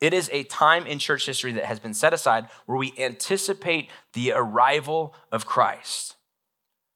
It 0.00 0.14
is 0.14 0.30
a 0.32 0.44
time 0.44 0.86
in 0.86 1.00
church 1.00 1.26
history 1.26 1.50
that 1.54 1.64
has 1.64 1.80
been 1.80 1.94
set 1.94 2.14
aside 2.14 2.46
where 2.66 2.78
we 2.78 2.94
anticipate 2.96 3.90
the 4.12 4.30
arrival 4.36 5.16
of 5.32 5.46
Christ. 5.46 6.14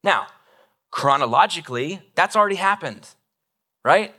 Now, 0.04 0.28
chronologically, 0.92 2.02
that's 2.14 2.36
already 2.36 2.54
happened, 2.54 3.08
right? 3.84 4.14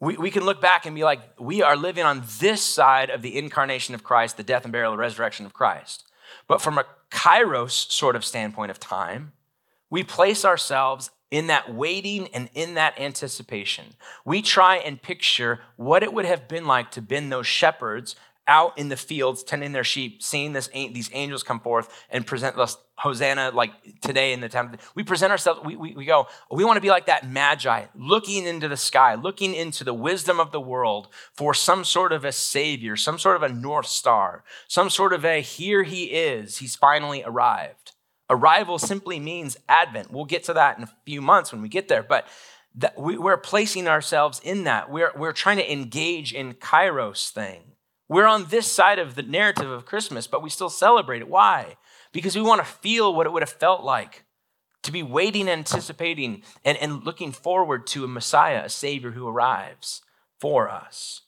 We, 0.00 0.16
we 0.16 0.30
can 0.30 0.44
look 0.44 0.60
back 0.60 0.86
and 0.86 0.94
be 0.94 1.04
like, 1.04 1.20
we 1.38 1.62
are 1.62 1.76
living 1.76 2.04
on 2.04 2.24
this 2.40 2.62
side 2.62 3.10
of 3.10 3.20
the 3.20 3.36
incarnation 3.36 3.94
of 3.94 4.02
Christ, 4.02 4.38
the 4.38 4.42
death 4.42 4.64
and 4.64 4.72
burial 4.72 4.92
and 4.92 5.00
resurrection 5.00 5.44
of 5.44 5.52
Christ. 5.52 6.04
But 6.48 6.62
from 6.62 6.78
a 6.78 6.86
kairos 7.10 7.90
sort 7.90 8.16
of 8.16 8.24
standpoint 8.24 8.70
of 8.70 8.80
time, 8.80 9.32
we 9.90 10.02
place 10.02 10.44
ourselves 10.44 11.10
in 11.30 11.46
that 11.48 11.72
waiting 11.72 12.28
and 12.28 12.48
in 12.54 12.74
that 12.74 12.98
anticipation. 12.98 13.84
We 14.24 14.42
try 14.42 14.76
and 14.76 15.00
picture 15.00 15.60
what 15.76 16.02
it 16.02 16.12
would 16.12 16.24
have 16.24 16.48
been 16.48 16.66
like 16.66 16.90
to 16.92 17.02
been 17.02 17.28
those 17.28 17.46
shepherds 17.46 18.16
out 18.50 18.76
in 18.76 18.88
the 18.88 18.96
fields 18.96 19.44
tending 19.44 19.70
their 19.72 19.84
sheep, 19.84 20.22
seeing 20.22 20.52
this, 20.52 20.68
these 20.68 21.08
angels 21.14 21.42
come 21.44 21.60
forth 21.60 22.04
and 22.10 22.26
present 22.26 22.58
us 22.58 22.76
Hosanna 22.96 23.52
like 23.54 23.70
today 24.02 24.32
in 24.34 24.40
the 24.40 24.48
town. 24.48 24.76
We 24.94 25.04
present 25.04 25.30
ourselves, 25.30 25.60
we, 25.64 25.76
we, 25.76 25.94
we 25.94 26.04
go, 26.04 26.26
we 26.50 26.64
want 26.64 26.76
to 26.76 26.82
be 26.82 26.90
like 26.90 27.06
that 27.06 27.30
magi, 27.30 27.86
looking 27.94 28.44
into 28.44 28.68
the 28.68 28.76
sky, 28.76 29.14
looking 29.14 29.54
into 29.54 29.84
the 29.84 29.94
wisdom 29.94 30.40
of 30.40 30.50
the 30.50 30.60
world 30.60 31.08
for 31.32 31.54
some 31.54 31.84
sort 31.84 32.12
of 32.12 32.24
a 32.24 32.32
savior, 32.32 32.96
some 32.96 33.18
sort 33.18 33.36
of 33.36 33.42
a 33.42 33.48
North 33.48 33.86
Star, 33.86 34.44
some 34.68 34.90
sort 34.90 35.14
of 35.14 35.24
a 35.24 35.40
here 35.40 35.84
he 35.84 36.06
is, 36.06 36.58
he's 36.58 36.76
finally 36.76 37.22
arrived. 37.24 37.92
Arrival 38.28 38.78
simply 38.78 39.18
means 39.18 39.56
advent. 39.68 40.10
We'll 40.10 40.24
get 40.24 40.44
to 40.44 40.52
that 40.54 40.76
in 40.76 40.84
a 40.84 40.90
few 41.06 41.22
months 41.22 41.52
when 41.52 41.62
we 41.62 41.68
get 41.68 41.88
there, 41.88 42.02
but 42.02 42.26
that 42.74 42.98
we, 42.98 43.16
we're 43.16 43.36
placing 43.36 43.88
ourselves 43.88 44.40
in 44.44 44.64
that. 44.64 44.90
We're, 44.90 45.12
we're 45.16 45.32
trying 45.32 45.56
to 45.56 45.72
engage 45.72 46.32
in 46.34 46.54
Kairos 46.54 47.30
thing. 47.30 47.62
We're 48.10 48.26
on 48.26 48.46
this 48.46 48.66
side 48.66 48.98
of 48.98 49.14
the 49.14 49.22
narrative 49.22 49.70
of 49.70 49.86
Christmas, 49.86 50.26
but 50.26 50.42
we 50.42 50.50
still 50.50 50.68
celebrate 50.68 51.22
it. 51.22 51.28
Why? 51.28 51.76
Because 52.12 52.34
we 52.34 52.42
want 52.42 52.60
to 52.60 52.66
feel 52.66 53.14
what 53.14 53.24
it 53.24 53.32
would 53.32 53.42
have 53.42 53.48
felt 53.48 53.84
like 53.84 54.24
to 54.82 54.90
be 54.90 55.00
waiting, 55.00 55.48
anticipating, 55.48 56.42
and, 56.64 56.76
and 56.78 57.04
looking 57.04 57.30
forward 57.30 57.86
to 57.86 58.02
a 58.02 58.08
Messiah, 58.08 58.64
a 58.64 58.68
Savior 58.68 59.12
who 59.12 59.28
arrives 59.28 60.02
for 60.40 60.68
us. 60.68 61.20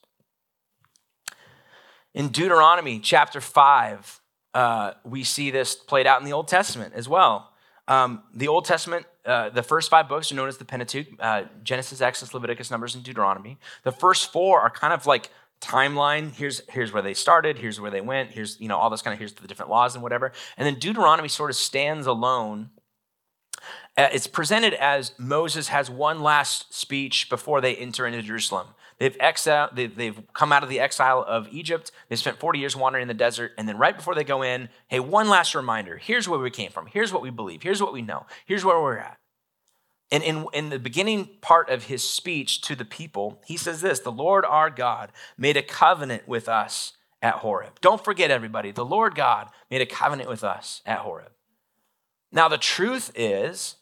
In 2.13 2.27
Deuteronomy 2.27 2.99
chapter 2.99 3.39
5, 3.39 4.19
uh, 4.53 4.91
we 5.05 5.23
see 5.23 5.51
this 5.51 5.75
played 5.75 6.05
out 6.05 6.19
in 6.19 6.25
the 6.25 6.33
Old 6.33 6.49
Testament 6.49 6.93
as 6.95 7.07
well. 7.07 7.53
Um, 7.87 8.23
the 8.33 8.49
Old 8.49 8.65
Testament, 8.65 9.05
uh, 9.25 9.51
the 9.51 9.63
first 9.63 9.89
five 9.89 10.09
books 10.09 10.33
are 10.33 10.35
known 10.35 10.49
as 10.49 10.57
the 10.57 10.65
Pentateuch 10.65 11.07
uh, 11.19 11.43
Genesis, 11.63 12.01
Exodus, 12.01 12.33
Leviticus, 12.33 12.69
Numbers, 12.69 12.93
and 12.93 13.05
Deuteronomy. 13.05 13.57
The 13.83 13.93
first 13.93 14.33
four 14.33 14.59
are 14.59 14.69
kind 14.69 14.93
of 14.93 15.05
like 15.05 15.29
timeline. 15.63 16.33
Here's 16.33 16.61
here's 16.69 16.91
where 16.91 17.01
they 17.01 17.13
started 17.13 17.57
here's 17.57 17.79
where 17.79 17.91
they 17.91 18.01
went 18.01 18.31
here's 18.31 18.59
you 18.59 18.67
know 18.67 18.77
all 18.77 18.89
this 18.89 19.01
kind 19.01 19.13
of 19.13 19.19
here's 19.19 19.33
the 19.33 19.47
different 19.47 19.71
laws 19.71 19.95
and 19.95 20.03
whatever. 20.03 20.31
And 20.57 20.65
then 20.65 20.75
deuteronomy 20.79 21.29
sort 21.29 21.49
of 21.49 21.55
stands 21.55 22.05
alone. 22.05 22.69
Uh, 23.97 24.09
it's 24.11 24.27
presented 24.27 24.73
as 24.73 25.13
moses 25.17 25.69
has 25.69 25.89
one 25.89 26.21
last 26.21 26.73
speech 26.73 27.29
before 27.29 27.61
they 27.61 27.75
enter 27.75 28.05
into 28.05 28.21
jerusalem. 28.21 28.67
They've 28.99 29.17
exiled 29.19 29.71
they've, 29.73 29.95
they've 29.95 30.21
come 30.33 30.51
out 30.51 30.63
of 30.63 30.69
the 30.69 30.79
exile 30.79 31.23
of 31.27 31.47
egypt. 31.51 31.91
They 32.09 32.15
spent 32.15 32.39
40 32.39 32.59
years 32.59 32.75
wandering 32.75 33.03
in 33.03 33.07
the 33.07 33.13
desert 33.13 33.53
and 33.57 33.67
then 33.67 33.77
right 33.77 33.95
before 33.95 34.15
they 34.15 34.23
go 34.23 34.41
in 34.41 34.69
hey 34.87 34.99
one 34.99 35.29
last 35.29 35.55
reminder. 35.55 35.97
Here's 35.97 36.27
where 36.27 36.39
we 36.39 36.49
came 36.51 36.71
from. 36.71 36.87
Here's 36.87 37.13
what 37.13 37.21
we 37.21 37.29
believe. 37.29 37.63
Here's 37.63 37.81
what 37.81 37.93
we 37.93 38.01
know. 38.01 38.25
Here's 38.45 38.65
where 38.65 38.81
we're 38.81 38.97
at 38.97 39.17
and 40.13 40.23
in, 40.23 40.45
in 40.53 40.69
the 40.69 40.77
beginning 40.77 41.27
part 41.41 41.71
of 41.71 41.85
his 41.85 42.03
speech 42.03 42.61
to 42.61 42.75
the 42.75 42.85
people, 42.85 43.41
he 43.47 43.57
says 43.57 43.81
this 43.81 43.99
The 43.99 44.11
Lord 44.11 44.45
our 44.45 44.69
God 44.69 45.11
made 45.39 45.57
a 45.57 45.63
covenant 45.63 46.27
with 46.27 46.47
us 46.47 46.93
at 47.23 47.35
Horeb. 47.35 47.81
Don't 47.81 48.03
forget, 48.03 48.29
everybody, 48.29 48.71
the 48.71 48.85
Lord 48.85 49.15
God 49.15 49.49
made 49.71 49.81
a 49.81 49.87
covenant 49.87 50.29
with 50.29 50.43
us 50.43 50.83
at 50.85 50.99
Horeb. 50.99 51.31
Now, 52.31 52.47
the 52.47 52.59
truth 52.59 53.11
is 53.15 53.77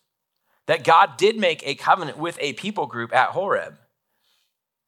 that 0.67 0.85
God 0.85 1.17
did 1.17 1.37
make 1.37 1.67
a 1.67 1.75
covenant 1.75 2.17
with 2.17 2.37
a 2.39 2.53
people 2.53 2.87
group 2.87 3.13
at 3.13 3.31
Horeb, 3.31 3.77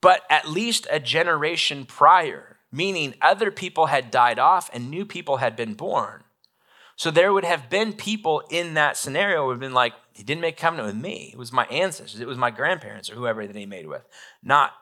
but 0.02 0.22
at 0.30 0.48
least 0.48 0.88
a 0.90 1.00
generation 1.00 1.86
prior, 1.86 2.56
meaning 2.72 3.16
other 3.22 3.52
people 3.52 3.88
had 3.88 4.12
died 4.12 4.40
off 4.40 4.70
and 4.74 4.90
new 4.90 5.06
people 5.06 5.38
had 5.38 5.58
been 5.58 5.74
born. 5.74 6.24
So 6.96 7.12
there 7.12 7.34
would 7.34 7.46
have 7.46 7.70
been 7.70 7.94
people 7.94 8.44
in 8.50 8.76
that 8.76 8.98
scenario 8.98 9.44
who 9.44 9.50
have 9.50 9.60
been 9.60 9.74
like, 9.74 9.94
he 10.14 10.24
didn't 10.24 10.42
make 10.42 10.58
covenant 10.58 10.88
with 10.88 10.96
me. 10.96 11.32
It 11.34 11.40
was 11.40 11.52
my 11.52 11.66
ancestors. 11.66 12.20
It 12.20 12.28
was 12.28 12.38
my 12.38 12.52
grandparents 12.52 13.10
or 13.10 13.16
whoever 13.16 13.46
that 13.46 13.56
he 13.56 13.66
made 13.66 13.88
with, 13.88 14.08
not 14.44 14.74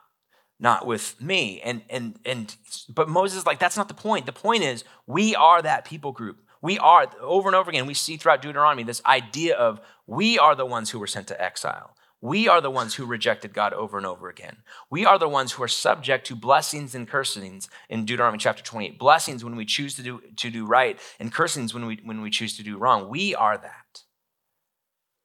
not 0.60 0.86
with 0.86 1.20
me. 1.20 1.60
And 1.62 1.82
and 1.90 2.18
and 2.24 2.54
but 2.88 3.08
Moses 3.08 3.46
like 3.46 3.58
that's 3.58 3.76
not 3.76 3.88
the 3.88 3.94
point. 3.94 4.26
The 4.26 4.32
point 4.32 4.62
is 4.62 4.84
we 5.06 5.34
are 5.34 5.62
that 5.62 5.84
people 5.84 6.12
group. 6.12 6.38
We 6.60 6.78
are 6.78 7.10
over 7.20 7.48
and 7.48 7.56
over 7.56 7.70
again. 7.70 7.86
We 7.86 7.94
see 7.94 8.16
throughout 8.16 8.42
Deuteronomy 8.42 8.84
this 8.84 9.02
idea 9.04 9.56
of 9.56 9.80
we 10.06 10.38
are 10.38 10.54
the 10.54 10.66
ones 10.66 10.90
who 10.90 10.98
were 10.98 11.08
sent 11.08 11.26
to 11.28 11.42
exile. 11.42 11.96
We 12.22 12.46
are 12.46 12.60
the 12.60 12.70
ones 12.70 12.94
who 12.94 13.04
rejected 13.04 13.52
God 13.52 13.72
over 13.72 13.96
and 13.96 14.06
over 14.06 14.28
again. 14.28 14.58
We 14.88 15.04
are 15.04 15.18
the 15.18 15.28
ones 15.28 15.52
who 15.52 15.62
are 15.64 15.68
subject 15.68 16.24
to 16.28 16.36
blessings 16.36 16.94
and 16.94 17.08
cursings 17.08 17.68
in 17.88 18.04
Deuteronomy 18.04 18.38
chapter 18.38 18.62
28. 18.62 18.96
Blessings 18.96 19.44
when 19.44 19.56
we 19.56 19.64
choose 19.64 19.96
to 19.96 20.02
do, 20.02 20.20
to 20.36 20.48
do 20.48 20.64
right, 20.64 21.00
and 21.18 21.32
cursings 21.32 21.74
when 21.74 21.84
we, 21.84 22.00
when 22.04 22.22
we 22.22 22.30
choose 22.30 22.56
to 22.58 22.62
do 22.62 22.78
wrong. 22.78 23.08
We 23.08 23.34
are 23.34 23.58
that. 23.58 24.02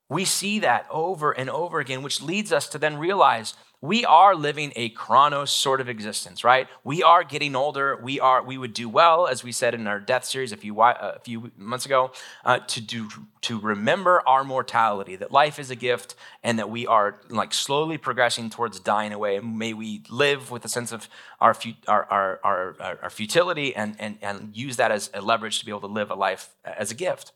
We 0.10 0.26
see 0.26 0.58
that 0.60 0.88
over 0.90 1.32
and 1.32 1.52
over 1.52 1.80
again, 1.80 2.02
which 2.02 2.20
leads 2.20 2.52
us 2.52 2.68
to 2.70 2.80
then 2.80 2.98
realize 2.98 3.54
we 3.82 4.06
are 4.06 4.36
living 4.36 4.74
a 4.76 4.90
chronos 4.90 5.52
sort 5.52 5.82
of 5.82 5.88
existence, 5.88 6.44
right? 6.44 6.68
We 6.84 7.04
are 7.04 7.24
getting 7.24 7.56
older. 7.56 7.96
We 8.02 8.20
are 8.20 8.42
we 8.42 8.58
would 8.58 8.74
do 8.74 8.90
well, 8.90 9.28
as 9.28 9.44
we 9.44 9.52
said 9.52 9.76
in 9.76 9.86
our 9.86 10.00
death 10.00 10.26
series 10.26 10.52
a 10.52 10.58
few 10.58 10.82
a 10.82 11.20
few 11.24 11.52
months 11.56 11.86
ago, 11.86 12.12
uh, 12.44 12.60
to 12.60 12.82
do 12.82 13.08
to 13.42 13.60
remember 13.60 14.24
our 14.28 14.44
mortality, 14.44 15.16
that 15.18 15.32
life 15.32 15.60
is 15.60 15.70
a 15.70 15.76
gift, 15.76 16.16
and 16.44 16.58
that 16.58 16.72
we 16.72 16.88
are 16.88 17.20
like 17.30 17.54
slowly 17.54 18.00
progressing 18.00 18.50
towards 18.50 18.80
dying 18.80 19.14
away. 19.14 19.40
May 19.40 19.74
we 19.74 20.04
live 20.10 20.50
with 20.50 20.66
a 20.66 20.70
sense 20.70 20.92
of 20.92 21.08
our 21.40 21.56
our 21.88 22.06
our 22.12 22.40
our, 22.44 23.00
our 23.04 23.10
futility, 23.12 23.76
and 23.76 23.96
and 24.00 24.18
and 24.24 24.58
use 24.58 24.78
that 24.78 24.92
as 24.92 25.12
a 25.14 25.22
leverage 25.22 25.60
to 25.60 25.66
be 25.66 25.72
able 25.72 25.82
to 25.82 25.88
live 25.88 26.10
a 26.10 26.16
life 26.16 26.56
as 26.66 26.90
a 26.90 26.96
gift. 26.96 27.32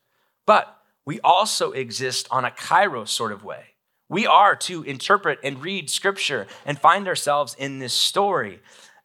But 0.48 0.76
we 1.06 1.20
also 1.22 1.72
exist 1.72 2.28
on 2.32 2.46
a 2.46 2.52
kairos 2.52 3.10
sort 3.10 3.32
of 3.32 3.44
way 3.44 3.71
we 4.12 4.28
are 4.28 4.58
to 4.58 4.84
interpret 4.84 5.40
and 5.42 5.64
read 5.64 5.90
scripture 5.90 6.46
and 6.66 6.78
find 6.78 7.08
ourselves 7.08 7.56
in 7.58 7.80
this 7.80 7.94
story 7.94 8.60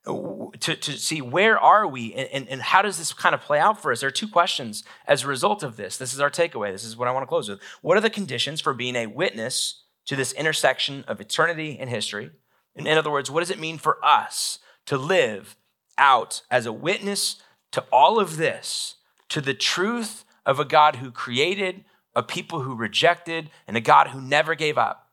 to, 0.05 0.75
to 0.75 0.93
see 0.99 1.23
where 1.23 1.57
are 1.57 1.87
we 1.87 2.13
and, 2.13 2.29
and, 2.33 2.49
and, 2.49 2.61
how 2.61 2.83
does 2.83 2.99
this 2.99 3.13
kind 3.13 3.35
of 3.35 3.41
play 3.41 3.61
out 3.61 3.81
for 3.81 3.93
us? 3.93 4.01
There 4.01 4.09
are 4.09 4.13
two 4.13 4.27
questions 4.27 4.83
as 5.07 5.23
a 5.23 5.29
result 5.29 5.63
of 5.63 5.77
this. 5.77 5.97
This 5.97 6.13
is 6.13 6.21
our 6.21 6.31
takeaway. 6.31 6.73
This 6.73 6.85
is 6.85 6.97
what 6.97 7.07
i 7.07 7.13
want 7.13 7.23
to 7.23 7.29
close 7.29 7.49
with. 7.49 7.61
What 7.83 7.97
are 7.97 8.01
the 8.01 8.11
conditions 8.11 8.61
for 8.61 8.75
being 8.75 8.97
a 8.97 9.07
witness 9.07 9.85
to 10.07 10.17
this 10.17 10.33
intersection 10.33 11.05
of 11.07 11.21
eternity 11.21 11.77
and 11.79 11.89
history? 11.89 12.31
In, 12.75 12.89
in 12.89 12.99
other 12.99 13.11
words 13.11 13.31
what 13.31 13.41
does 13.41 13.51
it 13.51 13.61
mean 13.61 13.79
for 13.79 14.05
us 14.05 14.59
to 14.87 14.99
live 14.99 15.57
out 15.97 16.43
as 16.51 16.67
a 16.67 16.73
witness 16.73 17.41
to 17.73 17.85
all 17.93 18.19
of 18.19 18.39
this 18.39 18.97
to 19.29 19.41
the 19.41 19.55
truth 19.55 20.25
of 20.45 20.59
a 20.59 20.65
god 20.65 20.97
who 20.97 21.13
created 21.13 21.85
a 22.17 22.23
people 22.23 22.63
who 22.63 22.75
rejected 22.75 23.51
and 23.69 23.77
a 23.77 23.81
God 23.81 24.09
who 24.09 24.21
never 24.21 24.57
gave 24.57 24.79
up, 24.79 25.11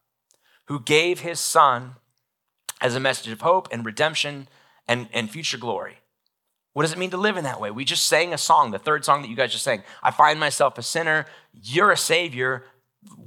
who 0.67 0.79
gave 0.79 1.19
his 1.19 1.39
son 1.39 1.97
as 2.81 2.95
a 2.95 2.99
message 2.99 3.31
of 3.31 3.41
hope 3.41 3.67
and 3.71 3.85
redemption 3.85 4.47
and, 4.87 5.09
and 5.13 5.29
future 5.29 5.57
glory. 5.57 5.97
What 6.71 6.83
does 6.83 6.93
it 6.93 6.97
mean 6.97 7.11
to 7.11 7.17
live 7.17 7.37
in 7.37 7.43
that 7.43 7.59
way? 7.59 7.69
We 7.69 7.85
just 7.85 8.05
sang 8.05 8.33
a 8.33 8.37
song, 8.37 8.71
the 8.71 8.79
third 8.79 9.05
song 9.05 9.21
that 9.21 9.29
you 9.29 9.35
guys 9.35 9.51
just 9.51 9.65
sang. 9.65 9.83
I 10.01 10.11
find 10.11 10.39
myself 10.39 10.77
a 10.77 10.81
sinner. 10.81 11.27
You're 11.53 11.91
a 11.91 11.97
savior. 11.97 12.63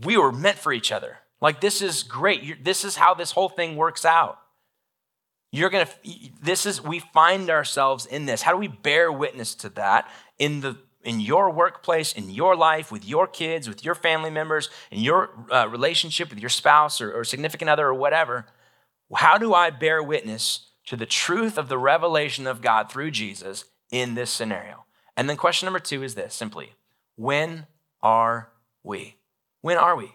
We 0.03 0.17
were 0.17 0.33
meant 0.33 0.59
for 0.59 0.73
each 0.73 0.91
other. 0.91 1.19
Like, 1.41 1.61
this 1.61 1.83
is 1.83 2.03
great. 2.03 2.43
You're, 2.43 2.57
this 2.61 2.83
is 2.83 2.97
how 2.97 3.15
this 3.15 3.33
whole 3.33 3.51
thing 3.51 3.77
works 3.77 4.05
out. 4.05 4.39
You're 5.53 5.71
going 5.71 5.87
to, 5.87 5.93
this 6.43 6.67
is, 6.67 6.83
we 6.83 6.99
find 6.99 7.51
ourselves 7.51 8.05
in 8.07 8.27
this. 8.27 8.43
How 8.43 8.53
do 8.53 8.59
we 8.59 8.69
bear 8.69 9.13
witness 9.13 9.55
to 9.57 9.69
that 9.71 10.11
in 10.39 10.61
the 10.61 10.77
in 11.07 11.21
your 11.21 11.51
workplace, 11.51 12.13
in 12.13 12.31
your 12.31 12.57
life, 12.57 12.91
with 12.91 13.05
your 13.05 13.27
kids, 13.27 13.69
with 13.69 13.85
your 13.85 13.95
family 13.95 14.29
members, 14.29 14.69
in 14.91 15.01
your 15.01 15.31
uh, 15.51 15.69
relationship 15.69 16.29
with 16.31 16.41
your 16.41 16.51
spouse 16.51 17.01
or, 17.01 17.13
or 17.13 17.25
significant 17.25 17.71
other 17.71 17.87
or 17.87 17.95
whatever, 17.95 18.47
how 19.15 19.39
do 19.39 19.55
I 19.55 19.71
bear 19.71 20.03
witness 20.03 20.67
to 20.87 20.97
the 20.97 21.07
truth 21.07 21.57
of 21.57 21.69
the 21.69 21.79
revelation 21.79 22.47
of 22.47 22.61
God 22.61 22.91
through 22.91 23.13
Jesus 23.13 23.65
in 23.91 24.15
this 24.15 24.31
scenario? 24.31 24.85
And 25.17 25.31
then 25.31 25.37
question 25.37 25.67
number 25.67 25.79
two 25.79 26.03
is 26.03 26.15
this 26.17 26.35
simply 26.35 26.73
when 27.15 27.67
are 28.03 28.51
we? 28.83 29.17
When 29.63 29.79
are 29.79 29.97
we? 29.97 30.13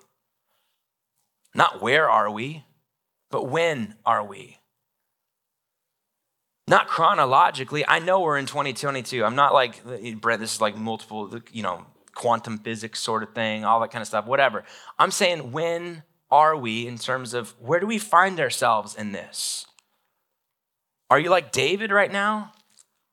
Not 1.56 1.82
where 1.82 2.10
are 2.10 2.30
we, 2.30 2.66
but 3.30 3.48
when 3.48 3.96
are 4.06 4.24
we? 4.24 4.61
Not 6.68 6.88
chronologically. 6.88 7.86
I 7.88 8.00
know 8.00 8.22
we're 8.22 8.38
in 8.38 8.46
2022. 8.46 9.24
I'm 9.26 9.36
not 9.36 9.54
like, 9.54 9.84
Brent, 10.20 10.40
this 10.40 10.56
is 10.56 10.62
like 10.62 10.78
multiple, 10.78 11.40
you 11.52 11.64
know, 11.64 11.86
quantum 12.14 12.58
physics 12.60 13.00
sort 13.00 13.24
of 13.24 13.34
thing, 13.34 13.66
all 13.66 13.80
that 13.82 13.92
kind 13.92 14.02
of 14.02 14.08
stuff, 14.08 14.26
whatever. 14.26 14.64
I'm 15.00 15.12
saying, 15.12 15.52
when 15.52 16.04
are 16.30 16.56
we 16.56 16.88
in 16.88 16.98
terms 16.98 17.34
of 17.34 17.56
where 17.60 17.80
do 17.80 17.88
we 17.88 17.98
find 17.98 18.40
ourselves 18.40 18.96
in 18.96 19.12
this? 19.12 19.66
Are 21.10 21.20
you 21.20 21.30
like 21.30 21.52
David 21.52 21.92
right 21.92 22.12
now? 22.12 22.54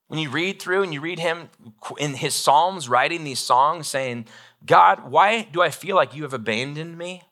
When 0.06 0.20
you 0.20 0.30
read 0.30 0.60
through 0.60 0.84
and 0.84 0.94
you 0.94 1.00
read 1.00 1.18
him 1.18 1.50
in 1.98 2.14
his 2.14 2.34
Psalms, 2.34 2.88
writing 2.88 3.24
these 3.24 3.40
songs 3.40 3.88
saying, 3.88 4.26
God, 4.64 5.10
why 5.10 5.42
do 5.42 5.60
I 5.60 5.70
feel 5.70 5.96
like 5.96 6.14
you 6.14 6.22
have 6.22 6.32
abandoned 6.32 6.96
me? 6.96 7.22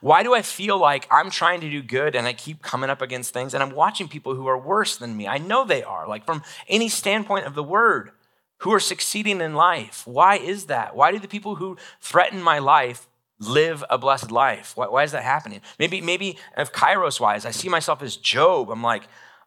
Why 0.00 0.22
do 0.22 0.34
I 0.34 0.42
feel 0.42 0.78
like 0.78 1.06
I'm 1.10 1.30
trying 1.30 1.60
to 1.60 1.70
do 1.70 1.82
good 1.82 2.14
and 2.14 2.26
I 2.26 2.32
keep 2.32 2.62
coming 2.62 2.90
up 2.90 3.02
against 3.02 3.32
things 3.32 3.54
and 3.54 3.62
I'm 3.62 3.74
watching 3.74 4.08
people 4.08 4.34
who 4.34 4.46
are 4.46 4.58
worse 4.58 4.96
than 4.96 5.16
me? 5.16 5.26
I 5.26 5.38
know 5.38 5.64
they 5.64 5.82
are, 5.82 6.08
like 6.08 6.24
from 6.24 6.42
any 6.68 6.88
standpoint 6.88 7.46
of 7.46 7.54
the 7.54 7.62
word, 7.62 8.12
who 8.58 8.72
are 8.72 8.80
succeeding 8.80 9.40
in 9.40 9.54
life. 9.54 10.06
Why 10.06 10.36
is 10.36 10.66
that? 10.66 10.94
Why 10.94 11.12
do 11.12 11.18
the 11.18 11.28
people 11.28 11.56
who 11.56 11.76
threaten 12.00 12.42
my 12.42 12.58
life 12.58 13.08
live 13.38 13.82
a 13.88 13.96
blessed 13.96 14.30
life? 14.30 14.72
Why, 14.76 14.86
why 14.86 15.02
is 15.02 15.12
that 15.12 15.22
happening? 15.22 15.62
Maybe, 15.78 16.00
maybe 16.00 16.36
if 16.56 16.72
Kairos 16.72 17.18
wise, 17.18 17.46
I 17.46 17.52
see 17.52 17.68
myself 17.68 18.02
as 18.02 18.16
Job. 18.16 18.70
I'm 18.70 18.82
like, 18.82 19.04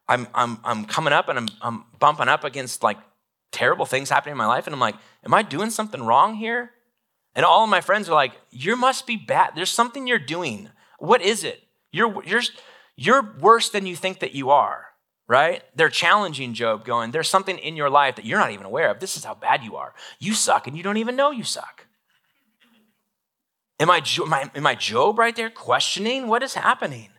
I'm, 0.08 0.26
I'm, 0.34 0.58
I'm 0.64 0.84
coming 0.84 1.12
up 1.12 1.28
and 1.28 1.38
I'm, 1.38 1.48
I'm 1.62 1.84
bumping 1.98 2.28
up 2.28 2.44
against 2.44 2.82
like 2.82 2.98
terrible 3.52 3.86
things 3.86 4.10
happening 4.10 4.32
in 4.32 4.38
my 4.38 4.46
life. 4.46 4.66
And 4.66 4.74
I'm 4.74 4.80
like, 4.80 4.96
am 5.24 5.32
I 5.32 5.42
doing 5.42 5.70
something 5.70 6.02
wrong 6.02 6.34
here? 6.34 6.72
And 7.34 7.44
all 7.44 7.64
of 7.64 7.70
my 7.70 7.80
friends 7.80 8.08
are 8.08 8.14
like, 8.14 8.32
You 8.50 8.76
must 8.76 9.06
be 9.06 9.16
bad. 9.16 9.52
There's 9.54 9.70
something 9.70 10.06
you're 10.06 10.18
doing. 10.18 10.70
What 10.98 11.22
is 11.22 11.44
it? 11.44 11.62
You're, 11.92 12.22
you're, 12.24 12.42
you're 12.96 13.34
worse 13.40 13.70
than 13.70 13.86
you 13.86 13.96
think 13.96 14.20
that 14.20 14.34
you 14.34 14.50
are, 14.50 14.86
right? 15.28 15.62
They're 15.74 15.88
challenging 15.88 16.54
Job, 16.54 16.84
going, 16.84 17.10
There's 17.10 17.28
something 17.28 17.58
in 17.58 17.76
your 17.76 17.90
life 17.90 18.16
that 18.16 18.24
you're 18.24 18.38
not 18.38 18.52
even 18.52 18.66
aware 18.66 18.90
of. 18.90 19.00
This 19.00 19.16
is 19.16 19.24
how 19.24 19.34
bad 19.34 19.62
you 19.62 19.76
are. 19.76 19.94
You 20.18 20.34
suck 20.34 20.66
and 20.66 20.76
you 20.76 20.82
don't 20.82 20.96
even 20.96 21.16
know 21.16 21.30
you 21.30 21.44
suck. 21.44 21.86
Am 23.80 23.90
I, 23.90 24.02
am 24.18 24.32
I, 24.32 24.50
am 24.54 24.66
I 24.66 24.74
Job 24.76 25.18
right 25.18 25.34
there 25.34 25.50
questioning 25.50 26.28
what 26.28 26.42
is 26.42 26.54
happening? 26.54 27.10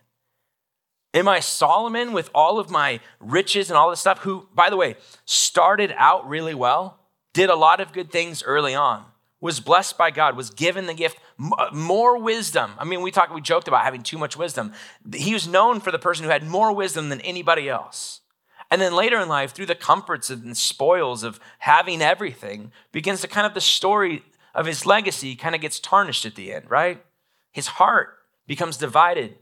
Am 1.13 1.27
I 1.27 1.39
Solomon 1.39 2.11
with 2.11 2.29
all 2.33 2.59
of 2.59 2.69
my 2.69 2.99
riches 3.19 3.69
and 3.69 3.77
all 3.77 3.89
this 3.89 4.01
stuff, 4.01 4.19
who, 4.19 4.47
by 4.53 4.69
the 4.69 4.75
way, 4.75 4.95
started 5.23 5.93
out 5.97 6.27
really 6.27 6.53
well, 6.53 6.99
did 7.33 7.49
a 7.49 7.55
lot 7.55 7.79
of 7.79 7.93
good 7.93 8.11
things 8.11 8.43
early 8.43 8.75
on? 8.75 9.05
Was 9.45 9.59
blessed 9.59 9.95
by 9.95 10.09
God, 10.09 10.35
was 10.35 10.49
given 10.49 10.87
the 10.87 10.93
gift 10.95 11.19
uh, 11.39 11.69
more 11.71 12.17
wisdom. 12.17 12.71
I 12.79 12.83
mean, 12.83 13.03
we 13.03 13.11
talked, 13.11 13.31
we 13.31 13.41
joked 13.41 13.67
about 13.67 13.83
having 13.83 14.01
too 14.01 14.17
much 14.17 14.35
wisdom. 14.35 14.73
He 15.13 15.33
was 15.33 15.47
known 15.47 15.79
for 15.81 15.91
the 15.91 15.99
person 15.99 16.25
who 16.25 16.31
had 16.31 16.43
more 16.43 16.73
wisdom 16.73 17.09
than 17.09 17.21
anybody 17.21 17.69
else. 17.69 18.21
And 18.71 18.81
then 18.81 18.95
later 18.95 19.19
in 19.19 19.29
life, 19.29 19.51
through 19.51 19.67
the 19.67 19.75
comforts 19.75 20.31
and 20.31 20.57
spoils 20.57 21.21
of 21.21 21.39
having 21.59 22.01
everything, 22.01 22.71
begins 22.91 23.21
to 23.21 23.27
kind 23.27 23.45
of 23.45 23.53
the 23.53 23.61
story 23.61 24.23
of 24.55 24.65
his 24.65 24.83
legacy 24.83 25.35
kind 25.35 25.53
of 25.53 25.61
gets 25.61 25.79
tarnished 25.79 26.25
at 26.25 26.33
the 26.33 26.51
end, 26.51 26.71
right? 26.71 27.05
His 27.51 27.67
heart 27.67 28.17
becomes 28.47 28.77
divided 28.77 29.37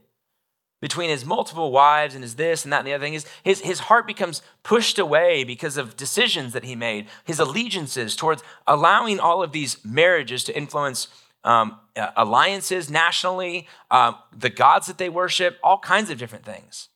between 0.84 1.08
his 1.08 1.24
multiple 1.24 1.72
wives 1.72 2.14
and 2.14 2.22
his 2.22 2.36
this 2.36 2.62
and 2.62 2.70
that 2.70 2.80
and 2.80 2.86
the 2.86 2.92
other 2.92 3.02
thing 3.02 3.14
is 3.14 3.24
his, 3.42 3.62
his 3.62 3.78
heart 3.78 4.06
becomes 4.06 4.42
pushed 4.62 4.98
away 4.98 5.42
because 5.42 5.78
of 5.78 5.96
decisions 5.96 6.52
that 6.52 6.62
he 6.62 6.76
made 6.76 7.06
his 7.24 7.38
allegiances 7.38 8.14
towards 8.14 8.42
allowing 8.66 9.18
all 9.18 9.42
of 9.42 9.52
these 9.52 9.82
marriages 9.82 10.44
to 10.44 10.54
influence 10.54 11.08
um, 11.42 11.78
alliances 12.18 12.90
nationally 12.90 13.66
um, 13.90 14.16
the 14.30 14.50
gods 14.50 14.86
that 14.86 14.98
they 14.98 15.08
worship 15.08 15.56
all 15.64 15.78
kinds 15.78 16.10
of 16.10 16.18
different 16.18 16.44
things. 16.44 16.90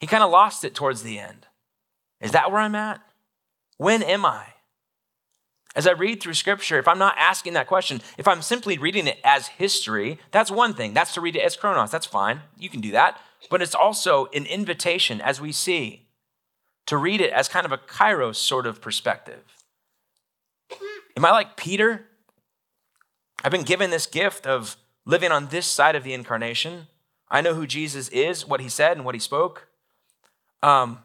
He 0.00 0.06
kind 0.06 0.22
of 0.22 0.30
lost 0.30 0.64
it 0.64 0.74
towards 0.74 1.02
the 1.02 1.18
end. 1.18 1.48
Is 2.18 2.32
that 2.32 2.50
where 2.50 2.62
i'm 2.62 2.74
at? 2.74 3.02
When 3.76 4.02
am 4.02 4.24
i 4.24 4.51
as 5.74 5.86
I 5.86 5.92
read 5.92 6.22
through 6.22 6.34
scripture, 6.34 6.78
if 6.78 6.86
I'm 6.86 6.98
not 6.98 7.14
asking 7.16 7.54
that 7.54 7.66
question, 7.66 8.02
if 8.18 8.28
I'm 8.28 8.42
simply 8.42 8.76
reading 8.76 9.06
it 9.06 9.18
as 9.24 9.48
history, 9.48 10.18
that's 10.30 10.50
one 10.50 10.74
thing. 10.74 10.92
That's 10.92 11.14
to 11.14 11.20
read 11.20 11.36
it 11.36 11.42
as 11.42 11.56
chronos. 11.56 11.90
That's 11.90 12.06
fine. 12.06 12.40
You 12.58 12.68
can 12.68 12.80
do 12.80 12.90
that. 12.92 13.18
But 13.48 13.62
it's 13.62 13.74
also 13.74 14.26
an 14.34 14.44
invitation, 14.44 15.20
as 15.20 15.40
we 15.40 15.50
see, 15.50 16.08
to 16.86 16.96
read 16.96 17.20
it 17.20 17.32
as 17.32 17.48
kind 17.48 17.64
of 17.64 17.72
a 17.72 17.78
kairos 17.78 18.36
sort 18.36 18.66
of 18.66 18.82
perspective. 18.82 19.56
Am 21.16 21.24
I 21.24 21.30
like 21.30 21.56
Peter? 21.56 22.06
I've 23.42 23.52
been 23.52 23.62
given 23.62 23.90
this 23.90 24.06
gift 24.06 24.46
of 24.46 24.76
living 25.06 25.32
on 25.32 25.48
this 25.48 25.66
side 25.66 25.96
of 25.96 26.04
the 26.04 26.12
incarnation. 26.12 26.86
I 27.30 27.40
know 27.40 27.54
who 27.54 27.66
Jesus 27.66 28.08
is, 28.10 28.46
what 28.46 28.60
he 28.60 28.68
said, 28.68 28.96
and 28.96 29.06
what 29.06 29.14
he 29.14 29.20
spoke. 29.20 29.68
Um, 30.62 30.98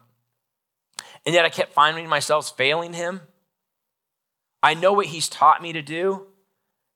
and 1.24 1.34
yet 1.34 1.44
I 1.44 1.48
kept 1.48 1.72
finding 1.72 2.08
myself 2.08 2.56
failing 2.56 2.92
him 2.92 3.22
I 4.62 4.74
know 4.74 4.92
what 4.92 5.06
he's 5.06 5.28
taught 5.28 5.62
me 5.62 5.72
to 5.72 5.82
do. 5.82 6.26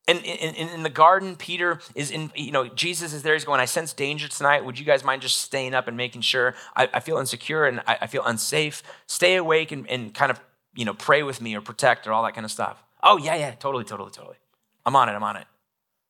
And 0.09 0.19
in, 0.19 0.55
in, 0.55 0.69
in, 0.69 0.83
the 0.83 0.91
garden, 0.91 1.37
Peter 1.37 1.79
is 1.95 2.11
in, 2.11 2.33
you 2.35 2.51
know, 2.51 2.67
Jesus 2.67 3.13
is 3.13 3.23
there. 3.23 3.35
He's 3.35 3.45
going, 3.45 3.61
I 3.61 3.67
sense 3.67 3.93
danger 3.93 4.27
tonight. 4.27 4.65
Would 4.65 4.77
you 4.77 4.85
guys 4.85 5.05
mind 5.05 5.23
just 5.23 5.41
staying 5.41 5.75
up 5.75 5.87
and 5.87 5.97
making 5.97 6.23
sure 6.23 6.57
I, 6.75 6.89
I 6.93 7.01
feel 7.01 7.19
insecure 7.19 7.67
and 7.67 7.81
I, 7.87 7.99
I, 8.03 8.07
feel 8.09 8.25
unsafe? 8.25 8.83
Stay 9.07 9.37
awake 9.37 9.71
and, 9.71 9.89
and 9.89 10.13
kind 10.13 10.33
of, 10.33 10.41
you 10.75 10.85
know, 10.85 10.95
pray 10.95 11.23
with 11.23 11.41
me 11.41 11.55
or 11.55 11.61
protect 11.61 12.09
or 12.09 12.13
all 12.13 12.25
that 12.25 12.35
kind 12.35 12.45
of 12.45 12.51
stuff. 12.51 12.83
Oh, 13.01 13.17
yeah, 13.17 13.37
yeah, 13.37 13.53
totally, 13.53 13.85
totally, 13.85 14.11
totally. 14.11 14.37
I'm 14.85 14.97
on 14.97 15.09
it, 15.09 15.13
I'm 15.13 15.23
on 15.23 15.37
it. 15.37 15.47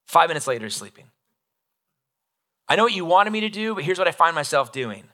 Five 0.07 0.29
minutes 0.29 0.47
later, 0.47 0.65
he's 0.65 0.77
sleeping. 0.77 1.05
I 2.67 2.77
know 2.77 2.85
what 2.85 2.95
you 2.95 3.05
wanted 3.05 3.31
me 3.31 3.41
to 3.41 3.51
do, 3.51 3.75
but 3.75 3.85
here's 3.85 3.99
what 3.99 4.09
I 4.09 4.13
find 4.13 4.35
myself 4.35 4.73
doing. 4.73 5.05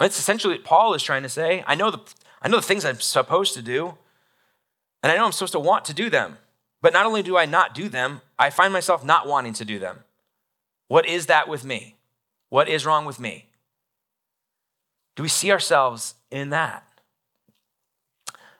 That's 0.00 0.18
essentially 0.18 0.54
what 0.54 0.64
Paul 0.64 0.94
is 0.94 1.02
trying 1.02 1.22
to 1.22 1.28
say. 1.28 1.62
I 1.66 1.76
know 1.76 1.92
the, 1.92 2.00
I 2.42 2.48
know 2.48 2.56
the 2.56 2.62
things 2.62 2.84
I'm 2.84 3.00
supposed 3.00 3.54
to 3.54 3.62
do, 3.62 3.96
and 5.02 5.10
I 5.10 5.16
know 5.16 5.24
I'm 5.24 5.32
supposed 5.32 5.52
to 5.52 5.60
want 5.60 5.84
to 5.86 5.94
do 5.94 6.10
them. 6.10 6.38
But 6.82 6.92
not 6.92 7.06
only 7.06 7.22
do 7.22 7.36
I 7.36 7.46
not 7.46 7.74
do 7.74 7.88
them, 7.88 8.22
I 8.38 8.50
find 8.50 8.72
myself 8.72 9.04
not 9.04 9.26
wanting 9.26 9.52
to 9.54 9.64
do 9.64 9.78
them. 9.78 10.04
What 10.88 11.06
is 11.06 11.26
that 11.26 11.48
with 11.48 11.64
me? 11.64 11.96
What 12.48 12.68
is 12.68 12.86
wrong 12.86 13.04
with 13.04 13.20
me? 13.20 13.50
Do 15.14 15.22
we 15.22 15.28
see 15.28 15.52
ourselves 15.52 16.14
in 16.30 16.50
that? 16.50 16.86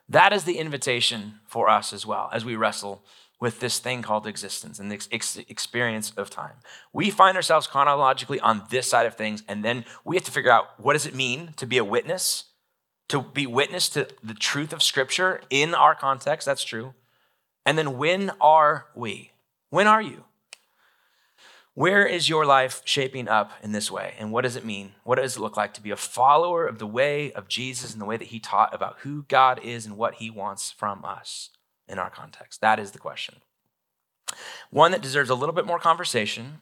That 0.09 0.32
is 0.32 0.45
the 0.45 0.59
invitation 0.59 1.41
for 1.47 1.70
us 1.70 1.93
as 1.93 2.05
well 2.05 2.28
as 2.32 2.45
we 2.45 2.57
wrestle 2.57 3.03
with 3.41 3.61
this 3.61 3.78
thing 3.78 4.03
called 4.03 4.26
existence 4.26 4.78
and 4.78 4.91
the 4.91 5.01
ex- 5.11 5.38
experience 5.49 6.12
of 6.16 6.28
time. 6.28 6.57
We 6.93 7.11
find 7.11 7.36
ourselves 7.36 7.66
chronologically 7.66 8.38
on 8.41 8.64
this 8.70 8.86
side 8.86 9.07
of 9.07 9.14
things, 9.14 9.43
and 9.49 9.64
then 9.64 9.86
we 10.05 10.16
have 10.16 10.24
to 10.24 10.30
figure 10.30 10.51
out 10.51 10.78
what 10.78 10.93
does 10.93 11.07
it 11.07 11.14
mean 11.14 11.55
to 11.57 11.64
be 11.64 11.78
a 11.78 11.84
witness, 11.84 12.45
to 13.11 13.22
be 13.22 13.46
witness 13.46 13.88
to 13.90 14.08
the 14.22 14.34
truth 14.34 14.72
of 14.72 14.82
Scripture 14.82 15.40
in 15.50 15.74
our 15.74 15.94
context. 15.94 16.46
That's 16.46 16.64
true. 16.64 16.94
And 17.66 17.76
then 17.76 17.98
when 17.98 18.30
are 18.40 18.86
we? 18.94 19.32
When 19.68 19.86
are 19.86 20.02
you? 20.02 20.24
Where 21.74 22.04
is 22.04 22.28
your 22.28 22.44
life 22.44 22.82
shaping 22.84 23.28
up 23.28 23.52
in 23.62 23.72
this 23.72 23.90
way? 23.90 24.14
And 24.18 24.32
what 24.32 24.42
does 24.42 24.56
it 24.56 24.64
mean? 24.64 24.92
What 25.04 25.16
does 25.16 25.36
it 25.36 25.40
look 25.40 25.56
like 25.56 25.72
to 25.74 25.82
be 25.82 25.90
a 25.90 25.96
follower 25.96 26.66
of 26.66 26.78
the 26.78 26.86
way 26.86 27.32
of 27.32 27.48
Jesus 27.48 27.92
and 27.92 28.00
the 28.00 28.06
way 28.06 28.16
that 28.16 28.28
he 28.28 28.40
taught 28.40 28.74
about 28.74 28.98
who 29.00 29.24
God 29.28 29.61
is 29.62 29.86
and 29.86 29.96
what 29.96 30.16
he 30.16 30.30
wants 30.30 30.70
from 30.70 31.04
us 31.04 31.50
in 31.88 31.98
our 31.98 32.11
context? 32.11 32.61
That 32.61 32.78
is 32.78 32.90
the 32.90 32.98
question. 32.98 33.36
One 34.70 34.90
that 34.92 35.00
deserves 35.00 35.30
a 35.30 35.34
little 35.34 35.54
bit 35.54 35.66
more 35.66 35.78
conversation, 35.78 36.61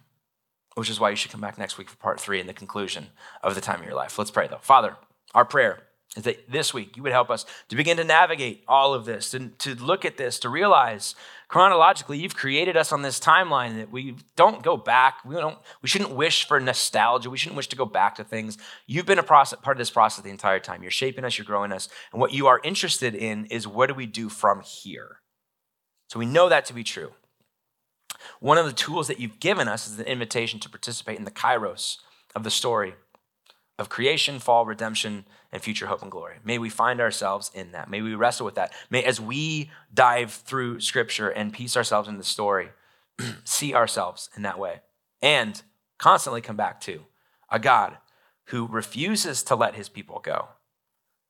which 0.75 0.91
is 0.91 1.01
why 1.01 1.11
you 1.11 1.17
should 1.17 1.33
come 1.33 1.41
back 1.41 1.59
next 1.59 1.79
week 1.79 1.89
for 1.89 1.97
part 1.97 2.21
three 2.21 2.39
and 2.39 2.49
the 2.49 2.55
conclusion 2.55 3.09
of 3.43 3.55
the 3.55 3.61
time 3.61 3.81
of 3.81 3.87
your 3.87 3.97
life. 3.97 4.19
Let's 4.19 4.31
pray 4.31 4.47
though. 4.47 4.61
Father, 4.61 4.97
our 5.35 5.45
prayer 5.45 5.83
is 6.17 6.25
that 6.25 6.51
this 6.51 6.73
week 6.73 6.97
you 6.97 7.03
would 7.03 7.13
help 7.13 7.31
us 7.31 7.45
to 7.69 7.77
begin 7.77 7.97
to 7.99 8.05
navigate 8.05 8.65
all 8.67 8.95
of 8.95 9.05
this, 9.05 9.31
to, 9.31 9.49
to 9.59 9.75
look 9.75 10.05
at 10.05 10.17
this, 10.17 10.39
to 10.41 10.49
realize 10.49 11.15
chronologically 11.49 12.19
you've 12.19 12.35
created 12.37 12.77
us 12.77 12.93
on 12.93 13.03
this 13.03 13.21
timeline 13.21 13.77
that 13.77 13.93
we 13.93 14.17
don't 14.35 14.63
go 14.63 14.77
back. 14.77 15.25
We 15.25 15.35
don't. 15.35 15.59
We 15.83 15.89
shouldn't 15.89 16.11
wish 16.11 16.47
for 16.49 16.59
nostalgia. 16.61 17.31
We 17.31 17.37
shouldn't 17.37 17.57
wish 17.57 17.69
to 17.69 17.77
go 17.77 17.85
back 17.85 18.15
to 18.17 18.25
things. 18.25 18.57
You've 18.87 19.07
been 19.07 19.19
a 19.19 19.23
process, 19.23 19.59
part 19.61 19.77
of 19.77 19.79
this 19.79 19.91
process 19.91 20.25
the 20.25 20.31
entire 20.31 20.61
time. 20.61 20.83
You're 20.83 20.91
shaping 20.91 21.25
us. 21.25 21.37
You're 21.37 21.45
growing 21.45 21.73
us. 21.73 21.89
And 22.13 22.21
what 22.21 22.33
you 22.33 22.47
are 22.47 22.61
interested 22.65 23.15
in 23.15 23.47
is 23.47 23.69
what 23.69 23.89
do 23.89 23.95
we 23.95 24.07
do 24.07 24.29
from 24.29 24.63
here. 24.63 25.21
So 26.09 26.19
we 26.19 26.27
know 26.27 26.49
that 26.49 26.65
to 26.67 26.75
be 26.75 26.85
true. 26.85 27.13
One 28.41 28.57
of 28.59 28.67
the 28.67 28.73
tools 28.73 29.09
that 29.09 29.21
you've 29.21 29.41
given 29.41 29.69
us 29.69 29.87
is 29.87 29.99
an 29.99 30.07
invitation 30.07 30.59
to 30.61 30.71
participate 30.71 31.19
in 31.19 31.25
the 31.25 31.31
kairos 31.31 31.99
of 32.35 32.45
the 32.45 32.51
story 32.51 32.95
of 33.79 33.89
creation, 33.89 34.41
fall, 34.41 34.67
redemption, 34.67 35.25
and 35.53 35.63
future 35.63 35.87
hope 35.87 36.03
and 36.03 36.11
glory. 36.11 36.37
May 36.45 36.59
we 36.59 36.69
find 36.69 37.01
ourselves 37.01 37.51
in 37.55 37.73
that. 37.73 37.89
May 37.89 38.03
we 38.03 38.15
wrestle 38.15 38.45
with 38.45 38.57
that. 38.57 38.73
May, 38.91 39.05
as 39.05 39.21
we 39.21 39.71
dive 39.95 40.33
through 40.33 40.81
scripture 40.81 41.29
and 41.29 41.53
piece 41.53 41.77
ourselves 41.77 42.09
in 42.09 42.19
the 42.19 42.25
story, 42.25 42.71
see 43.45 43.75
ourselves 43.75 44.31
in 44.37 44.43
that 44.43 44.59
way. 44.59 44.81
And 45.23 45.63
constantly 45.97 46.41
come 46.41 46.57
back 46.57 46.81
to 46.83 47.03
a 47.51 47.59
God 47.61 47.99
who 48.47 48.67
refuses 48.67 49.43
to 49.45 49.55
let 49.55 49.75
his 49.75 49.89
people 49.89 50.21
go, 50.21 50.49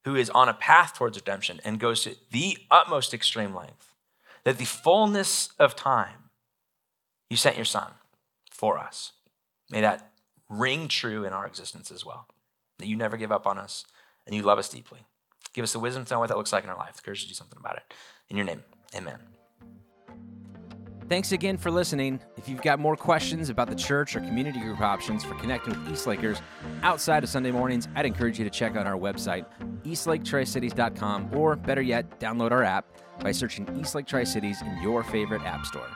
who 0.05 0.14
is 0.14 0.30
on 0.30 0.49
a 0.49 0.55
path 0.55 0.94
towards 0.94 1.18
redemption 1.18 1.61
and 1.64 1.78
goes 1.78 2.03
to 2.05 2.16
the 2.30 2.57
utmost 2.70 3.12
extreme 3.12 3.55
length, 3.55 3.92
that 4.44 4.57
the 4.57 4.64
fullness 4.64 5.51
of 5.59 5.76
time, 5.76 6.30
you 7.28 7.36
sent 7.36 7.57
your 7.57 7.64
son 7.66 7.92
for 8.51 8.78
us. 8.78 9.12
May 9.70 9.82
that 9.82 10.12
ring 10.49 10.88
true 10.88 11.24
in 11.24 11.34
our 11.34 11.46
existence 11.46 11.90
as 11.90 12.07
well 12.07 12.26
that 12.79 12.87
you 12.87 12.97
never 12.97 13.16
give 13.16 13.33
up 13.33 13.47
on 13.47 13.59
us 13.59 13.85
and 14.26 14.35
you 14.35 14.43
love 14.43 14.59
us 14.59 14.68
deeply. 14.68 15.01
Give 15.53 15.62
us 15.62 15.72
the 15.72 15.81
wisdom 15.81 16.05
to 16.05 16.14
know 16.14 16.20
what 16.20 16.29
that 16.29 16.37
looks 16.37 16.53
like 16.53 16.64
in 16.64 16.70
our 16.70 16.76
life, 16.76 16.97
the 16.97 17.03
courage 17.03 17.22
to 17.22 17.29
do 17.29 17.35
something 17.35 17.59
about 17.59 17.76
it. 17.76 17.83
In 18.29 18.37
your 18.37 18.47
name, 18.47 18.62
amen. 18.95 19.18
Thanks 21.09 21.33
again 21.33 21.57
for 21.57 21.70
listening. 21.70 22.20
If 22.37 22.51
you've 22.51 22.61
got 22.61 22.79
more 22.79 22.95
questions 22.95 23.49
about 23.49 23.70
the 23.70 23.74
church 23.74 24.14
or 24.14 24.20
community 24.20 24.61
group 24.61 24.83
options 24.83 25.24
for 25.24 25.35
connecting 25.37 25.72
with 25.72 25.95
Eastlakers 25.95 26.43
outside 26.83 27.24
of 27.24 27.31
Sunday 27.31 27.51
mornings, 27.51 27.89
I'd 27.97 28.05
encourage 28.05 28.39
you 28.39 28.45
to 28.45 28.51
check 28.51 28.76
out 28.76 28.87
our 28.87 28.99
website, 28.99 29.47
eastlaketricities.com, 29.85 31.35
or 31.35 31.57
better 31.57 31.81
yet, 31.81 32.20
download 32.20 32.51
our 32.51 32.62
app 32.62 32.87
by 33.20 33.33
searching 33.33 33.66
Eastlake 33.81 34.07
Tri 34.07 34.24
Cities 34.24 34.61
in 34.61 34.83
your 34.83 35.03
favorite 35.03 35.43
app 35.43 35.64
store. 35.64 35.89